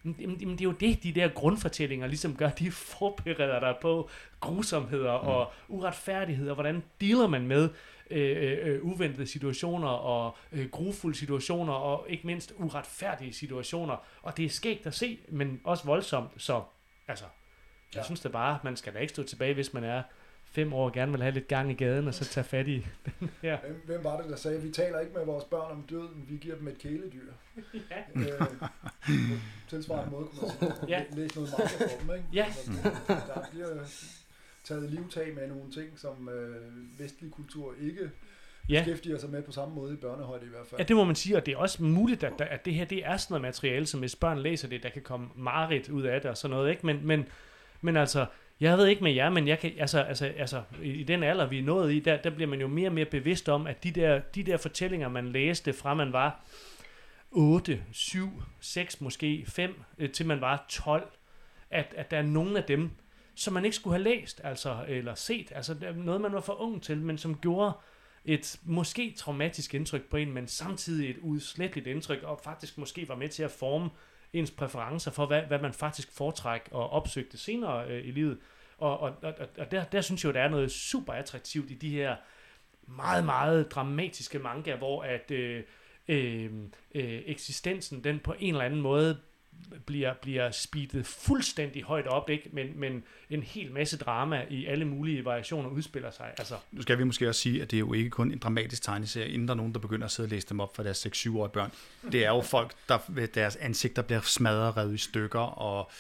Jamen, 0.04 0.38
det 0.38 0.60
er 0.60 0.64
jo 0.64 0.72
det, 0.72 1.02
de 1.02 1.12
der 1.12 1.28
grundfortællinger 1.28 2.06
ligesom 2.06 2.36
gør. 2.36 2.48
De 2.48 2.70
forbereder 2.70 3.60
dig 3.60 3.76
på 3.82 4.10
grusomheder 4.40 5.22
mm. 5.22 5.28
og 5.28 5.52
uretfærdigheder. 5.68 6.54
Hvordan 6.54 6.82
dealer 7.00 7.26
man 7.26 7.46
med 7.46 7.68
øh, 8.10 8.58
øh, 8.62 8.84
uventede 8.84 9.26
situationer 9.26 9.88
og 9.88 10.36
øh, 10.52 10.70
grufulde 10.70 11.18
situationer 11.18 11.72
og 11.72 12.06
ikke 12.08 12.26
mindst 12.26 12.52
uretfærdige 12.56 13.32
situationer. 13.32 13.96
Og 14.22 14.36
det 14.36 14.44
er 14.44 14.48
skægt 14.48 14.86
at 14.86 14.94
se, 14.94 15.18
men 15.28 15.60
også 15.64 15.84
voldsomt. 15.84 16.30
Så 16.36 16.62
altså, 17.08 17.24
jeg 17.94 18.00
ja. 18.00 18.04
synes 18.04 18.20
da 18.20 18.28
bare, 18.28 18.58
man 18.64 18.76
skal 18.76 18.94
da 18.94 18.98
ikke 18.98 19.10
stå 19.10 19.22
tilbage, 19.22 19.54
hvis 19.54 19.74
man 19.74 19.84
er 19.84 20.02
fem 20.50 20.72
år 20.72 20.90
gerne 20.90 21.12
vil 21.12 21.22
have 21.22 21.34
lidt 21.34 21.48
gang 21.48 21.70
i 21.70 21.74
gaden, 21.74 22.08
og 22.08 22.14
så 22.14 22.24
tage 22.24 22.44
fat 22.44 22.68
i 22.68 22.86
den 23.04 23.30
her. 23.42 23.58
Hvem, 23.58 23.82
hvem 23.86 24.04
var 24.04 24.20
det, 24.20 24.30
der 24.30 24.36
sagde, 24.36 24.62
vi 24.62 24.70
taler 24.70 25.00
ikke 25.00 25.12
med 25.12 25.24
vores 25.24 25.44
børn 25.44 25.70
om 25.70 25.82
døden, 25.90 26.24
vi 26.28 26.36
giver 26.36 26.56
dem 26.56 26.68
et 26.68 26.78
kæledyr? 26.78 27.32
ja. 27.90 28.00
Øh, 28.14 28.46
tilsvarende 29.68 30.10
måde 30.10 30.26
kunne 30.26 30.40
man 30.42 30.50
sige, 30.50 30.88
ja. 30.88 31.04
læse 31.12 31.34
noget 31.34 31.54
meget 31.58 31.70
for 31.70 31.98
dem, 32.00 32.16
ikke? 32.16 32.28
Ja. 32.32 32.44
Altså, 32.44 32.72
der 33.08 33.46
bliver 33.50 33.84
taget 34.64 34.90
livtag 34.90 35.34
med 35.34 35.48
nogle 35.48 35.72
ting, 35.72 35.98
som 35.98 36.28
øh, 36.28 37.00
vestlig 37.00 37.30
kultur 37.30 37.74
ikke 37.80 38.10
ja. 38.68 38.78
beskæftiger 38.78 39.18
sig 39.18 39.30
med 39.30 39.42
på 39.42 39.52
samme 39.52 39.74
måde 39.74 39.92
i 39.92 39.96
børnehøjde 39.96 40.46
i 40.46 40.48
hvert 40.48 40.66
fald. 40.66 40.80
Ja, 40.80 40.84
det 40.84 40.96
må 40.96 41.04
man 41.04 41.14
sige, 41.14 41.36
og 41.36 41.46
det 41.46 41.54
er 41.54 41.58
også 41.58 41.82
muligt, 41.82 42.24
at, 42.24 42.40
at 42.40 42.64
det 42.64 42.74
her 42.74 42.84
det 42.84 43.06
er 43.06 43.16
sådan 43.16 43.32
noget 43.34 43.42
materiale, 43.42 43.86
som 43.86 44.00
hvis 44.00 44.16
børn 44.16 44.38
læser 44.38 44.68
det, 44.68 44.82
der 44.82 44.88
kan 44.88 45.02
komme 45.02 45.28
meget 45.36 45.88
ud 45.88 46.02
af 46.02 46.20
det 46.20 46.30
og 46.30 46.36
sådan 46.36 46.56
noget, 46.56 46.70
ikke? 46.70 46.86
Men, 46.86 47.06
men, 47.06 47.26
men 47.80 47.96
altså, 47.96 48.26
jeg 48.60 48.78
ved 48.78 48.86
ikke 48.86 49.02
med 49.02 49.12
jer, 49.12 49.30
men 49.30 49.48
jeg 49.48 49.58
kan, 49.58 49.72
altså, 49.78 50.00
altså, 50.00 50.26
altså, 50.26 50.62
i, 50.82 50.90
i 50.90 51.02
den 51.02 51.22
alder, 51.22 51.46
vi 51.46 51.58
er 51.58 51.62
nået 51.62 51.92
i, 51.92 52.00
der, 52.00 52.16
der 52.16 52.30
bliver 52.30 52.48
man 52.48 52.60
jo 52.60 52.68
mere 52.68 52.88
og 52.88 52.94
mere 52.94 53.04
bevidst 53.04 53.48
om, 53.48 53.66
at 53.66 53.84
de 53.84 53.90
der, 53.90 54.18
de 54.18 54.42
der 54.42 54.56
fortællinger, 54.56 55.08
man 55.08 55.28
læste 55.28 55.72
fra 55.72 55.94
man 55.94 56.12
var 56.12 56.44
8, 57.30 57.84
7, 57.92 58.42
6, 58.60 59.00
måske 59.00 59.44
5, 59.48 59.82
øh, 59.98 60.10
til 60.10 60.26
man 60.26 60.40
var 60.40 60.66
12, 60.68 61.10
at, 61.70 61.94
at 61.96 62.10
der 62.10 62.18
er 62.18 62.22
nogle 62.22 62.58
af 62.58 62.64
dem, 62.64 62.90
som 63.34 63.54
man 63.54 63.64
ikke 63.64 63.76
skulle 63.76 63.94
have 63.94 64.04
læst, 64.04 64.40
altså, 64.44 64.84
eller 64.88 65.14
set, 65.14 65.52
altså 65.54 65.76
noget, 65.96 66.20
man 66.20 66.32
var 66.32 66.40
for 66.40 66.60
ung 66.60 66.82
til, 66.82 66.96
men 66.98 67.18
som 67.18 67.38
gjorde 67.38 67.72
et 68.24 68.60
måske 68.62 69.14
traumatisk 69.16 69.74
indtryk 69.74 70.10
på 70.10 70.16
en, 70.16 70.32
men 70.32 70.46
samtidig 70.46 71.10
et 71.10 71.18
udsletteligt 71.18 71.86
indtryk, 71.86 72.22
og 72.22 72.40
faktisk 72.44 72.78
måske 72.78 73.08
var 73.08 73.14
med 73.14 73.28
til 73.28 73.42
at 73.42 73.50
forme 73.50 73.90
ens 74.32 74.50
præferencer 74.50 75.10
for, 75.10 75.26
hvad, 75.26 75.42
hvad 75.42 75.58
man 75.58 75.72
faktisk 75.72 76.12
foretrækker 76.12 76.76
og 76.76 76.90
opsøgte 76.90 77.38
senere 77.38 77.88
øh, 77.88 78.06
i 78.06 78.10
livet. 78.10 78.38
Og, 78.78 79.00
og, 79.00 79.14
og, 79.22 79.34
og 79.58 79.70
der, 79.70 79.84
der 79.84 80.00
synes 80.00 80.24
jeg 80.24 80.28
jo, 80.28 80.34
der 80.34 80.40
er 80.40 80.48
noget 80.48 80.70
super 80.70 81.12
attraktivt 81.12 81.70
i 81.70 81.74
de 81.74 81.90
her 81.90 82.16
meget, 82.82 83.24
meget 83.24 83.70
dramatiske 83.70 84.38
manga, 84.38 84.76
hvor 84.76 85.02
at 85.02 85.30
øh, 85.30 85.62
øh, 86.08 86.50
øh, 86.94 87.22
eksistensen, 87.26 88.04
den 88.04 88.18
på 88.18 88.34
en 88.38 88.54
eller 88.54 88.64
anden 88.64 88.80
måde 88.80 89.20
bliver, 89.86 90.14
bliver 90.22 90.50
speedet 90.50 91.06
fuldstændig 91.06 91.82
højt 91.82 92.06
op, 92.06 92.30
ikke? 92.30 92.50
Men, 92.52 92.80
men 92.80 93.04
en 93.30 93.42
hel 93.42 93.72
masse 93.72 93.98
drama 93.98 94.44
i 94.50 94.66
alle 94.66 94.84
mulige 94.84 95.24
variationer 95.24 95.70
udspiller 95.70 96.10
sig. 96.10 96.26
Altså. 96.38 96.54
Nu 96.72 96.82
skal 96.82 96.98
vi 96.98 97.04
måske 97.04 97.28
også 97.28 97.40
sige, 97.40 97.62
at 97.62 97.70
det 97.70 97.76
er 97.76 97.78
jo 97.78 97.92
ikke 97.92 98.10
kun 98.10 98.32
en 98.32 98.38
dramatisk 98.38 98.82
tegneserie, 98.82 99.28
inden 99.28 99.48
der 99.48 99.54
er 99.54 99.56
nogen, 99.56 99.72
der 99.72 99.80
begynder 99.80 100.04
at 100.04 100.10
sidde 100.10 100.26
og 100.26 100.30
læse 100.30 100.48
dem 100.48 100.60
op 100.60 100.76
for 100.76 100.82
deres 100.82 101.06
6-7-årige 101.06 101.52
børn. 101.52 101.72
Det 102.12 102.24
er 102.24 102.30
jo 102.30 102.40
folk, 102.40 102.72
der 102.88 102.98
deres 103.34 103.56
ansigter 103.56 104.02
bliver 104.02 104.20
smadret, 104.20 104.76
revet 104.76 104.94
i 104.94 104.98
stykker, 104.98 105.40
og 105.40 105.90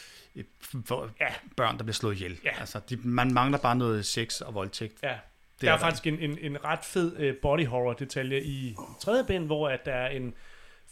for, 0.84 1.10
ja, 1.20 1.26
børn, 1.56 1.78
der 1.78 1.84
bliver 1.84 1.94
slået 1.94 2.14
ihjel. 2.14 2.38
Ja. 2.44 2.60
Altså, 2.60 2.80
de, 2.90 2.96
man 2.96 3.34
mangler 3.34 3.58
bare 3.58 3.76
noget 3.76 4.06
sex 4.06 4.40
og 4.40 4.54
voldtægt. 4.54 5.02
Ja. 5.02 5.08
Det 5.60 5.66
der 5.66 5.72
er, 5.72 5.76
er 5.76 5.80
faktisk 5.80 6.06
en, 6.06 6.18
en, 6.18 6.38
en 6.40 6.64
ret 6.64 6.84
fed 6.84 7.30
uh, 7.30 7.36
body 7.42 7.66
horror 7.66 7.92
detalje 7.92 8.42
i 8.42 8.76
tredje 9.00 9.24
bind, 9.24 9.46
hvor 9.46 9.68
at 9.68 9.84
der 9.84 9.92
er 9.92 10.08
en 10.08 10.34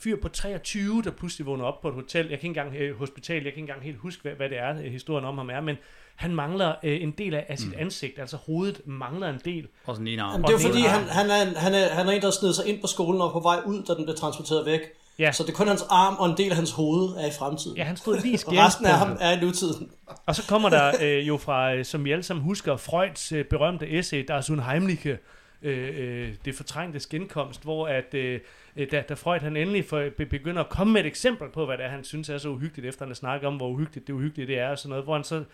fyr 0.01 0.17
på 0.23 0.29
23, 0.29 1.03
der 1.03 1.11
pludselig 1.11 1.47
vågner 1.47 1.65
op 1.65 1.81
på 1.81 1.89
et 1.89 1.95
hotel. 1.95 2.29
Jeg 2.29 2.41
kan 2.41 2.51
ikke 2.51 2.61
engang, 2.61 2.77
øh, 2.77 2.99
hospital, 2.99 3.35
jeg 3.35 3.43
kan 3.43 3.49
ikke 3.49 3.61
engang 3.61 3.83
helt 3.83 3.97
huske, 3.97 4.23
hvad, 4.23 4.33
hvad 4.33 4.49
det 4.49 4.59
er, 4.59 4.79
øh, 4.79 4.85
historien 4.85 5.25
om 5.25 5.39
ham 5.39 5.51
er, 5.51 5.61
men 5.61 5.77
han 6.17 6.35
mangler 6.35 6.75
øh, 6.83 7.03
en 7.03 7.11
del 7.11 7.35
af, 7.35 7.47
af 7.49 7.59
sit 7.59 7.69
mm. 7.69 7.75
ansigt, 7.79 8.19
altså 8.19 8.37
hovedet 8.37 8.81
mangler 8.87 9.29
en 9.29 9.41
del. 9.45 9.67
Og 9.87 9.95
sådan 9.95 10.07
en 10.09 10.19
arm. 10.19 10.33
Jamen, 10.33 10.47
det 10.47 10.55
er 10.55 10.69
fordi, 10.69 10.81
han, 10.81 11.03
han, 11.03 11.31
er, 11.31 11.59
han, 11.59 11.75
er, 11.75 11.89
han 11.89 12.09
er 12.09 12.13
en, 12.13 12.23
der 12.23 12.31
sned 12.31 12.53
sig 12.53 12.67
ind 12.67 12.81
på 12.81 12.87
skolen 12.87 13.21
og 13.21 13.33
på 13.33 13.41
vej 13.41 13.61
ud, 13.67 13.83
da 13.83 13.95
den 13.95 14.05
blev 14.05 14.17
transporteret 14.17 14.67
væk. 14.67 14.81
Ja. 15.19 15.33
Så 15.33 15.43
det 15.43 15.51
er 15.51 15.55
kun 15.55 15.69
hans 15.69 15.85
arm 15.91 16.17
og 16.19 16.27
en 16.27 16.37
del 16.37 16.51
af 16.51 16.57
hans 16.57 16.71
hoved 16.71 17.17
er 17.17 17.27
i 17.27 17.31
fremtiden. 17.39 17.77
Ja, 17.77 17.85
han 17.85 17.97
stod 17.97 18.21
lige 18.23 18.39
skæmt. 18.39 18.57
og 18.59 18.65
resten 18.65 18.87
af 18.87 18.99
ham 18.99 19.17
er 19.21 19.31
i 19.39 19.41
nutiden. 19.41 19.91
Og 20.27 20.37
så 20.37 20.47
kommer 20.49 20.69
der 20.69 20.93
øh, 21.03 21.29
jo 21.29 21.37
fra, 21.37 21.75
øh, 21.75 21.85
som 21.85 22.05
vi 22.05 22.13
alle 22.13 22.23
sammen 22.23 22.45
husker, 22.45 22.77
Freuds 22.77 23.33
øh, 23.33 23.45
berømte 23.45 23.99
essay, 23.99 24.25
der 24.29 24.35
er 24.35 24.41
sådan 24.41 24.63
Heimliche, 24.63 25.19
Øh, 25.62 25.88
øh, 25.97 26.35
det 26.44 26.55
fortrængte 26.55 27.01
genkomst, 27.11 27.62
hvor 27.62 27.88
at, 27.88 28.14
øh, 28.14 28.40
øh, 28.77 28.90
da, 28.90 29.05
da 29.09 29.14
Freud 29.14 29.40
han 29.40 29.57
endelig 29.57 29.85
for, 29.85 30.09
begynder 30.16 30.62
at 30.62 30.68
komme 30.68 30.92
med 30.92 31.01
et 31.01 31.07
eksempel 31.07 31.49
på, 31.49 31.66
hvad 31.66 31.79
det 31.79 31.85
er, 31.85 31.90
han 31.90 32.05
synes 32.05 32.29
er 32.29 32.38
så 32.38 32.49
uhyggeligt, 32.49 32.88
efter 32.88 33.07
han 33.07 33.14
snakker 33.14 33.49
om, 33.49 33.57
hvor 33.57 33.68
uhyggeligt 33.68 34.07
det 34.07 34.12
uhyggelige 34.12 34.47
det 34.47 34.59
er, 34.59 34.68
og 34.68 34.79
sådan 34.79 34.88
noget, 34.88 35.05
hvor 35.05 35.14
han 35.14 35.25
så 35.25 35.44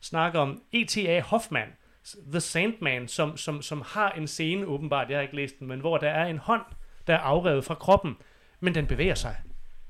snakker 0.00 0.40
om 0.40 0.62
E.T.A. 0.72 1.20
Hoffman, 1.20 1.68
The 2.30 2.40
Sandman, 2.40 3.08
som, 3.08 3.36
som, 3.36 3.62
som 3.62 3.82
har 3.86 4.10
en 4.10 4.26
scene, 4.26 4.66
åbenbart, 4.66 5.10
jeg 5.10 5.16
har 5.16 5.22
ikke 5.22 5.36
læst 5.36 5.58
den, 5.58 5.66
men 5.66 5.80
hvor 5.80 5.98
der 5.98 6.08
er 6.08 6.26
en 6.26 6.38
hånd, 6.38 6.62
der 7.06 7.14
er 7.14 7.18
afrevet 7.18 7.64
fra 7.64 7.74
kroppen, 7.74 8.16
men 8.60 8.74
den 8.74 8.86
bevæger 8.86 9.14
sig. 9.14 9.36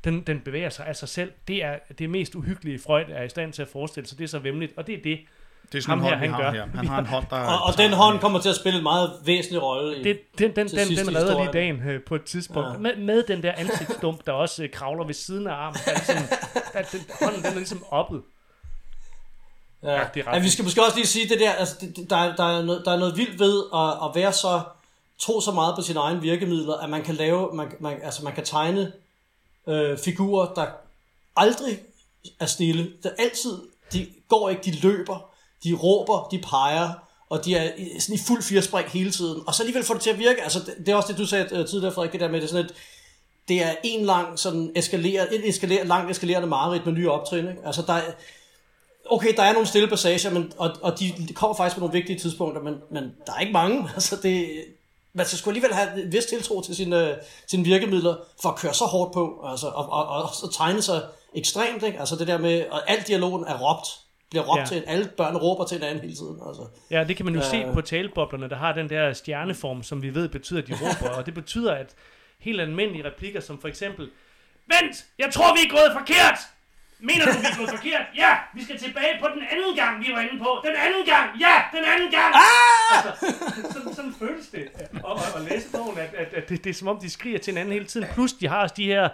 Den, 0.05 0.23
den 0.23 0.41
bevæger 0.41 0.71
sig 0.71 0.87
af 0.87 0.97
sig 0.97 1.09
selv. 1.09 1.33
Det 1.49 1.65
er 1.65 1.79
det 1.99 2.11
mest 2.11 2.35
uhyggelige, 2.35 2.79
Freud 2.79 3.05
er 3.09 3.23
i 3.23 3.29
stand 3.29 3.53
til 3.53 3.63
at 3.63 3.69
forestille 3.69 4.07
sig. 4.07 4.19
Det 4.19 4.25
er 4.25 4.29
så 4.29 4.39
vemmeligt, 4.39 4.73
og 4.77 4.87
det 4.87 4.99
er 4.99 5.03
det, 5.03 5.21
det 5.73 5.79
er 5.79 5.83
sådan 5.83 5.91
ham 5.91 5.99
en 5.99 6.05
hånd, 6.05 6.21
her, 6.21 6.31
han 6.31 6.41
gør. 6.41 6.51
Her. 6.51 6.67
Han 6.75 6.87
har 6.87 6.99
en 6.99 7.07
hånd, 7.07 7.27
der... 7.31 7.37
og, 7.37 7.63
og 7.63 7.79
den 7.79 7.93
hånd 7.93 8.21
kommer 8.21 8.41
til 8.41 8.49
at 8.49 8.57
spille 8.57 8.77
en 8.77 8.83
meget 8.83 9.13
væsentlig 9.25 9.63
rolle 9.63 10.01
i 10.01 10.03
det, 10.03 10.21
Den, 10.39 10.57
den, 10.57 10.69
den, 10.69 10.97
den 10.97 11.17
redder 11.17 11.39
lige 11.39 11.53
dagen 11.53 11.89
øh, 11.89 12.01
på 12.03 12.15
et 12.15 12.25
tidspunkt. 12.25 12.69
Ja. 12.73 12.79
Med, 12.79 12.97
med 12.97 13.23
den 13.23 13.43
der 13.43 13.53
ansigtsdump, 13.53 14.27
der 14.27 14.33
også 14.33 14.63
øh, 14.63 14.71
kravler 14.71 15.05
ved 15.05 15.15
siden 15.15 15.47
af 15.47 15.53
armen. 15.53 15.81
Der 15.85 15.91
er 15.91 15.97
ligesom, 15.97 16.39
der, 16.73 16.83
den, 16.83 17.01
hånden 17.21 17.43
den 17.43 17.51
er 17.51 17.57
ligesom 17.57 17.85
oppet. 17.91 18.23
Ja. 19.83 19.93
ja, 19.93 20.05
det 20.15 20.25
er 20.27 20.35
ja, 20.35 20.43
vi 20.43 20.49
skal 20.49 20.65
måske 20.65 20.85
også 20.85 20.97
lige 20.97 21.07
sige 21.07 21.29
det 21.29 21.41
der, 21.41 21.53
altså, 21.53 21.77
det, 21.81 22.11
der, 22.11 22.37
der, 22.37 22.59
er 22.59 22.63
noget, 22.63 22.83
der 22.85 22.93
er 22.93 22.99
noget 22.99 23.17
vildt 23.17 23.41
ved 23.41 23.63
at, 23.75 24.09
at 24.09 24.11
være 24.15 24.33
så, 24.33 24.61
tro 25.19 25.41
så 25.41 25.53
meget 25.53 25.75
på 25.77 25.83
sine 25.83 26.01
egne 26.01 26.21
virkemidler, 26.21 26.75
at 26.75 26.91
man 26.91 27.03
kan 27.03 27.15
lave, 27.15 27.55
man, 27.55 27.73
man, 27.81 27.99
altså 28.03 28.25
man 28.25 28.33
kan 28.33 28.45
tegne 28.45 28.93
øh, 29.67 29.99
figurer, 29.99 30.55
der 30.55 30.67
aldrig 31.37 31.79
er 32.41 32.47
stille. 32.47 32.93
Der 33.03 33.11
altid, 33.19 33.59
de 33.93 34.07
går 34.29 34.49
ikke, 34.49 34.63
de 34.63 34.81
løber 34.81 35.28
de 35.65 35.73
råber, 35.75 36.29
de 36.31 36.39
peger, 36.39 36.91
og 37.31 37.45
de 37.45 37.55
er 37.57 37.71
sådan 37.99 38.15
i 38.15 38.19
fuld 38.19 38.43
firespring 38.43 38.89
hele 38.89 39.11
tiden, 39.11 39.43
og 39.47 39.55
så 39.55 39.63
alligevel 39.63 39.85
får 39.85 39.95
det 39.95 40.03
til 40.03 40.11
at 40.11 40.19
virke. 40.19 40.43
Altså, 40.43 40.59
det, 40.59 40.75
det 40.79 40.89
er 40.89 40.95
også 40.97 41.09
det, 41.13 41.19
du 41.19 41.27
sagde 41.27 41.49
øh, 41.53 41.67
tidligere, 41.67 41.95
Frederik, 41.95 42.13
det 42.13 42.21
der 42.21 42.29
med, 42.29 42.41
det 42.41 42.45
er 42.45 42.49
sådan 42.49 42.65
et, 42.65 42.75
det 43.49 43.63
er 43.63 43.75
en 43.85 44.05
lang, 44.05 44.39
sådan 44.39 44.73
eskaleret, 44.77 45.35
et 45.35 45.49
eskalerer, 45.49 45.85
lang 45.85 46.11
eskalerende 46.11 46.49
mareridt 46.49 46.87
med 46.87 46.95
nye 46.95 47.11
optrin. 47.11 47.49
Ikke? 47.49 47.61
Altså, 47.65 47.83
der 47.87 47.93
er, 47.93 48.03
okay, 49.11 49.37
der 49.37 49.43
er 49.43 49.53
nogle 49.53 49.69
stille 49.69 49.89
passager, 49.89 50.31
men, 50.31 50.53
og, 50.59 50.71
og 50.83 51.01
de, 51.01 51.15
de 51.29 51.33
kommer 51.33 51.57
faktisk 51.57 51.77
på 51.77 51.81
nogle 51.81 51.93
vigtige 51.93 52.19
tidspunkter, 52.19 52.63
men, 52.63 52.75
men 52.91 53.13
der 53.27 53.33
er 53.33 53.41
ikke 53.41 53.53
mange. 53.53 53.89
Altså, 53.95 54.17
det, 54.23 54.65
man 55.13 55.27
skal 55.27 55.39
sgu 55.39 55.51
alligevel 55.51 55.75
have 55.75 56.05
en 56.05 56.13
vis 56.13 56.27
tiltro 56.27 56.63
til 56.63 56.77
sine, 56.77 57.11
øh, 57.11 57.17
sine 57.47 57.65
virkemidler, 57.65 58.17
for 58.43 58.49
at 58.49 58.57
køre 58.57 58.75
så 58.75 58.85
hårdt 58.85 59.13
på, 59.13 59.45
altså, 59.47 59.67
og, 59.67 59.89
og, 59.89 60.07
og, 60.07 60.31
og 60.43 60.55
tegne 60.55 60.83
sig 60.83 61.03
ekstremt. 61.35 61.83
Ikke? 61.83 62.01
Altså 62.01 62.17
det 62.17 62.27
der 62.27 62.39
med, 62.39 62.65
og 62.71 62.91
al 62.91 63.03
dialogen 63.07 63.45
er 63.45 63.59
råbt 63.59 63.89
bliver 64.31 64.45
råbt 64.45 64.61
ja. 64.61 64.65
til, 64.65 64.85
alle 64.87 65.09
børn 65.17 65.37
råber 65.37 65.65
til 65.67 65.77
hinanden 65.77 66.01
hele 66.01 66.15
tiden. 66.15 66.41
Altså. 66.49 66.63
Ja, 66.91 67.05
det 67.05 67.17
kan 67.17 67.25
man 67.25 67.35
jo 67.35 67.41
uh, 67.41 67.47
se 67.47 67.67
på 67.75 67.81
taleboblerne, 67.81 68.49
der 68.49 68.57
har 68.57 68.73
den 68.73 68.91
der 68.91 69.13
stjerneform, 69.13 69.83
som 69.83 70.03
vi 70.03 70.15
ved 70.15 70.29
betyder, 70.29 70.63
at 70.63 70.69
de 70.69 70.75
råber, 70.75 71.17
og 71.17 71.27
det 71.27 71.35
betyder, 71.35 71.75
at 71.75 71.95
helt 72.39 72.61
almindelige 72.61 73.05
replikker, 73.07 73.41
som 73.41 73.61
for 73.61 73.69
eksempel, 73.69 74.11
Vent, 74.73 74.97
jeg 75.19 75.33
tror, 75.33 75.55
vi 75.55 75.61
er 75.67 75.71
gået 75.71 75.91
forkert! 75.93 76.39
Mener 77.01 77.25
du, 77.25 77.39
vi 77.39 77.47
er 77.53 77.59
gået 77.59 77.71
forkert? 77.71 78.07
Ja, 78.17 78.33
vi 78.55 78.65
skal 78.65 78.79
tilbage 78.79 79.15
på 79.21 79.29
den 79.35 79.43
anden 79.53 79.77
gang, 79.77 80.01
vi 80.05 80.09
var 80.13 80.21
inde 80.21 80.39
på. 80.39 80.51
Den 80.65 80.77
anden 80.87 81.05
gang, 81.07 81.27
ja, 81.41 81.55
den 81.77 81.85
anden 81.93 82.11
gang! 82.11 82.35
Ah! 82.35 82.97
Altså, 82.97 83.13
sådan, 83.73 83.95
sådan 83.95 84.15
føles 84.19 84.47
det. 84.47 84.65
Og, 85.05 85.13
og, 85.13 85.21
og 85.35 85.41
læse 85.41 85.67
bogen, 85.73 85.99
at, 85.99 86.15
at, 86.15 86.35
at 86.35 86.49
det, 86.49 86.65
det 86.65 86.71
er 86.71 86.75
som 86.75 86.89
om, 86.89 86.99
de 87.01 87.11
skriger 87.11 87.39
til 87.39 87.51
hinanden 87.53 87.73
hele 87.73 87.85
tiden. 87.85 88.07
Plus, 88.15 88.33
de 88.33 88.49
har 88.49 88.63
også 88.63 88.75
de 88.79 88.85
her 88.85 89.09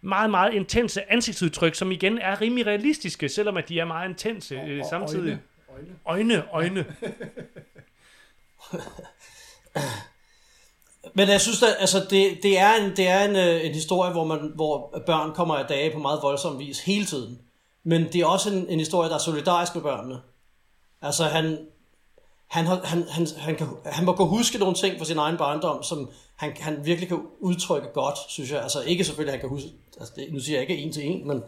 meget, 0.00 0.30
meget 0.30 0.54
intense 0.54 1.12
ansigtsudtryk, 1.12 1.74
som 1.74 1.92
igen 1.92 2.18
er 2.18 2.40
rimelig 2.40 2.66
realistiske, 2.66 3.28
selvom 3.28 3.56
at 3.56 3.68
de 3.68 3.80
er 3.80 3.84
meget 3.84 4.08
intense 4.08 4.54
øh, 4.54 4.84
samtidig. 4.90 5.38
Øjne. 5.72 5.88
Øjne, 6.06 6.44
øjne. 6.52 6.84
Men 11.14 11.28
jeg 11.28 11.40
synes, 11.40 11.62
at 11.62 11.76
altså, 11.78 12.06
det, 12.10 12.38
det 12.42 12.58
er, 12.58 12.74
en, 12.74 12.96
det 12.96 13.08
er 13.08 13.24
en, 13.24 13.36
øh, 13.36 13.66
en 13.66 13.74
historie, 13.74 14.12
hvor, 14.12 14.24
man, 14.24 14.52
hvor 14.54 15.02
børn 15.06 15.34
kommer 15.34 15.54
af 15.54 15.66
dage 15.66 15.92
på 15.92 15.98
meget 15.98 16.22
voldsom 16.22 16.58
vis 16.58 16.80
hele 16.80 17.06
tiden. 17.06 17.38
Men 17.84 18.12
det 18.12 18.20
er 18.20 18.26
også 18.26 18.50
en, 18.50 18.66
en 18.68 18.78
historie, 18.78 19.08
der 19.08 19.14
er 19.14 19.18
solidarisk 19.18 19.74
med 19.74 19.82
børnene. 19.82 20.20
Altså 21.02 21.24
han, 21.24 21.58
han, 22.46 22.66
han, 22.66 22.82
han, 22.84 23.26
han, 23.38 23.56
kan, 23.56 23.66
han 23.86 24.04
må 24.04 24.12
kunne 24.12 24.28
huske 24.28 24.58
nogle 24.58 24.74
ting 24.74 24.98
fra 24.98 25.04
sin 25.04 25.18
egen 25.18 25.36
barndom, 25.36 25.82
som 25.82 26.10
han, 26.40 26.56
han 26.60 26.84
virkelig 26.84 27.08
kan 27.08 27.26
udtrykke 27.38 27.88
godt, 27.88 28.18
synes 28.28 28.52
jeg. 28.52 28.62
Altså 28.62 28.82
ikke 28.82 29.04
selvfølgelig, 29.04 29.32
han 29.32 29.40
kan 29.40 29.48
huske, 29.48 29.68
altså 30.00 30.12
det, 30.16 30.32
nu 30.32 30.40
siger 30.40 30.60
jeg 30.60 30.70
ikke 30.70 30.82
en 30.82 30.92
til 30.92 31.06
en, 31.06 31.28
men 31.28 31.42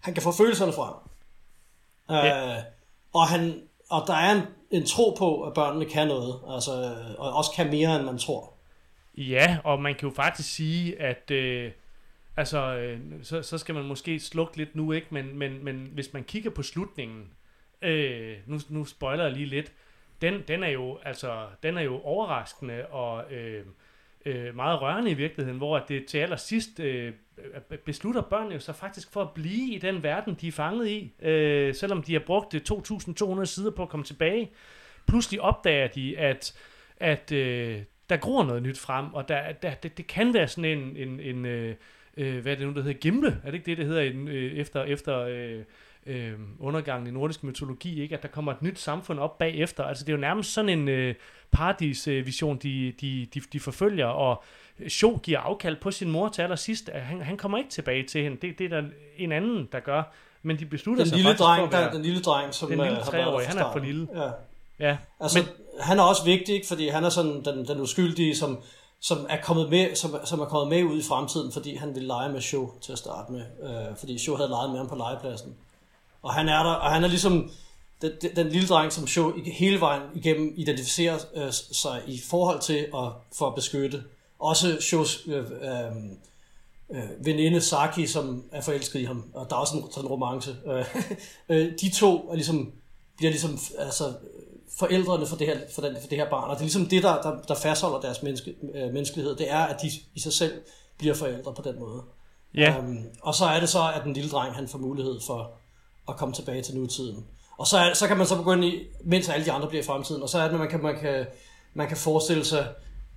han 0.00 0.14
kan 0.14 0.22
få 0.22 0.32
følelserne 0.32 0.72
frem. 0.72 0.94
Ja. 2.10 2.56
Øh, 2.56 2.62
og, 3.12 3.28
han, 3.28 3.62
og 3.90 4.04
der 4.06 4.14
er 4.14 4.32
en, 4.34 4.42
en 4.70 4.86
tro 4.86 5.14
på, 5.18 5.42
at 5.42 5.54
børnene 5.54 5.84
kan 5.84 6.08
noget, 6.08 6.40
altså, 6.48 6.96
og 7.18 7.32
også 7.32 7.50
kan 7.56 7.70
mere, 7.70 7.96
end 7.96 8.04
man 8.04 8.18
tror. 8.18 8.52
Ja, 9.16 9.58
og 9.64 9.82
man 9.82 9.94
kan 9.94 10.08
jo 10.08 10.14
faktisk 10.14 10.54
sige, 10.54 11.00
at 11.00 11.30
øh, 11.30 11.72
altså, 12.36 12.76
øh, 12.76 13.00
så, 13.22 13.42
så 13.42 13.58
skal 13.58 13.74
man 13.74 13.84
måske 13.84 14.20
slukke 14.20 14.56
lidt 14.56 14.76
nu, 14.76 14.92
ikke? 14.92 15.06
Men, 15.10 15.38
men, 15.38 15.64
men 15.64 15.90
hvis 15.92 16.12
man 16.12 16.24
kigger 16.24 16.50
på 16.50 16.62
slutningen, 16.62 17.30
øh, 17.82 18.36
nu, 18.46 18.60
nu 18.68 18.84
spoiler 18.84 19.24
jeg 19.24 19.32
lige 19.32 19.46
lidt, 19.46 19.72
den, 20.20 20.42
den, 20.48 20.62
er 20.62 20.68
jo, 20.68 20.98
altså, 21.04 21.46
den 21.62 21.76
er 21.76 21.82
jo 21.82 22.00
overraskende 22.00 22.86
og 22.86 23.32
øh, 23.32 23.64
øh, 24.26 24.56
meget 24.56 24.80
rørende 24.82 25.10
i 25.10 25.14
virkeligheden, 25.14 25.58
hvor 25.58 25.78
det 25.78 26.06
til 26.06 26.18
allersidst 26.18 26.80
øh, 26.80 27.12
beslutter 27.84 28.22
børnene 28.22 28.54
jo 28.54 28.60
så 28.60 28.72
faktisk 28.72 29.12
for 29.12 29.22
at 29.22 29.30
blive 29.30 29.74
i 29.74 29.78
den 29.78 30.02
verden, 30.02 30.34
de 30.40 30.48
er 30.48 30.52
fanget 30.52 30.88
i, 30.88 31.12
øh, 31.22 31.74
selvom 31.74 32.02
de 32.02 32.12
har 32.12 32.20
brugt 32.26 32.54
øh, 32.54 32.60
2.200 32.70 33.44
sider 33.44 33.70
på 33.70 33.82
at 33.82 33.88
komme 33.88 34.04
tilbage. 34.04 34.50
Pludselig 35.06 35.40
opdager 35.40 35.86
de, 35.86 36.18
at, 36.18 36.58
at 36.96 37.32
øh, 37.32 37.82
der 38.10 38.16
gror 38.16 38.44
noget 38.44 38.62
nyt 38.62 38.78
frem, 38.78 39.14
og 39.14 39.28
der, 39.28 39.52
der, 39.52 39.74
det, 39.74 39.98
det 39.98 40.06
kan 40.06 40.34
være 40.34 40.48
sådan 40.48 40.78
en, 40.78 40.96
en, 40.96 41.20
en 41.20 41.46
øh, 41.46 41.74
øh 42.16 42.42
hvad 42.42 42.52
er 42.52 42.56
det 42.56 42.66
nu, 42.66 42.74
der 42.74 42.82
hedder, 42.82 42.98
gimle, 42.98 43.28
er 43.28 43.46
det 43.46 43.54
ikke 43.54 43.66
det, 43.66 43.78
det 43.78 43.86
hedder 43.86 44.02
en, 44.02 44.28
øh, 44.28 44.52
efter, 44.52 44.84
efter 44.84 45.18
øh, 45.18 45.62
øh, 46.06 46.32
undergangen 46.60 47.06
i 47.06 47.10
nordisk 47.10 47.44
mytologi, 47.44 48.02
ikke? 48.02 48.16
at 48.16 48.22
der 48.22 48.28
kommer 48.28 48.52
et 48.52 48.62
nyt 48.62 48.78
samfund 48.78 49.18
op 49.18 49.38
bagefter. 49.38 49.84
Altså 49.84 50.04
det 50.04 50.12
er 50.12 50.16
jo 50.16 50.20
nærmest 50.20 50.52
sådan 50.52 50.68
en 50.68 50.88
øh, 50.88 51.14
paradisvision, 51.50 52.56
de, 52.56 52.92
de, 53.00 53.26
de, 53.34 53.40
de 53.52 53.60
forfølger, 53.60 54.06
og 54.06 54.44
Sho 54.88 55.20
giver 55.22 55.38
afkald 55.38 55.76
på 55.76 55.90
sin 55.90 56.10
mor 56.10 56.28
til 56.28 56.42
allersidst. 56.42 56.90
Han, 56.94 57.20
han 57.20 57.36
kommer 57.36 57.58
ikke 57.58 57.70
tilbage 57.70 58.06
til 58.06 58.22
hende. 58.22 58.36
Det, 58.42 58.58
det 58.58 58.64
er 58.64 58.80
der 58.80 58.88
en 59.16 59.32
anden, 59.32 59.68
der 59.72 59.80
gør. 59.80 60.02
Men 60.42 60.58
de 60.58 60.66
beslutter 60.66 61.04
Den 61.04 61.08
sig 61.08 61.16
lille 61.16 61.34
dreng, 61.34 61.72
for 61.72 61.78
der, 61.78 61.90
den 61.90 62.02
lille 62.02 62.20
dreng, 62.20 62.54
som 62.54 62.68
den 62.68 62.80
øh, 62.80 62.86
lille 62.86 63.02
har 63.02 63.10
været 63.10 63.46
han 63.46 63.58
er 63.58 63.72
for 63.72 63.78
lille. 63.78 64.08
Ja. 64.14 64.30
Ja, 64.80 64.96
Altså, 65.20 65.38
men, 65.38 65.48
han 65.80 65.98
er 65.98 66.02
også 66.02 66.24
vigtig, 66.24 66.54
ikke? 66.54 66.66
fordi 66.66 66.88
han 66.88 67.04
er 67.04 67.08
sådan 67.08 67.44
den, 67.44 67.68
den 67.68 67.80
uskyldige, 67.80 68.36
som, 68.36 68.58
som 69.00 69.26
er 69.28 69.36
kommet 69.42 69.70
med, 69.70 69.94
som, 69.94 70.14
som 70.24 70.40
er 70.40 70.44
kommet 70.44 70.68
med 70.68 70.84
ud 70.92 70.98
i 70.98 71.02
fremtiden, 71.02 71.52
fordi 71.52 71.74
han 71.74 71.94
ville 71.94 72.06
lege 72.06 72.32
med 72.32 72.40
Show 72.40 72.70
til 72.80 72.92
at 72.92 72.98
starte 72.98 73.32
med, 73.32 73.42
øh, 73.62 73.96
fordi 73.96 74.18
Show 74.18 74.36
havde 74.36 74.48
leget 74.48 74.70
med 74.70 74.78
ham 74.78 74.88
på 74.88 74.94
legepladsen. 74.94 75.56
Og 76.22 76.34
han 76.34 76.48
er 76.48 76.62
der, 76.62 76.70
og 76.70 76.90
han 76.90 77.04
er 77.04 77.08
ligesom 77.08 77.50
den, 78.02 78.12
den, 78.22 78.36
den 78.36 78.48
lille 78.48 78.68
dreng, 78.68 78.92
som 78.92 79.06
Show 79.06 79.32
hele 79.46 79.80
vejen 79.80 80.02
igennem 80.14 80.54
identificerer 80.56 81.18
øh, 81.34 81.52
sig 81.52 82.02
i 82.06 82.20
forhold 82.30 82.60
til 82.60 82.78
at, 82.94 83.12
for 83.38 83.46
at 83.46 83.54
beskytte. 83.54 84.02
Også 84.38 84.80
Shows 84.80 85.22
øh, 85.26 85.36
øh, 85.36 85.96
øh, 86.90 87.26
veninde 87.26 87.60
Saki, 87.60 88.06
som 88.06 88.44
er 88.52 88.60
forelsket 88.60 89.00
i 89.00 89.04
ham, 89.04 89.30
og 89.34 89.50
der 89.50 89.56
er 89.56 89.60
også 89.60 89.76
en 89.76 89.84
sådan 89.92 90.04
en 90.04 90.10
romance. 90.10 90.56
Øh, 90.66 90.84
øh, 91.48 91.72
de 91.80 91.90
to 91.90 92.30
er 92.30 92.34
ligesom, 92.34 92.72
bliver 93.16 93.30
ligesom 93.30 93.58
altså, 93.78 94.12
forældrene 94.78 95.26
for 95.26 95.36
det, 95.36 95.46
her, 95.46 95.58
for, 95.74 95.82
den, 95.82 95.96
for 96.00 96.08
det 96.08 96.18
her 96.18 96.30
barn, 96.30 96.50
og 96.50 96.50
det 96.50 96.60
er 96.60 96.64
ligesom 96.64 96.86
det, 96.86 97.02
der, 97.02 97.22
der, 97.22 97.42
der 97.48 97.54
fastholder 97.54 98.00
deres 98.00 98.22
menneske, 98.22 98.54
øh, 98.74 98.92
menneskelighed, 98.92 99.36
det 99.36 99.50
er, 99.50 99.58
at 99.58 99.82
de 99.82 99.90
i 100.14 100.20
sig 100.20 100.32
selv 100.32 100.52
bliver 100.98 101.14
forældre 101.14 101.54
på 101.54 101.62
den 101.62 101.78
måde. 101.78 102.02
ja, 102.54 102.78
Um, 102.78 102.98
og 103.22 103.34
så 103.34 103.44
er 103.44 103.60
det 103.60 103.68
så, 103.68 103.92
at 103.94 104.04
den 104.04 104.12
lille 104.12 104.30
dreng, 104.30 104.54
han 104.54 104.68
får 104.68 104.78
mulighed 104.78 105.20
for 105.26 105.59
at 106.10 106.16
komme 106.16 106.34
tilbage 106.34 106.62
til 106.62 106.74
nutiden. 106.76 107.26
Og 107.58 107.66
så, 107.66 107.78
er, 107.78 107.94
så 107.94 108.08
kan 108.08 108.16
man 108.16 108.26
så 108.26 108.36
begynde, 108.36 108.68
i, 108.68 108.86
mens 109.04 109.28
alle 109.28 109.46
de 109.46 109.52
andre 109.52 109.68
bliver 109.68 109.82
i 109.82 109.86
fremtiden, 109.86 110.22
og 110.22 110.28
så 110.28 110.38
er 110.38 110.44
det, 110.44 110.52
at 110.52 110.58
man 110.58 110.68
kan, 110.68 110.82
man 110.82 110.98
kan, 110.98 111.26
man 111.74 111.88
kan 111.88 111.96
forestille 111.96 112.44
sig, 112.44 112.68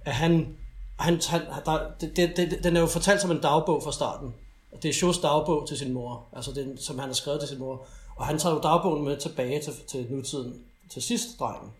at 0.02 0.14
han, 0.14 0.58
han, 1.00 1.22
han 1.30 1.42
der, 1.66 1.80
det, 2.02 2.18
det, 2.18 2.38
det, 2.38 2.60
den 2.64 2.76
er 2.76 2.82
jo 2.82 2.88
fortalt 2.88 3.22
som 3.22 3.32
en 3.32 3.42
dagbog 3.42 3.84
fra 3.84 3.92
starten. 3.92 4.34
Det 4.82 4.90
er 4.90 4.94
Shows 4.94 5.18
dagbog 5.20 5.68
til 5.68 5.78
sin 5.78 5.94
mor, 5.94 6.26
altså 6.34 6.52
den, 6.52 6.78
som 6.78 7.00
han 7.00 7.10
har 7.10 7.14
skrevet 7.14 7.40
til 7.40 7.50
sin 7.50 7.60
mor. 7.60 7.86
Og 8.16 8.26
han 8.26 8.40
tager 8.40 8.56
jo 8.56 8.62
dagbogen 8.62 9.06
med 9.06 9.18
tilbage 9.18 9.62
til, 9.62 9.74
til 9.88 10.08
nutiden, 10.10 10.64
til 10.90 11.02
sidst 11.02 11.40
drengen. 11.40 11.72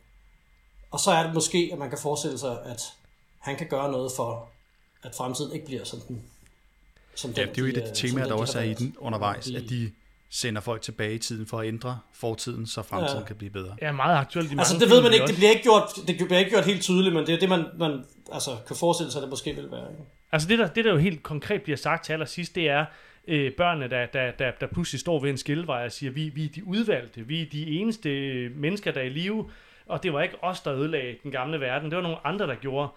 Og 0.92 1.00
så 1.00 1.12
er 1.12 1.24
det 1.24 1.34
måske, 1.34 1.70
at 1.74 1.80
man 1.80 1.90
kan 1.90 2.00
forestille 2.00 2.38
sig, 2.38 2.58
at 2.66 2.82
han 3.40 3.56
kan 3.56 3.68
gøre 3.68 3.92
noget 3.92 4.12
for, 4.16 4.48
at 5.04 5.16
fremtiden 5.16 5.54
ikke 5.54 5.66
bliver 5.66 5.84
som 5.84 6.00
den. 6.00 6.22
Som 7.16 7.32
Ja, 7.32 7.42
den, 7.42 7.50
det 7.50 7.58
er 7.58 7.62
jo 7.62 7.68
et 7.68 7.78
af 7.78 7.84
de 7.84 7.90
øh, 7.90 7.96
temaer, 7.96 8.28
der 8.28 8.36
de 8.36 8.42
også 8.42 8.60
er 8.60 8.64
i 8.64 8.74
den 8.74 8.96
undervejs, 9.00 9.46
De- 9.46 9.58
at 9.58 9.64
de 9.70 9.92
sender 10.34 10.62
folk 10.62 10.82
tilbage 10.82 11.14
i 11.14 11.18
tiden 11.18 11.48
for 11.48 11.60
at 11.60 11.68
ændre 11.68 12.00
fortiden, 12.14 12.68
så 12.68 12.82
fremtiden 12.82 13.22
Ja. 13.22 13.26
kan 13.28 13.36
blive 13.36 13.50
bedre. 13.52 13.76
er 13.82 13.92
meget 13.92 14.18
aktuelt 14.18 14.52
i 14.52 14.56
Altså 14.58 14.78
det 14.80 14.90
ved 14.90 15.02
man 15.02 15.14
ikke, 15.14 15.28
det 15.28 15.36
bliver 15.36 15.50
ikke 15.50 15.64
gjort, 15.64 15.84
det 16.08 16.16
bliver 16.16 16.38
ikke 16.40 16.52
gjort 16.52 16.66
helt 16.66 16.82
tydeligt, 16.82 17.16
men 17.16 17.26
det 17.28 17.36
er 17.36 17.40
det, 17.40 17.50
man, 17.50 17.66
man 17.80 18.06
altså, 18.32 18.52
kan 18.68 18.76
forestille 18.76 19.12
sig, 19.12 19.20
at 19.20 19.24
det 19.24 19.30
måske 19.30 19.56
vil 19.56 19.72
være. 19.72 19.92
Ikke? 19.92 20.04
Altså 20.32 20.48
det 20.48 20.60
der, 20.60 20.68
det 20.68 20.86
der 20.86 20.92
jo 20.92 20.98
helt 20.98 21.24
konkret 21.24 21.62
bliver 21.62 21.78
sagt 21.78 22.06
til 22.06 22.14
allersidst, 22.14 22.56
det 22.56 22.70
er 22.70 22.86
øh, 23.28 23.52
børnene, 23.58 23.90
der, 23.90 24.06
der, 24.06 24.32
der, 24.32 24.52
der 24.62 24.68
pludselig 24.68 25.00
står 25.00 25.20
ved 25.20 25.30
en 25.30 25.38
skillevej 25.38 25.86
og 25.86 25.92
siger, 25.92 26.12
vi, 26.12 26.30
vi 26.36 26.46
er 26.46 26.50
de 26.50 26.68
udvalgte, 26.68 27.22
vi 27.28 27.42
er 27.42 27.46
de 27.52 27.68
eneste 27.68 28.10
mennesker, 28.56 28.92
der 28.92 29.02
er 29.02 29.06
i 29.06 29.10
live, 29.10 29.50
og 29.86 30.04
det 30.04 30.14
var 30.14 30.22
ikke 30.22 30.44
os, 30.44 30.62
der 30.62 30.74
ødelagde 30.74 31.16
den 31.24 31.32
gamle 31.32 31.60
verden, 31.60 31.90
det 31.90 31.96
var 31.96 32.04
nogle 32.04 32.28
andre, 32.28 32.48
der 32.48 32.56
gjorde. 32.56 32.90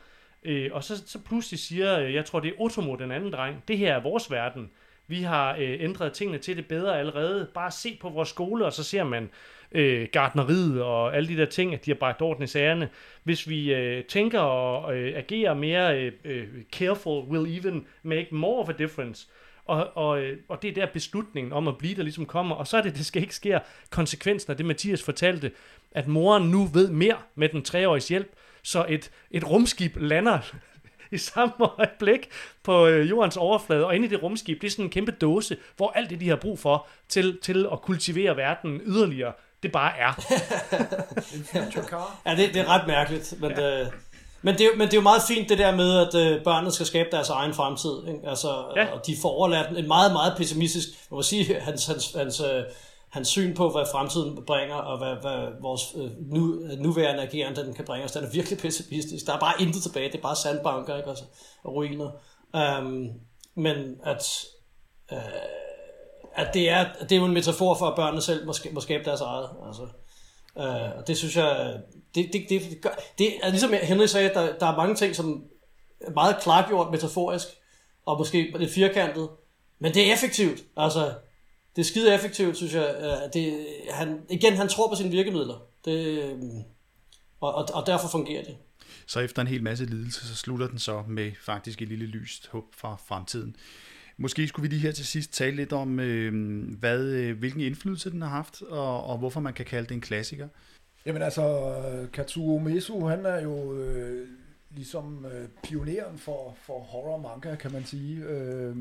Øh, 0.44 0.70
og 0.72 0.84
så, 0.84 1.02
så 1.06 1.18
pludselig 1.18 1.60
siger, 1.60 1.98
øh, 2.00 2.14
jeg 2.14 2.24
tror 2.24 2.40
det 2.40 2.48
er 2.48 2.60
Otomo, 2.60 2.94
den 2.94 3.12
anden 3.12 3.32
dreng, 3.32 3.62
det 3.68 3.78
her 3.78 3.94
er 3.94 4.02
vores 4.02 4.30
verden. 4.30 4.70
Vi 5.08 5.22
har 5.22 5.56
øh, 5.56 5.76
ændret 5.80 6.12
tingene 6.12 6.38
til 6.38 6.56
det 6.56 6.66
bedre 6.66 6.98
allerede. 6.98 7.48
Bare 7.54 7.70
se 7.70 7.98
på 8.00 8.08
vores 8.08 8.28
skole, 8.28 8.64
og 8.64 8.72
så 8.72 8.84
ser 8.84 9.04
man 9.04 9.30
øh, 9.72 10.08
gardneriet 10.12 10.82
og 10.82 11.16
alle 11.16 11.28
de 11.28 11.36
der 11.36 11.46
ting, 11.46 11.74
at 11.74 11.84
de 11.84 11.90
har 11.90 11.96
bragt 11.96 12.22
orden 12.22 12.44
i 12.44 12.46
sagerne. 12.46 12.88
Hvis 13.22 13.48
vi 13.48 13.74
øh, 13.74 14.04
tænker 14.04 14.40
og 14.40 14.96
øh, 14.96 15.16
agerer 15.16 15.54
mere 15.54 16.00
øh, 16.00 16.12
øh, 16.24 16.48
careful, 16.72 17.24
will 17.24 17.58
even 17.58 17.86
make 18.02 18.28
more 18.30 18.62
of 18.62 18.68
a 18.68 18.72
difference. 18.72 19.28
Og, 19.64 19.96
og, 19.96 20.20
øh, 20.22 20.38
og 20.48 20.62
det 20.62 20.70
er 20.70 20.74
der 20.74 20.86
beslutningen 20.92 21.52
om 21.52 21.68
at 21.68 21.78
blive, 21.78 21.94
der 21.94 22.02
ligesom 22.02 22.26
kommer. 22.26 22.56
Og 22.56 22.66
så 22.66 22.76
er 22.76 22.82
det, 22.82 22.96
det 22.96 23.06
skal 23.06 23.22
ikke 23.22 23.34
ske 23.34 23.60
konsekvensen 23.90 24.50
af 24.50 24.56
det, 24.56 24.66
Mathias 24.66 25.02
fortalte, 25.02 25.50
at 25.90 26.08
moren 26.08 26.50
nu 26.50 26.64
ved 26.64 26.90
mere 26.90 27.16
med 27.34 27.48
den 27.48 27.62
treårige 27.62 28.08
hjælp, 28.08 28.32
så 28.62 28.86
et, 28.88 29.10
et 29.30 29.50
rumskib 29.50 29.96
lander 30.00 30.38
i 31.12 31.18
samme 31.18 31.54
øjeblik 31.78 32.28
på 32.62 32.86
øh, 32.86 33.10
jordens 33.10 33.36
overflade, 33.36 33.86
og 33.86 33.94
inde 33.94 34.06
i 34.06 34.10
det 34.10 34.22
rumskib, 34.22 34.60
det 34.60 34.66
er 34.66 34.70
sådan 34.70 34.84
en 34.84 34.90
kæmpe 34.90 35.12
dåse, 35.12 35.56
hvor 35.76 35.90
alt 35.90 36.10
det, 36.10 36.20
de 36.20 36.28
har 36.28 36.36
brug 36.36 36.58
for 36.58 36.86
til, 37.08 37.38
til 37.42 37.66
at 37.72 37.82
kultivere 37.82 38.36
verden 38.36 38.80
yderligere, 38.84 39.32
det 39.62 39.72
bare 39.72 39.98
er. 39.98 40.12
Ja, 42.26 42.36
det, 42.36 42.54
det 42.54 42.60
er 42.60 42.68
ret 42.68 42.86
mærkeligt, 42.86 43.34
men, 43.40 43.50
ja. 43.50 43.56
det, 43.56 43.92
men, 44.42 44.58
det, 44.58 44.70
men 44.76 44.86
det 44.86 44.94
er 44.94 44.98
jo 44.98 45.02
meget 45.02 45.22
fint 45.28 45.48
det 45.48 45.58
der 45.58 45.76
med, 45.76 46.06
at 46.06 46.14
øh, 46.14 46.44
børnene 46.44 46.72
skal 46.72 46.86
skabe 46.86 47.08
deres 47.12 47.28
egen 47.28 47.54
fremtid. 47.54 48.08
Ikke? 48.08 48.20
Altså, 48.28 48.64
ja. 48.76 48.86
Og 48.92 49.06
de 49.06 49.16
får 49.22 49.28
overladt 49.28 49.78
en 49.78 49.88
meget, 49.88 50.12
meget 50.12 50.34
pessimistisk, 50.36 50.88
man 51.10 51.16
må 51.16 51.22
sige, 51.22 51.60
hans, 51.60 51.86
hans, 51.86 52.12
hans, 52.16 52.40
øh, 52.40 52.62
hans 53.16 53.28
syn 53.28 53.54
på, 53.54 53.70
hvad 53.70 53.84
fremtiden 53.92 54.44
bringer, 54.46 54.74
og 54.74 54.98
hvad, 54.98 55.14
hvad 55.22 55.62
vores 55.62 55.82
øh, 55.96 56.10
nu, 56.32 56.62
øh, 56.62 56.78
nuværende 56.78 57.22
ageren 57.22 57.56
den 57.56 57.74
kan 57.74 57.84
bringe 57.84 58.04
os, 58.04 58.12
den 58.12 58.24
er 58.24 58.30
virkelig 58.30 58.58
pessimistisk. 58.58 59.26
Der 59.26 59.32
er 59.32 59.40
bare 59.40 59.62
intet 59.62 59.82
tilbage, 59.82 60.08
det 60.12 60.18
er 60.18 60.22
bare 60.22 60.36
sandbanker 60.36 60.96
ikke? 60.96 61.08
Altså, 61.08 61.24
og 61.64 61.74
ruiner. 61.74 62.10
Um, 62.80 63.10
men 63.54 63.76
at, 64.04 64.44
øh, 65.12 65.18
at 66.34 66.54
det, 66.54 66.70
er, 66.70 66.86
det 67.02 67.12
er 67.12 67.16
jo 67.16 67.24
en 67.24 67.34
metafor 67.34 67.74
for, 67.74 67.86
at 67.86 67.96
børnene 67.96 68.22
selv 68.22 68.46
må, 68.46 68.52
ska- 68.52 68.72
må 68.72 68.80
skabe 68.80 69.04
deres 69.04 69.20
eget. 69.20 69.48
Altså. 69.66 69.82
Uh, 70.56 70.98
og 70.98 71.06
det 71.06 71.16
synes 71.16 71.36
jeg, 71.36 71.80
det, 72.14 72.30
det, 72.32 72.46
det, 72.48 72.62
det, 72.70 72.80
gør, 72.82 72.90
det 73.18 73.34
er 73.42 73.48
ligesom 73.50 73.72
Henry 73.82 74.06
sagde, 74.06 74.30
at 74.30 74.34
der, 74.34 74.58
der 74.58 74.66
er 74.66 74.76
mange 74.76 74.94
ting, 74.94 75.16
som 75.16 75.44
er 76.00 76.10
meget 76.10 76.36
klargjort 76.40 76.90
metaforisk, 76.90 77.46
og 78.06 78.18
måske 78.18 78.54
lidt 78.58 78.72
firkantet, 78.72 79.28
men 79.78 79.94
det 79.94 80.08
er 80.08 80.12
effektivt. 80.12 80.60
Altså, 80.76 81.12
det 81.76 81.82
er 81.82 81.86
skide 81.86 82.14
effektivt, 82.14 82.56
synes 82.56 82.74
jeg. 82.74 82.96
Uh, 82.98 83.32
det, 83.32 83.66
han, 83.90 84.20
igen, 84.30 84.52
han 84.52 84.68
tror 84.68 84.88
på 84.88 84.94
sine 84.94 85.10
virkemidler. 85.10 85.66
Det, 85.84 86.22
øh, 86.22 86.38
og, 87.40 87.54
og, 87.54 87.68
og 87.74 87.86
derfor 87.86 88.08
fungerer 88.08 88.44
det. 88.44 88.56
Så 89.06 89.20
efter 89.20 89.42
en 89.42 89.48
hel 89.48 89.62
masse 89.62 89.84
lidelse, 89.84 90.28
så 90.28 90.36
slutter 90.36 90.68
den 90.68 90.78
så 90.78 91.02
med 91.08 91.32
faktisk 91.40 91.82
et 91.82 91.88
lille 91.88 92.06
lyst 92.06 92.48
håb 92.48 92.64
fra 92.74 92.96
fremtiden. 93.08 93.56
Måske 94.16 94.48
skulle 94.48 94.68
vi 94.68 94.74
lige 94.74 94.82
her 94.82 94.92
til 94.92 95.06
sidst 95.06 95.32
tale 95.32 95.56
lidt 95.56 95.72
om, 95.72 96.00
øh, 96.00 96.62
hvad, 96.78 97.00
øh, 97.00 97.38
hvilken 97.38 97.60
indflydelse 97.60 98.10
den 98.10 98.22
har 98.22 98.28
haft, 98.28 98.62
og, 98.62 99.04
og 99.04 99.18
hvorfor 99.18 99.40
man 99.40 99.52
kan 99.52 99.64
kalde 99.64 99.88
det 99.88 99.94
en 99.94 100.00
klassiker. 100.00 100.48
Jamen 101.06 101.22
altså, 101.22 101.74
Katsuo 102.12 102.58
Mesu, 102.58 103.06
han 103.06 103.26
er 103.26 103.42
jo 103.42 103.74
øh, 103.74 104.28
ligesom 104.70 105.26
øh, 105.26 105.48
pioneren 105.62 106.18
for, 106.18 106.56
for 106.62 106.78
horror 106.78 107.18
manga, 107.18 107.54
kan 107.54 107.72
man 107.72 107.84
sige. 107.84 108.24
Øh, 108.24 108.76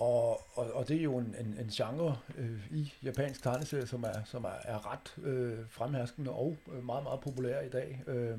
Og, 0.00 0.40
og, 0.54 0.72
og 0.72 0.88
det 0.88 0.96
er 0.96 1.02
jo 1.02 1.18
en, 1.18 1.34
en, 1.40 1.56
en 1.60 1.68
genre 1.68 2.16
øh, 2.38 2.60
i 2.70 2.92
japansk 3.02 3.42
tegneserie, 3.42 3.86
som 3.86 4.02
er, 4.04 4.24
som 4.24 4.44
er, 4.44 4.58
er 4.64 4.92
ret 4.92 5.24
øh, 5.24 5.58
fremherskende 5.70 6.30
og 6.30 6.56
øh, 6.72 6.84
meget, 6.84 7.02
meget 7.02 7.20
populær 7.20 7.60
i 7.60 7.68
dag. 7.68 8.02
Øh, 8.06 8.38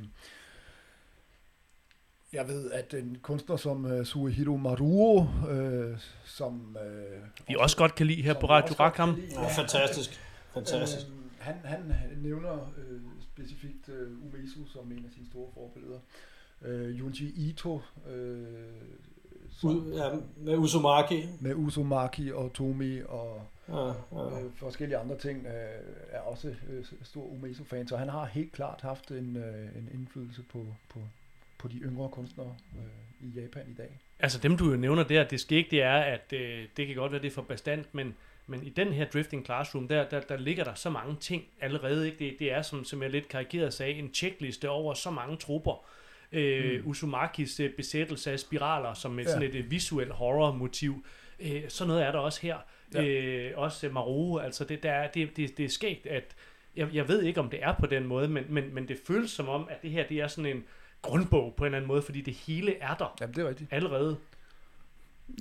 jeg 2.34 2.48
ved, 2.48 2.72
at 2.72 2.94
en 2.94 3.18
kunstner 3.22 3.56
som 3.56 3.86
uh, 3.86 4.04
Suehiro 4.04 4.58
Maruo, 4.58 5.28
øh, 5.50 5.98
som... 6.26 6.78
Øh, 6.86 7.22
vi 7.48 7.56
også 7.60 7.78
godt 7.78 7.96
kan 7.96 8.08
lide 8.08 8.22
her 8.22 8.40
på 8.40 8.50
Radio 8.50 8.76
Rakam. 8.80 9.22
Ja, 9.32 9.48
fantastisk. 9.48 10.20
Fantastisk. 10.54 11.08
Øh, 11.08 11.14
han, 11.40 11.56
han 11.64 11.96
nævner 12.18 12.74
øh, 12.78 13.02
specifikt 13.22 13.90
øh, 13.90 14.26
Umesu 14.26 14.66
som 14.66 14.92
en 14.92 15.06
af 15.06 15.12
sine 15.12 15.26
store 15.26 15.52
forbilleder. 15.54 16.00
Øh, 16.62 17.00
Junji 17.00 17.50
Ito, 17.50 17.82
øh, 18.10 18.44
som, 19.52 19.94
ja, 19.94 20.10
med 20.38 20.58
Uzumaki. 20.58 21.28
Med 21.40 21.54
Uzumaki 21.56 22.32
og 22.32 22.54
Tomi 22.54 23.00
og 23.08 23.42
ja, 23.70 23.88
ja. 23.88 24.44
Øh, 24.44 24.52
forskellige 24.56 24.98
andre 24.98 25.18
ting, 25.18 25.46
øh, 25.46 25.52
er 26.10 26.20
også 26.20 26.48
øh, 26.48 26.86
stor 27.04 27.26
Umesu-fan, 27.26 27.88
så 27.88 27.98
han 27.98 28.10
har 28.10 28.26
helt 28.26 28.52
klart 28.52 28.82
haft 28.82 29.12
en, 29.12 29.38
øh, 29.38 29.78
en 29.78 29.90
indflydelse 29.94 30.42
på, 30.44 30.66
på, 30.90 31.00
på 31.58 31.68
de 31.68 31.78
yngre 31.78 32.10
kunstnere 32.10 32.56
øh, 32.78 33.28
i 33.28 33.40
Japan 33.40 33.64
i 33.70 33.74
dag. 33.74 34.00
Altså 34.20 34.40
dem, 34.40 34.58
du 34.58 34.72
jo 34.72 34.78
nævner 34.78 35.04
der, 35.04 35.24
det 35.24 35.40
skal 35.40 35.58
ikke, 35.58 35.72
det 35.72 35.82
er, 35.82 35.98
at 35.98 36.34
øh, 36.34 36.68
det 36.78 36.88
kan 36.88 36.96
godt 36.96 37.12
være, 37.12 37.22
det 37.22 37.28
er 37.28 37.36
for 37.36 37.42
bestandt, 37.42 37.96
men, 37.96 38.16
men 38.48 38.64
i 38.64 38.70
den 38.70 38.94
her 38.94 39.06
Drifting 39.06 39.46
Classroom, 39.46 39.88
der, 39.88 40.10
der, 40.10 40.20
der 40.20 40.38
ligger 40.38 40.64
der 40.64 40.74
så 40.74 40.90
mange 40.90 41.16
ting 41.20 41.44
allerede. 41.62 42.06
Ikke? 42.06 42.26
Det, 42.26 42.36
det 42.40 42.54
er, 42.54 42.62
som, 42.62 42.84
som 42.84 43.02
jeg 43.02 43.10
lidt 43.10 43.28
karikeret 43.28 43.74
sagde, 43.74 43.94
en 43.94 44.14
checkliste 44.14 44.70
over 44.70 44.94
så 44.94 45.12
mange 45.12 45.38
trupper. 45.38 45.86
Øh, 46.32 46.82
mm. 46.82 46.90
Usumakis 46.90 47.60
øh, 47.60 47.72
besættelse 47.74 48.32
af 48.32 48.40
spiraler, 48.40 48.94
som 48.94 49.20
et, 49.20 49.24
ja. 49.24 49.30
sådan 49.30 49.50
et 49.50 49.56
øh, 49.56 49.72
visuelt 49.72 50.12
horror-motiv. 50.12 51.06
Øh, 51.40 51.64
så 51.70 51.86
noget 51.86 52.04
er 52.04 52.12
der 52.12 52.20
også 52.20 52.42
her. 52.42 52.58
Ja. 52.94 53.04
Øh, 53.04 53.52
også 53.56 53.90
Maru, 53.90 54.40
altså 54.40 54.64
det, 54.64 54.84
der, 54.84 55.08
det, 55.08 55.38
det, 55.38 55.58
det 55.58 55.66
er 55.66 55.70
skægt, 55.70 56.08
at 56.08 56.36
jeg, 56.76 56.88
jeg 56.94 57.08
ved 57.08 57.22
ikke, 57.22 57.40
om 57.40 57.50
det 57.50 57.64
er 57.64 57.74
på 57.80 57.86
den 57.86 58.08
måde, 58.08 58.28
men, 58.28 58.44
men, 58.50 58.74
men 58.74 58.88
det 58.88 58.98
føles 59.08 59.32
som 59.32 59.50
om, 59.50 59.68
at 59.70 59.82
det 59.82 59.92
her 59.92 60.08
det 60.08 60.18
er 60.18 60.28
sådan 60.28 60.56
en 60.56 60.64
grundbog 61.02 61.54
på 61.58 61.64
en 61.64 61.66
eller 61.66 61.78
anden 61.78 61.88
måde, 61.88 62.02
fordi 62.02 62.22
det 62.22 62.34
hele 62.34 62.78
er 62.82 62.96
der 62.96 63.16
Jamen, 63.22 63.36
det 63.36 63.44
er 63.44 63.50
rigtigt. 63.50 63.74
allerede. 63.74 64.18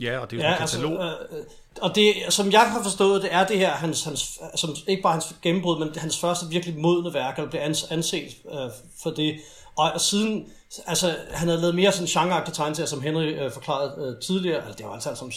Ja, 0.00 0.18
og 0.18 0.30
det 0.30 0.36
er 0.36 0.42
jo 0.42 0.48
ja, 0.48 0.52
en 0.52 0.58
katalog. 0.58 1.04
Altså, 1.04 1.36
øh, 1.36 1.44
og 1.82 1.94
det, 1.94 2.14
som 2.28 2.52
jeg 2.52 2.60
har 2.60 2.82
forstået, 2.82 3.22
det 3.22 3.34
er 3.34 3.46
det 3.46 3.58
her, 3.58 3.70
hans, 3.70 4.04
hans, 4.04 4.40
som 4.56 4.70
ikke 4.86 5.02
bare 5.02 5.12
hans 5.12 5.36
gennembrud, 5.42 5.78
men 5.78 5.94
hans 5.96 6.20
første 6.20 6.46
virkelig 6.50 6.78
modne 6.78 7.14
værk, 7.14 7.36
der 7.36 7.48
bliver 7.48 7.64
anset 7.90 8.36
øh, 8.52 8.70
for 9.02 9.10
det. 9.10 9.40
Og, 9.76 9.92
og 9.92 10.00
siden, 10.00 10.48
altså 10.86 11.16
han 11.30 11.48
havde 11.48 11.60
lavet 11.60 11.74
mere 11.74 11.92
sådan 11.92 12.06
genreagtige 12.06 12.54
tegneserier, 12.54 12.86
som 12.86 13.02
Henry 13.02 13.24
øh, 13.24 13.52
forklarede 13.52 13.94
øh, 13.98 14.22
tidligere, 14.22 14.56
altså 14.56 14.74
det 14.78 14.86
var 14.86 14.92
altså, 14.92 15.08
altså 15.08 15.20
som 15.20 15.30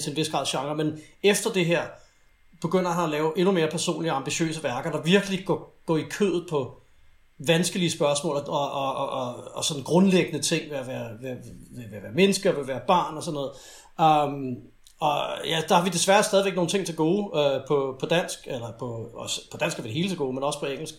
til 0.00 0.10
en 0.10 0.16
vis 0.16 0.28
grad 0.28 0.46
genre, 0.46 0.76
men 0.76 0.98
efter 1.22 1.50
det 1.52 1.66
her, 1.66 1.82
begynder 2.60 2.90
han 2.90 3.04
at 3.04 3.10
lave 3.10 3.38
endnu 3.38 3.52
mere 3.52 3.68
personlige 3.68 4.12
og 4.12 4.16
ambitiøse 4.16 4.62
værker, 4.62 4.90
der 4.90 5.02
virkelig 5.02 5.46
går, 5.46 5.82
går 5.86 5.96
i 5.96 6.02
kødet 6.10 6.46
på 6.50 6.76
vanskelige 7.46 7.90
spørgsmål 7.90 8.36
og, 8.36 8.48
og, 8.48 8.94
og, 8.94 9.10
og, 9.10 9.54
og 9.54 9.64
sådan 9.64 9.82
grundlæggende 9.82 10.42
ting 10.42 10.70
ved 10.70 10.76
at 10.76 10.86
være, 10.86 11.10
ved, 11.20 11.30
ved, 11.70 11.88
ved 11.90 11.96
at 11.96 12.02
være 12.02 12.12
mennesker, 12.12 12.52
ved 12.52 12.60
at 12.60 12.68
være 12.68 12.80
barn 12.88 13.16
og 13.16 13.22
sådan 13.22 13.34
noget. 13.34 13.50
Um, 13.98 14.56
og 15.00 15.20
ja, 15.46 15.62
der 15.68 15.74
har 15.74 15.84
vi 15.84 15.90
desværre 15.90 16.22
stadigvæk 16.22 16.54
nogle 16.54 16.70
ting 16.70 16.86
til 16.86 16.96
gode 16.96 17.30
uh, 17.32 17.66
på, 17.68 17.96
på 18.00 18.06
dansk, 18.06 18.38
eller 18.46 18.72
på, 18.78 19.10
også, 19.14 19.40
på 19.50 19.56
dansk 19.56 19.78
er 19.78 19.82
vi 19.82 19.88
det 19.88 19.96
hele 19.96 20.08
til 20.08 20.18
gode, 20.18 20.32
men 20.32 20.42
også 20.42 20.60
på 20.60 20.66
engelsk. 20.66 20.94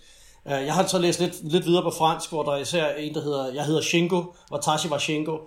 Øh, 0.45 0.65
jeg 0.65 0.73
har 0.73 0.87
så 0.87 0.99
læst 0.99 1.19
lidt, 1.19 1.51
lidt 1.51 1.65
videre 1.65 1.83
på 1.83 1.91
fransk, 1.97 2.29
hvor 2.29 2.43
der 2.43 2.55
især 2.57 2.83
er 2.83 2.95
en, 2.95 3.13
der 3.13 3.21
hedder, 3.21 3.53
jeg 3.53 3.65
hedder 3.65 3.81
Shingo, 3.81 4.23
Watashi 4.51 4.87
wa 4.87 4.99
Shingo, 4.99 5.37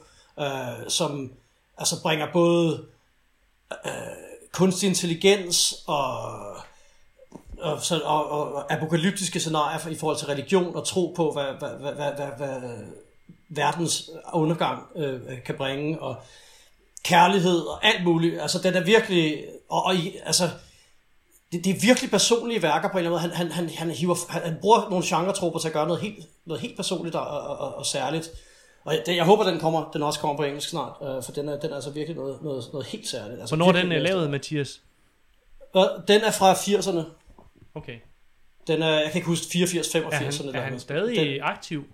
øh, 0.41 0.89
som 0.89 1.33
altså 1.79 2.03
bringer 2.03 2.27
både 2.33 2.85
øh, 3.87 3.93
kunstig 4.53 4.89
intelligens 4.89 5.75
og 5.87 6.31
og, 7.65 7.83
så, 7.83 8.01
og, 8.05 8.31
og 8.31 8.73
apokalyptiske 8.73 9.41
scenarier 9.41 9.89
i 9.89 9.95
forhold 9.95 10.17
til 10.19 10.27
religion 10.27 10.77
og 10.77 10.87
tro 10.87 11.13
på, 11.17 11.33
hvad, 11.33 11.45
hvad, 11.59 11.71
hvad, 11.81 11.93
hvad, 11.93 12.13
hvad, 12.13 12.61
hvad 12.61 12.79
verdens 13.49 14.11
undergang 14.33 14.83
øh, 14.97 15.21
kan 15.47 15.55
bringe, 15.55 16.01
og 16.01 16.17
kærlighed 17.05 17.61
og 17.61 17.87
alt 17.87 18.05
muligt. 18.05 18.41
Altså, 18.41 18.59
den 18.59 18.75
er 18.75 18.85
virkelig... 18.85 19.45
Og, 19.69 19.85
og 19.85 19.95
altså, 20.25 20.51
det, 21.55 21.65
det 21.65 21.77
er 21.77 21.81
virkelig 21.81 22.11
personlige 22.11 22.63
værker 22.63 22.89
på 22.89 22.99
en 22.99 23.05
eller 23.05 23.19
anden 23.19 23.31
måde. 23.31 23.37
Han, 23.37 23.51
han, 23.51 23.69
han, 23.69 23.77
han, 23.77 23.91
hiver, 23.91 24.17
han, 24.29 24.43
han 24.43 24.57
bruger 24.61 24.91
nogle 24.91 25.05
genretropper 25.07 25.59
til 25.61 25.69
at 25.69 25.75
gøre 25.75 25.87
noget 25.87 26.03
helt, 26.03 26.27
noget 26.47 26.61
helt 26.61 26.77
personligt 26.77 27.17
og, 27.17 27.27
og, 27.27 27.59
og, 27.59 27.75
og 27.75 27.87
særligt. 27.87 28.31
Og 28.85 28.95
det, 29.07 29.17
jeg 29.17 29.25
håber, 29.25 29.45
den, 29.45 29.61
kommer, 29.61 29.91
den 29.93 30.03
også 30.03 30.21
kommer 30.21 30.37
på 30.37 30.43
engelsk 30.43 30.69
snart, 30.69 30.93
øh, 31.03 31.23
for 31.23 31.33
den 31.33 31.49
er, 31.49 31.61
den 31.61 31.71
er 31.71 31.75
altså 31.75 31.91
virkelig 31.91 32.17
noget, 32.17 32.43
noget, 32.43 32.65
noget 32.73 32.87
helt 32.87 33.09
særligt. 33.09 33.41
Altså, 33.41 33.57
Hvornår 33.57 33.73
er 33.73 33.83
den 33.83 34.03
lavet, 34.03 34.31
Mathias? 34.31 34.81
Øh, 35.77 35.83
den 36.09 36.21
er 36.21 36.31
fra 36.31 36.53
80'erne. 36.53 37.03
Okay. 37.75 37.99
Den 38.67 38.83
er, 38.83 38.91
jeg 38.91 39.11
kan 39.11 39.15
ikke 39.15 39.29
huske, 39.29 39.47
84, 39.53 39.93
85. 39.93 40.41
Er 40.41 40.45
han, 40.45 40.55
er 40.55 40.61
han 40.61 40.81
stadig 40.81 41.17
den, 41.17 41.43
aktiv? 41.43 41.85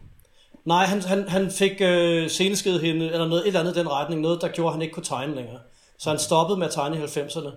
Nej, 0.64 0.84
han, 0.84 1.02
han, 1.02 1.28
han 1.28 1.50
fik 1.50 1.80
øh, 1.80 2.30
senesked 2.30 2.80
hende, 2.80 3.06
eller 3.06 3.28
noget, 3.28 3.42
et 3.42 3.46
eller 3.46 3.60
andet 3.60 3.76
i 3.76 3.78
den 3.78 3.90
retning, 3.90 4.20
noget 4.20 4.40
der 4.40 4.48
gjorde, 4.48 4.68
at 4.68 4.72
han 4.72 4.82
ikke 4.82 4.94
kunne 4.94 5.04
tegne 5.04 5.34
længere. 5.34 5.58
Så 5.98 6.10
han 6.10 6.18
stoppede 6.18 6.58
med 6.58 6.66
at 6.66 6.72
tegne 6.72 6.96
i 6.96 7.00
90'erne. 7.00 7.50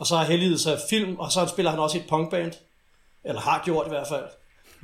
Og 0.00 0.06
så 0.06 0.16
har 0.16 0.24
helliget 0.24 0.60
sig 0.60 0.78
film, 0.90 1.18
og 1.18 1.32
så 1.32 1.46
spiller 1.46 1.70
han 1.70 1.80
også 1.80 1.98
i 1.98 2.00
et 2.00 2.08
punkband. 2.08 2.52
Eller 3.24 3.40
har 3.40 3.62
gjort 3.64 3.86
i 3.86 3.88
hvert 3.88 4.08
fald. 4.08 4.24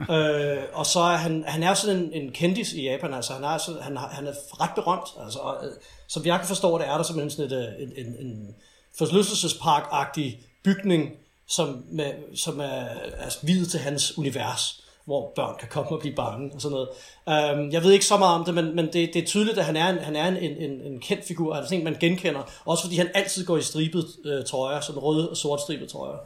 øh, 0.17 0.63
og 0.73 0.87
så 0.87 1.01
er 1.01 1.17
han, 1.17 1.45
han 1.47 1.63
er 1.63 1.75
sådan 1.75 1.97
en, 1.97 2.13
en 2.13 2.33
kendis 2.33 2.73
i 2.73 2.83
Japan, 2.83 3.15
altså 3.15 3.33
han 3.33 3.45
er, 3.45 3.59
så, 3.59 3.79
han, 3.81 3.97
han 3.97 4.27
er 4.27 4.33
ret 4.61 4.71
berømt, 4.75 5.09
altså, 5.25 5.39
og, 5.39 5.67
øh, 5.67 5.73
som 6.09 6.27
jeg 6.27 6.39
kan 6.39 6.49
forstå 6.49 6.79
det, 6.79 6.89
er 6.89 6.97
der 6.97 7.03
simpelthen 7.03 7.31
sådan 7.31 7.53
et, 7.53 7.67
øh, 7.67 7.83
en, 7.83 8.07
en, 8.07 8.27
en 8.27 8.55
forlystelsespark-agtig 8.99 10.45
bygning, 10.65 11.11
som, 11.49 11.85
med, 11.91 12.37
som 12.37 12.61
er, 12.61 12.65
er 12.65 13.37
videt 13.43 13.71
til 13.71 13.81
hans 13.81 14.19
univers, 14.19 14.86
hvor 15.07 15.33
børn 15.37 15.57
kan 15.59 15.69
komme 15.69 15.91
og 15.91 16.01
blive 16.01 16.15
bange 16.15 16.51
og 16.55 16.61
sådan 16.61 16.73
noget. 16.73 16.89
Øhm, 17.29 17.73
jeg 17.73 17.83
ved 17.83 17.93
ikke 17.93 18.07
så 18.07 18.17
meget 18.17 18.39
om 18.39 18.45
det, 18.45 18.55
men, 18.55 18.77
men 18.77 18.85
det, 18.87 19.11
det 19.15 19.17
er 19.17 19.27
tydeligt, 19.27 19.59
at 19.59 19.65
han 19.65 19.77
er 19.77 19.89
en, 19.89 19.99
han 19.99 20.17
er 20.17 20.27
en, 20.29 20.37
en, 20.37 20.81
en 20.81 21.01
kendt 21.01 21.25
figur, 21.25 21.55
altså 21.55 21.75
en, 21.75 21.85
man 21.85 21.97
genkender, 22.01 22.43
også 22.65 22.83
fordi 22.83 22.97
han 22.97 23.09
altid 23.15 23.47
går 23.47 23.57
i 23.57 23.63
stribet 23.63 24.07
øh, 24.25 24.45
trøjer, 24.45 24.81
sådan 24.81 25.03
røde 25.03 25.31
og 25.31 25.37
sort 25.37 25.61
stribet 25.61 25.89
trøjer. 25.89 26.19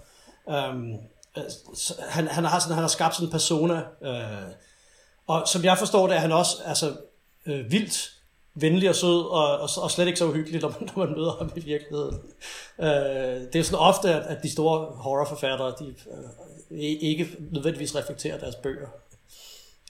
Um, 0.45 0.95
han, 2.09 2.29
han, 2.29 2.45
har 2.45 2.59
sådan, 2.59 2.75
han 2.75 2.83
har 2.83 2.89
skabt 2.89 3.15
sådan 3.15 3.29
en 3.29 3.33
persona, 3.33 3.83
øh, 4.03 4.53
og 5.27 5.49
som 5.49 5.65
jeg 5.65 5.79
forstår 5.79 6.07
det, 6.07 6.17
er 6.17 6.21
han 6.21 6.33
også 6.33 6.57
altså, 6.65 6.93
øh, 7.47 7.73
vildt 7.73 8.13
venlig 8.55 8.89
og 8.89 8.95
sød, 8.95 9.21
og, 9.25 9.59
og, 9.59 9.69
og 9.77 9.91
slet 9.91 10.07
ikke 10.07 10.19
så 10.19 10.29
uhyggelig, 10.29 10.61
når 10.61 10.69
man, 10.69 10.89
når 10.97 11.05
man 11.05 11.17
møder 11.17 11.37
ham 11.39 11.53
i 11.57 11.61
virkeligheden. 11.61 12.19
Øh, 12.79 13.53
det 13.53 13.57
er 13.57 13.63
sådan 13.63 13.79
ofte, 13.79 14.15
at, 14.15 14.37
at 14.37 14.43
de 14.43 14.53
store 14.53 14.87
horrorforfattere, 14.97 15.75
de 15.79 15.87
øh, 15.87 16.25
ikke 16.71 17.37
nødvendigvis 17.51 17.97
reflekterer 17.97 18.39
deres 18.39 18.55
bøger, 18.55 18.89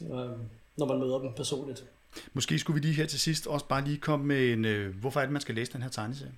øh, 0.03 0.09
når 0.77 0.87
man 0.87 0.99
møder 0.99 1.19
dem 1.19 1.33
personligt. 1.37 1.85
Måske 2.33 2.59
skulle 2.59 2.81
vi 2.81 2.87
lige 2.87 2.95
her 2.95 3.07
til 3.07 3.21
sidst 3.21 3.47
også 3.47 3.67
bare 3.67 3.85
lige 3.85 3.99
komme 3.99 4.27
med 4.27 4.53
en, 4.53 4.65
øh, 4.65 4.97
hvorfor 4.97 5.21
er 5.21 5.25
det, 5.25 5.33
man 5.33 5.43
skal 5.43 5.55
læse 5.55 5.73
den 5.73 5.83
her 5.83 5.89
tegneserie? 5.89 6.33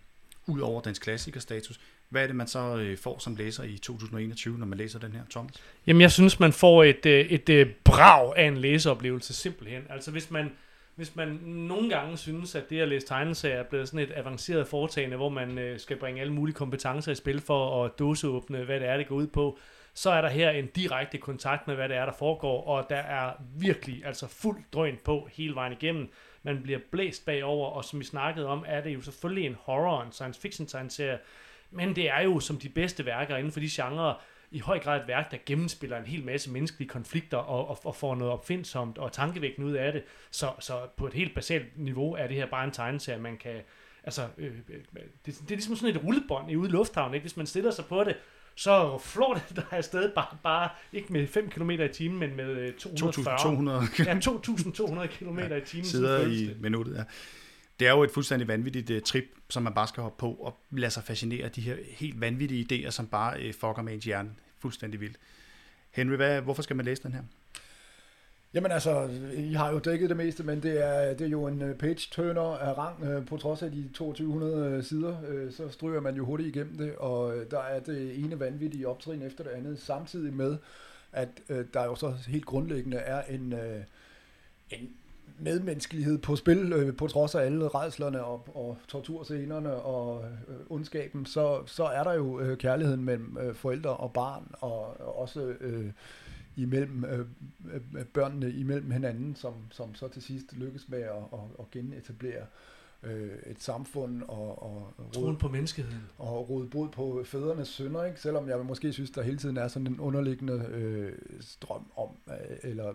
Udover 0.47 0.80
dens 0.80 0.99
klassikerstatus. 0.99 1.80
Hvad 2.09 2.22
er 2.22 2.26
det, 2.26 2.36
man 2.36 2.47
så 2.47 2.76
øh, 2.76 2.99
får 2.99 3.18
som 3.18 3.36
læser 3.36 3.62
i 3.62 3.78
2021, 3.78 4.59
når 4.59 4.66
man 4.66 4.78
læser 4.78 4.99
den 4.99 5.12
her, 5.12 5.20
Thomas? 5.30 5.55
Jamen, 5.86 6.01
jeg 6.01 6.12
synes, 6.12 6.40
man 6.40 6.53
får 6.53 6.84
et, 6.84 7.07
øh, 7.07 7.26
et, 7.26 7.49
et 7.49 7.74
brag 7.84 8.36
af 8.36 8.45
en 8.45 8.57
læseoplevelse, 8.57 9.34
simpelthen. 9.34 9.82
Altså, 9.90 10.11
hvis 10.11 10.30
man 10.30 10.51
hvis 10.95 11.16
man 11.16 11.28
nogle 11.45 11.88
gange 11.88 12.16
synes, 12.16 12.55
at 12.55 12.70
det 12.70 12.80
at 12.80 12.88
læse 12.88 13.07
tegneserier 13.07 13.57
er 13.57 13.62
blevet 13.62 13.88
sådan 13.88 14.01
et 14.01 14.12
avanceret 14.16 14.68
foretagende, 14.68 15.16
hvor 15.16 15.28
man 15.28 15.59
øh, 15.59 15.80
skal 15.80 15.97
bringe 15.97 16.20
alle 16.20 16.32
mulige 16.32 16.55
kompetencer 16.55 17.12
i 17.12 17.14
spil 17.14 17.40
for 17.40 17.84
at 17.84 17.99
dåseåbne, 17.99 18.64
hvad 18.64 18.80
det 18.80 18.88
er, 18.88 18.97
det 18.97 19.09
går 19.09 19.16
ud 19.16 19.26
på, 19.26 19.59
så 19.95 20.11
er 20.11 20.20
der 20.20 20.28
her 20.28 20.51
en 20.51 20.66
direkte 20.66 21.18
kontakt 21.18 21.66
med, 21.66 21.74
hvad 21.74 21.88
det 21.88 21.97
er, 21.97 22.05
der 22.05 22.12
foregår, 22.12 22.66
og 22.66 22.86
der 22.90 22.97
er 22.97 23.32
virkelig 23.57 24.07
altså 24.07 24.26
fuld 24.26 24.62
drøn 24.72 24.99
på 25.05 25.28
hele 25.32 25.55
vejen 25.55 25.72
igennem. 25.72 26.12
Man 26.43 26.62
bliver 26.62 26.78
blæst 26.90 27.26
bagover, 27.26 27.68
og 27.68 27.84
som 27.84 28.01
vi 28.01 28.05
snakkede 28.05 28.47
om, 28.47 28.64
er 28.66 28.80
det 28.80 28.95
jo 28.95 29.01
selvfølgelig 29.01 29.47
en 29.47 29.57
horror, 29.61 30.03
en 30.03 30.12
science 30.12 30.40
fiction 30.40 30.66
tegneserie, 30.66 31.18
men 31.70 31.97
det 31.97 32.11
er 32.11 32.20
jo 32.20 32.40
som 32.40 32.59
de 32.59 32.68
bedste 32.68 33.07
værker 33.07 33.36
inden 33.36 33.53
for 33.53 33.61
de 33.61 33.68
genrer, 33.70 34.14
i 34.53 34.59
høj 34.59 34.78
grad 34.78 35.01
et 35.01 35.09
værk, 35.09 35.30
der 35.30 35.36
gennemspiller 35.47 35.99
en 35.99 36.07
hel 36.07 36.24
masse 36.24 36.51
menneskelige 36.51 36.88
konflikter 36.88 37.36
og, 37.36 37.68
og, 37.68 37.78
og 37.84 37.97
får 37.97 38.14
noget 38.14 38.32
opfindsomt 38.32 38.99
og 38.99 39.12
tankevækkende 39.12 39.68
ud 39.68 39.72
af 39.72 39.93
det. 39.93 40.03
Så, 40.30 40.53
så 40.61 40.80
på 40.97 41.07
et 41.07 41.14
helt 41.14 41.34
basalt 41.34 41.78
niveau 41.78 42.14
er 42.14 42.26
det 42.26 42.36
her 42.36 42.47
bare 42.47 42.64
en 42.64 42.70
tegneserie, 42.70 43.20
man 43.20 43.36
kan... 43.36 43.61
Altså, 44.05 44.28
øh, 44.38 44.53
øh 44.68 44.80
det, 45.26 45.26
det 45.26 45.51
er 45.51 45.55
ligesom 45.55 45.76
sådan 45.76 45.97
et 45.97 46.05
rullebånd 46.05 46.51
i 46.51 46.57
ude 46.57 46.68
i 46.68 46.72
lufthavnen, 46.72 47.14
ikke? 47.14 47.24
Hvis 47.24 47.36
man 47.36 47.47
stiller 47.47 47.70
sig 47.70 47.84
på 47.84 48.05
det, 48.05 48.16
så 48.55 48.98
flår 48.98 49.34
det 49.34 49.57
der 49.57 49.62
afsted 49.70 50.12
bare, 50.14 50.36
bare 50.42 50.68
ikke 50.92 51.12
med 51.12 51.26
5 51.26 51.50
km 51.50 51.70
i 51.70 51.88
timen, 51.88 52.18
men 52.18 52.36
med 52.36 52.72
240. 52.78 53.38
200. 53.38 53.82
ja, 53.98 54.14
2.200 54.14 55.07
km 55.07 55.38
ja, 55.38 55.57
i 55.57 55.61
timen. 55.61 55.84
Sidder 55.84 56.26
i 56.26 56.55
minuttet, 56.61 56.96
ja. 56.96 57.05
Det 57.80 57.88
er 57.88 57.92
jo 57.92 58.03
et 58.03 58.11
fuldstændig 58.11 58.48
vanvittigt 58.48 58.90
uh, 58.90 59.03
trip, 59.07 59.24
som 59.50 59.62
man 59.62 59.74
bare 59.74 59.88
skal 59.88 60.03
hoppe 60.03 60.20
på 60.20 60.32
og 60.32 60.59
lade 60.70 60.90
sig 60.90 61.05
fascinere 61.05 61.44
af 61.44 61.50
de 61.50 61.61
her 61.61 61.76
helt 61.88 62.20
vanvittige 62.20 62.86
idéer, 62.86 62.90
som 62.90 63.07
bare 63.07 63.38
uh, 63.38 63.55
fucker 63.55 63.82
med 63.82 63.94
ens 63.94 64.05
hjerne 64.05 64.30
fuldstændig 64.59 65.00
vildt. 65.00 65.16
Henry, 65.90 66.16
hvad, 66.16 66.40
hvorfor 66.40 66.62
skal 66.62 66.76
man 66.76 66.84
læse 66.84 67.03
den 67.03 67.12
her? 67.12 67.22
Jamen 68.55 68.72
altså, 68.72 69.09
I 69.34 69.53
har 69.53 69.72
jo 69.72 69.78
dækket 69.78 70.09
det 70.09 70.16
meste, 70.16 70.42
men 70.42 70.62
det 70.62 70.86
er, 70.86 71.14
det 71.14 71.24
er 71.24 71.30
jo 71.30 71.46
en 71.46 71.62
øh, 71.62 71.74
page-turner 71.74 72.42
af 72.42 72.78
rang. 72.78 73.05
Øh, 73.05 73.26
på 73.26 73.36
trods 73.36 73.62
af 73.62 73.70
de 73.70 73.88
2200 73.94 74.66
øh, 74.66 74.84
sider, 74.84 75.16
så 75.50 75.68
stryger 75.68 76.00
man 76.00 76.14
jo 76.14 76.24
hurtigt 76.24 76.57
igennem 76.57 76.78
det, 76.78 76.94
og 76.96 77.34
der 77.50 77.61
er 77.61 77.80
det 77.80 78.24
ene 78.24 78.40
vanvittige 78.40 78.88
optrin 78.88 79.22
efter 79.22 79.44
det 79.44 79.50
andet, 79.50 79.78
samtidig 79.78 80.34
med, 80.34 80.57
at 81.12 81.28
der 81.48 81.84
jo 81.84 81.94
så 81.94 82.14
helt 82.28 82.46
grundlæggende 82.46 82.96
er 82.96 83.22
en, 83.22 83.55
en 84.70 84.90
medmenneskelighed 85.38 86.18
på 86.18 86.36
spil, 86.36 86.92
på 86.98 87.07
trods 87.07 87.34
af 87.34 87.40
alle 87.40 87.68
redslerne 87.68 88.24
og, 88.24 88.48
og 88.55 88.78
torturscenerne 88.88 89.74
og 89.74 90.24
ondskaben, 90.70 91.26
så, 91.26 91.62
så 91.66 91.84
er 91.84 92.05
der 92.05 92.12
jo 92.12 92.57
kærligheden 92.59 93.05
mellem 93.05 93.55
forældre 93.55 93.90
og 93.90 94.12
barn, 94.12 94.55
og 94.61 95.00
også 95.20 95.40
øh, 95.61 95.86
imellem 96.57 97.05
øh, 97.05 97.26
øh, 97.72 98.05
børnene 98.05 98.53
imellem 98.53 98.90
hinanden, 98.90 99.36
som, 99.36 99.55
som 99.70 99.94
så 99.94 100.09
til 100.09 100.22
sidst 100.22 100.53
lykkes 100.53 100.88
med 100.88 101.03
at, 101.03 101.11
at, 101.32 101.40
at 101.59 101.70
genetablere 101.70 102.46
øh, 103.03 103.30
et 103.46 103.62
samfund 103.62 104.22
og, 104.22 104.62
og 104.62 104.92
troen 105.12 105.36
på 105.36 105.48
menneskeheden 105.48 106.03
og 106.18 106.48
råde 106.50 106.68
brud 106.68 106.88
på 106.88 107.22
fædrenes 107.24 107.68
synder, 107.68 108.05
ikke? 108.05 108.20
selvom 108.20 108.48
jeg 108.48 108.59
måske 108.59 108.92
synes, 108.92 109.11
der 109.11 109.22
hele 109.22 109.36
tiden 109.36 109.57
er 109.57 109.68
sådan 109.68 109.86
en 109.86 110.00
underliggende 110.00 110.66
øh, 110.68 111.12
strøm 111.40 111.90
om, 111.96 112.09
øh, 112.28 112.57
eller 112.62 112.94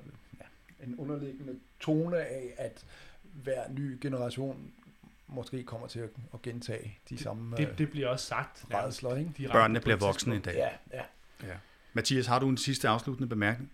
en 0.84 0.96
underliggende 0.98 1.60
tone 1.80 2.18
af, 2.18 2.54
at 2.58 2.86
hver 3.22 3.70
ny 3.70 3.98
generation 4.02 4.72
måske 5.28 5.64
kommer 5.64 5.88
til 5.88 6.00
at, 6.00 6.10
at 6.34 6.42
gentage 6.42 6.98
de 7.10 7.18
samme 7.18 7.58
det, 7.58 7.78
det 7.78 7.92
bliver 7.92 8.08
også 8.08 8.26
sagt. 8.26 8.66
Redsler, 8.74 9.16
ikke? 9.16 9.32
De 9.38 9.48
Børnene 9.52 9.80
bliver 9.80 9.98
voksne 9.98 10.36
i 10.36 10.40
dag. 10.40 10.56
Ja, 10.56 10.70
ja. 10.94 11.04
ja. 11.48 11.54
Mathias, 11.94 12.26
har 12.26 12.40
du 12.40 12.50
en 12.50 12.58
sidste 12.58 12.88
afsluttende 12.88 13.30
bemærkning? 13.30 13.72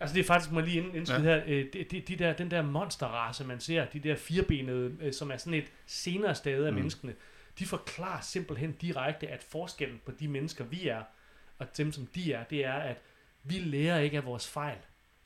Altså 0.00 0.14
det 0.14 0.20
er 0.20 0.24
faktisk, 0.24 0.52
må 0.52 0.60
lige 0.60 0.96
indskyde 0.96 1.32
ja. 1.32 1.38
her, 1.38 1.42
øh, 1.46 1.66
de, 1.72 1.84
de, 1.84 2.00
de 2.00 2.16
der, 2.16 2.32
den 2.32 2.50
der 2.50 2.62
monsterrace, 2.62 3.44
man 3.44 3.60
ser, 3.60 3.84
de 3.84 4.00
der 4.00 4.16
firebenede, 4.16 4.96
øh, 5.00 5.12
som 5.12 5.30
er 5.30 5.36
sådan 5.36 5.54
et 5.54 5.72
senere 5.86 6.34
stade 6.34 6.66
af 6.66 6.72
mm. 6.72 6.78
menneskene, 6.78 7.14
de 7.58 7.66
forklarer 7.66 8.20
simpelthen 8.20 8.72
direkte, 8.72 9.28
at 9.28 9.42
forskellen 9.42 10.00
på 10.04 10.12
de 10.12 10.28
mennesker, 10.28 10.64
vi 10.64 10.88
er, 10.88 11.02
og 11.58 11.76
dem, 11.76 11.92
som 11.92 12.06
de 12.06 12.32
er, 12.32 12.44
det 12.44 12.64
er, 12.64 12.74
at 12.74 12.96
vi 13.42 13.54
lærer 13.54 13.98
ikke 13.98 14.16
af 14.16 14.24
vores 14.24 14.48
fejl. 14.48 14.78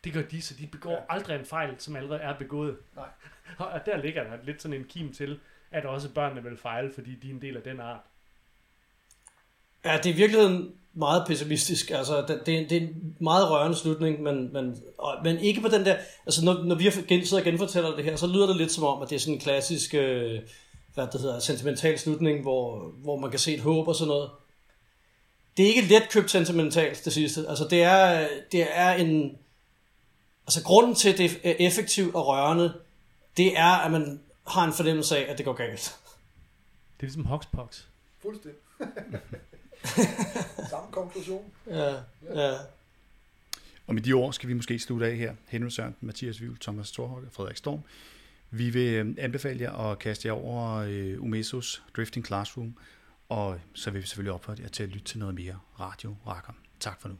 Det 0.05 0.13
gør 0.13 0.23
de, 0.23 0.43
så 0.43 0.55
de 0.55 0.67
begår 0.67 0.93
ja. 0.93 1.15
aldrig 1.15 1.39
en 1.39 1.47
fejl, 1.47 1.75
som 1.79 1.97
allerede 1.97 2.21
er 2.21 2.39
begået. 2.39 2.77
Nej. 2.97 3.09
og 3.59 3.81
der 3.87 3.97
ligger 3.97 4.25
der 4.25 4.45
lidt 4.45 4.63
sådan 4.63 4.79
en 4.79 4.85
kim 4.85 5.13
til, 5.13 5.41
at 5.71 5.85
også 5.85 6.15
børnene 6.15 6.43
vil 6.43 6.57
fejle, 6.57 6.93
fordi 6.95 7.15
de 7.15 7.31
er 7.31 7.35
en 7.35 7.43
del 7.43 7.57
af 7.57 7.63
den 7.63 7.81
art. 7.81 8.01
Ja, 9.85 9.97
det 9.97 10.07
er 10.07 10.15
i 10.15 10.17
virkeligheden 10.17 10.79
meget 10.95 11.25
pessimistisk. 11.27 11.91
Altså, 11.91 12.25
det, 12.29 12.43
det, 12.47 12.71
det 12.71 12.77
er 12.77 12.81
en 12.81 13.17
meget 13.21 13.51
rørende 13.51 13.77
slutning, 13.77 14.23
men, 14.23 14.53
men, 14.53 14.83
og, 14.99 15.15
men 15.25 15.39
ikke 15.39 15.61
på 15.61 15.69
den 15.69 15.87
der... 15.87 15.97
Altså, 16.27 16.45
når, 16.45 16.63
når 16.63 16.75
vi 16.75 16.85
har 16.85 16.91
sidder 16.91 17.39
og 17.39 17.45
genfortæller 17.45 17.97
det 17.97 18.05
her, 18.05 18.17
så 18.17 18.27
lyder 18.27 18.47
det 18.47 18.57
lidt 18.57 18.73
som 18.73 18.85
om, 18.85 19.03
at 19.03 19.11
det 19.11 19.17
er 19.17 19.21
sådan 19.21 19.35
en 19.35 19.41
klassisk, 19.41 19.95
øh, 19.95 20.41
hvad 20.95 21.07
det 21.13 21.21
hedder, 21.21 21.39
sentimental 21.39 21.99
slutning, 21.99 22.43
hvor, 22.43 22.93
hvor 23.03 23.17
man 23.17 23.31
kan 23.31 23.39
se 23.39 23.55
et 23.55 23.61
håb 23.61 23.89
og 23.89 23.97
sådan 23.97 24.09
noget. 24.09 24.31
Det 25.57 25.63
er 25.63 25.75
ikke 25.75 25.95
let 25.95 26.09
købt 26.11 26.31
sentimentalt, 26.31 27.05
det 27.05 27.13
sidste. 27.13 27.45
Altså, 27.49 27.69
det 27.71 27.83
er, 27.83 28.29
det 28.53 28.67
er 28.71 28.93
en 28.93 29.37
Altså 30.47 30.63
grunden 30.65 30.95
til, 30.95 31.13
at 31.13 31.19
det 31.19 31.41
er 31.45 31.55
effektivt 31.59 32.15
og 32.15 32.27
rørende, 32.27 32.75
det 33.37 33.59
er, 33.59 33.85
at 33.85 33.93
man 33.93 34.21
har 34.47 34.65
en 34.65 34.73
fornemmelse 34.73 35.17
af, 35.17 35.33
at 35.33 35.39
det 35.39 35.45
går 35.45 35.53
galt. 35.53 35.99
Det 36.97 37.03
er 37.03 37.07
ligesom 37.07 37.25
Hoxpox. 37.25 37.83
Fuldstændig. 38.23 38.61
Samme 40.71 40.91
konklusion. 40.91 41.53
Ja, 41.67 41.95
ja. 42.35 42.57
Og 43.87 43.95
med 43.95 44.03
de 44.03 44.13
ord 44.13 44.33
skal 44.33 44.49
vi 44.49 44.55
måske 44.55 44.79
slutte 44.79 45.07
af 45.07 45.17
her. 45.17 45.35
Henry 45.49 45.69
Sørensen, 45.69 46.07
Mathias 46.07 46.41
Vivl, 46.41 46.59
Thomas 46.59 46.99
og 46.99 47.23
Frederik 47.33 47.57
Storm. 47.57 47.81
Vi 48.51 48.71
vil 48.71 48.95
øh, 48.95 49.15
anbefale 49.19 49.61
jer 49.61 49.73
at 49.73 49.99
kaste 49.99 50.29
jer 50.29 50.33
over 50.33 50.83
uh, 51.17 51.25
Umesos 51.25 51.83
Drifting 51.97 52.27
Classroom, 52.27 52.75
og 53.29 53.61
så 53.75 53.91
vil 53.91 54.03
vi 54.03 54.07
selvfølgelig 54.07 54.33
opfordre 54.33 54.63
jer 54.63 54.69
til 54.69 54.83
at 54.83 54.89
lytte 54.89 55.05
til 55.05 55.19
noget 55.19 55.35
mere 55.35 55.59
radio 55.81 56.17
Rakker. 56.27 56.53
Tak 56.81 57.01
for 57.01 57.09
nu. 57.09 57.15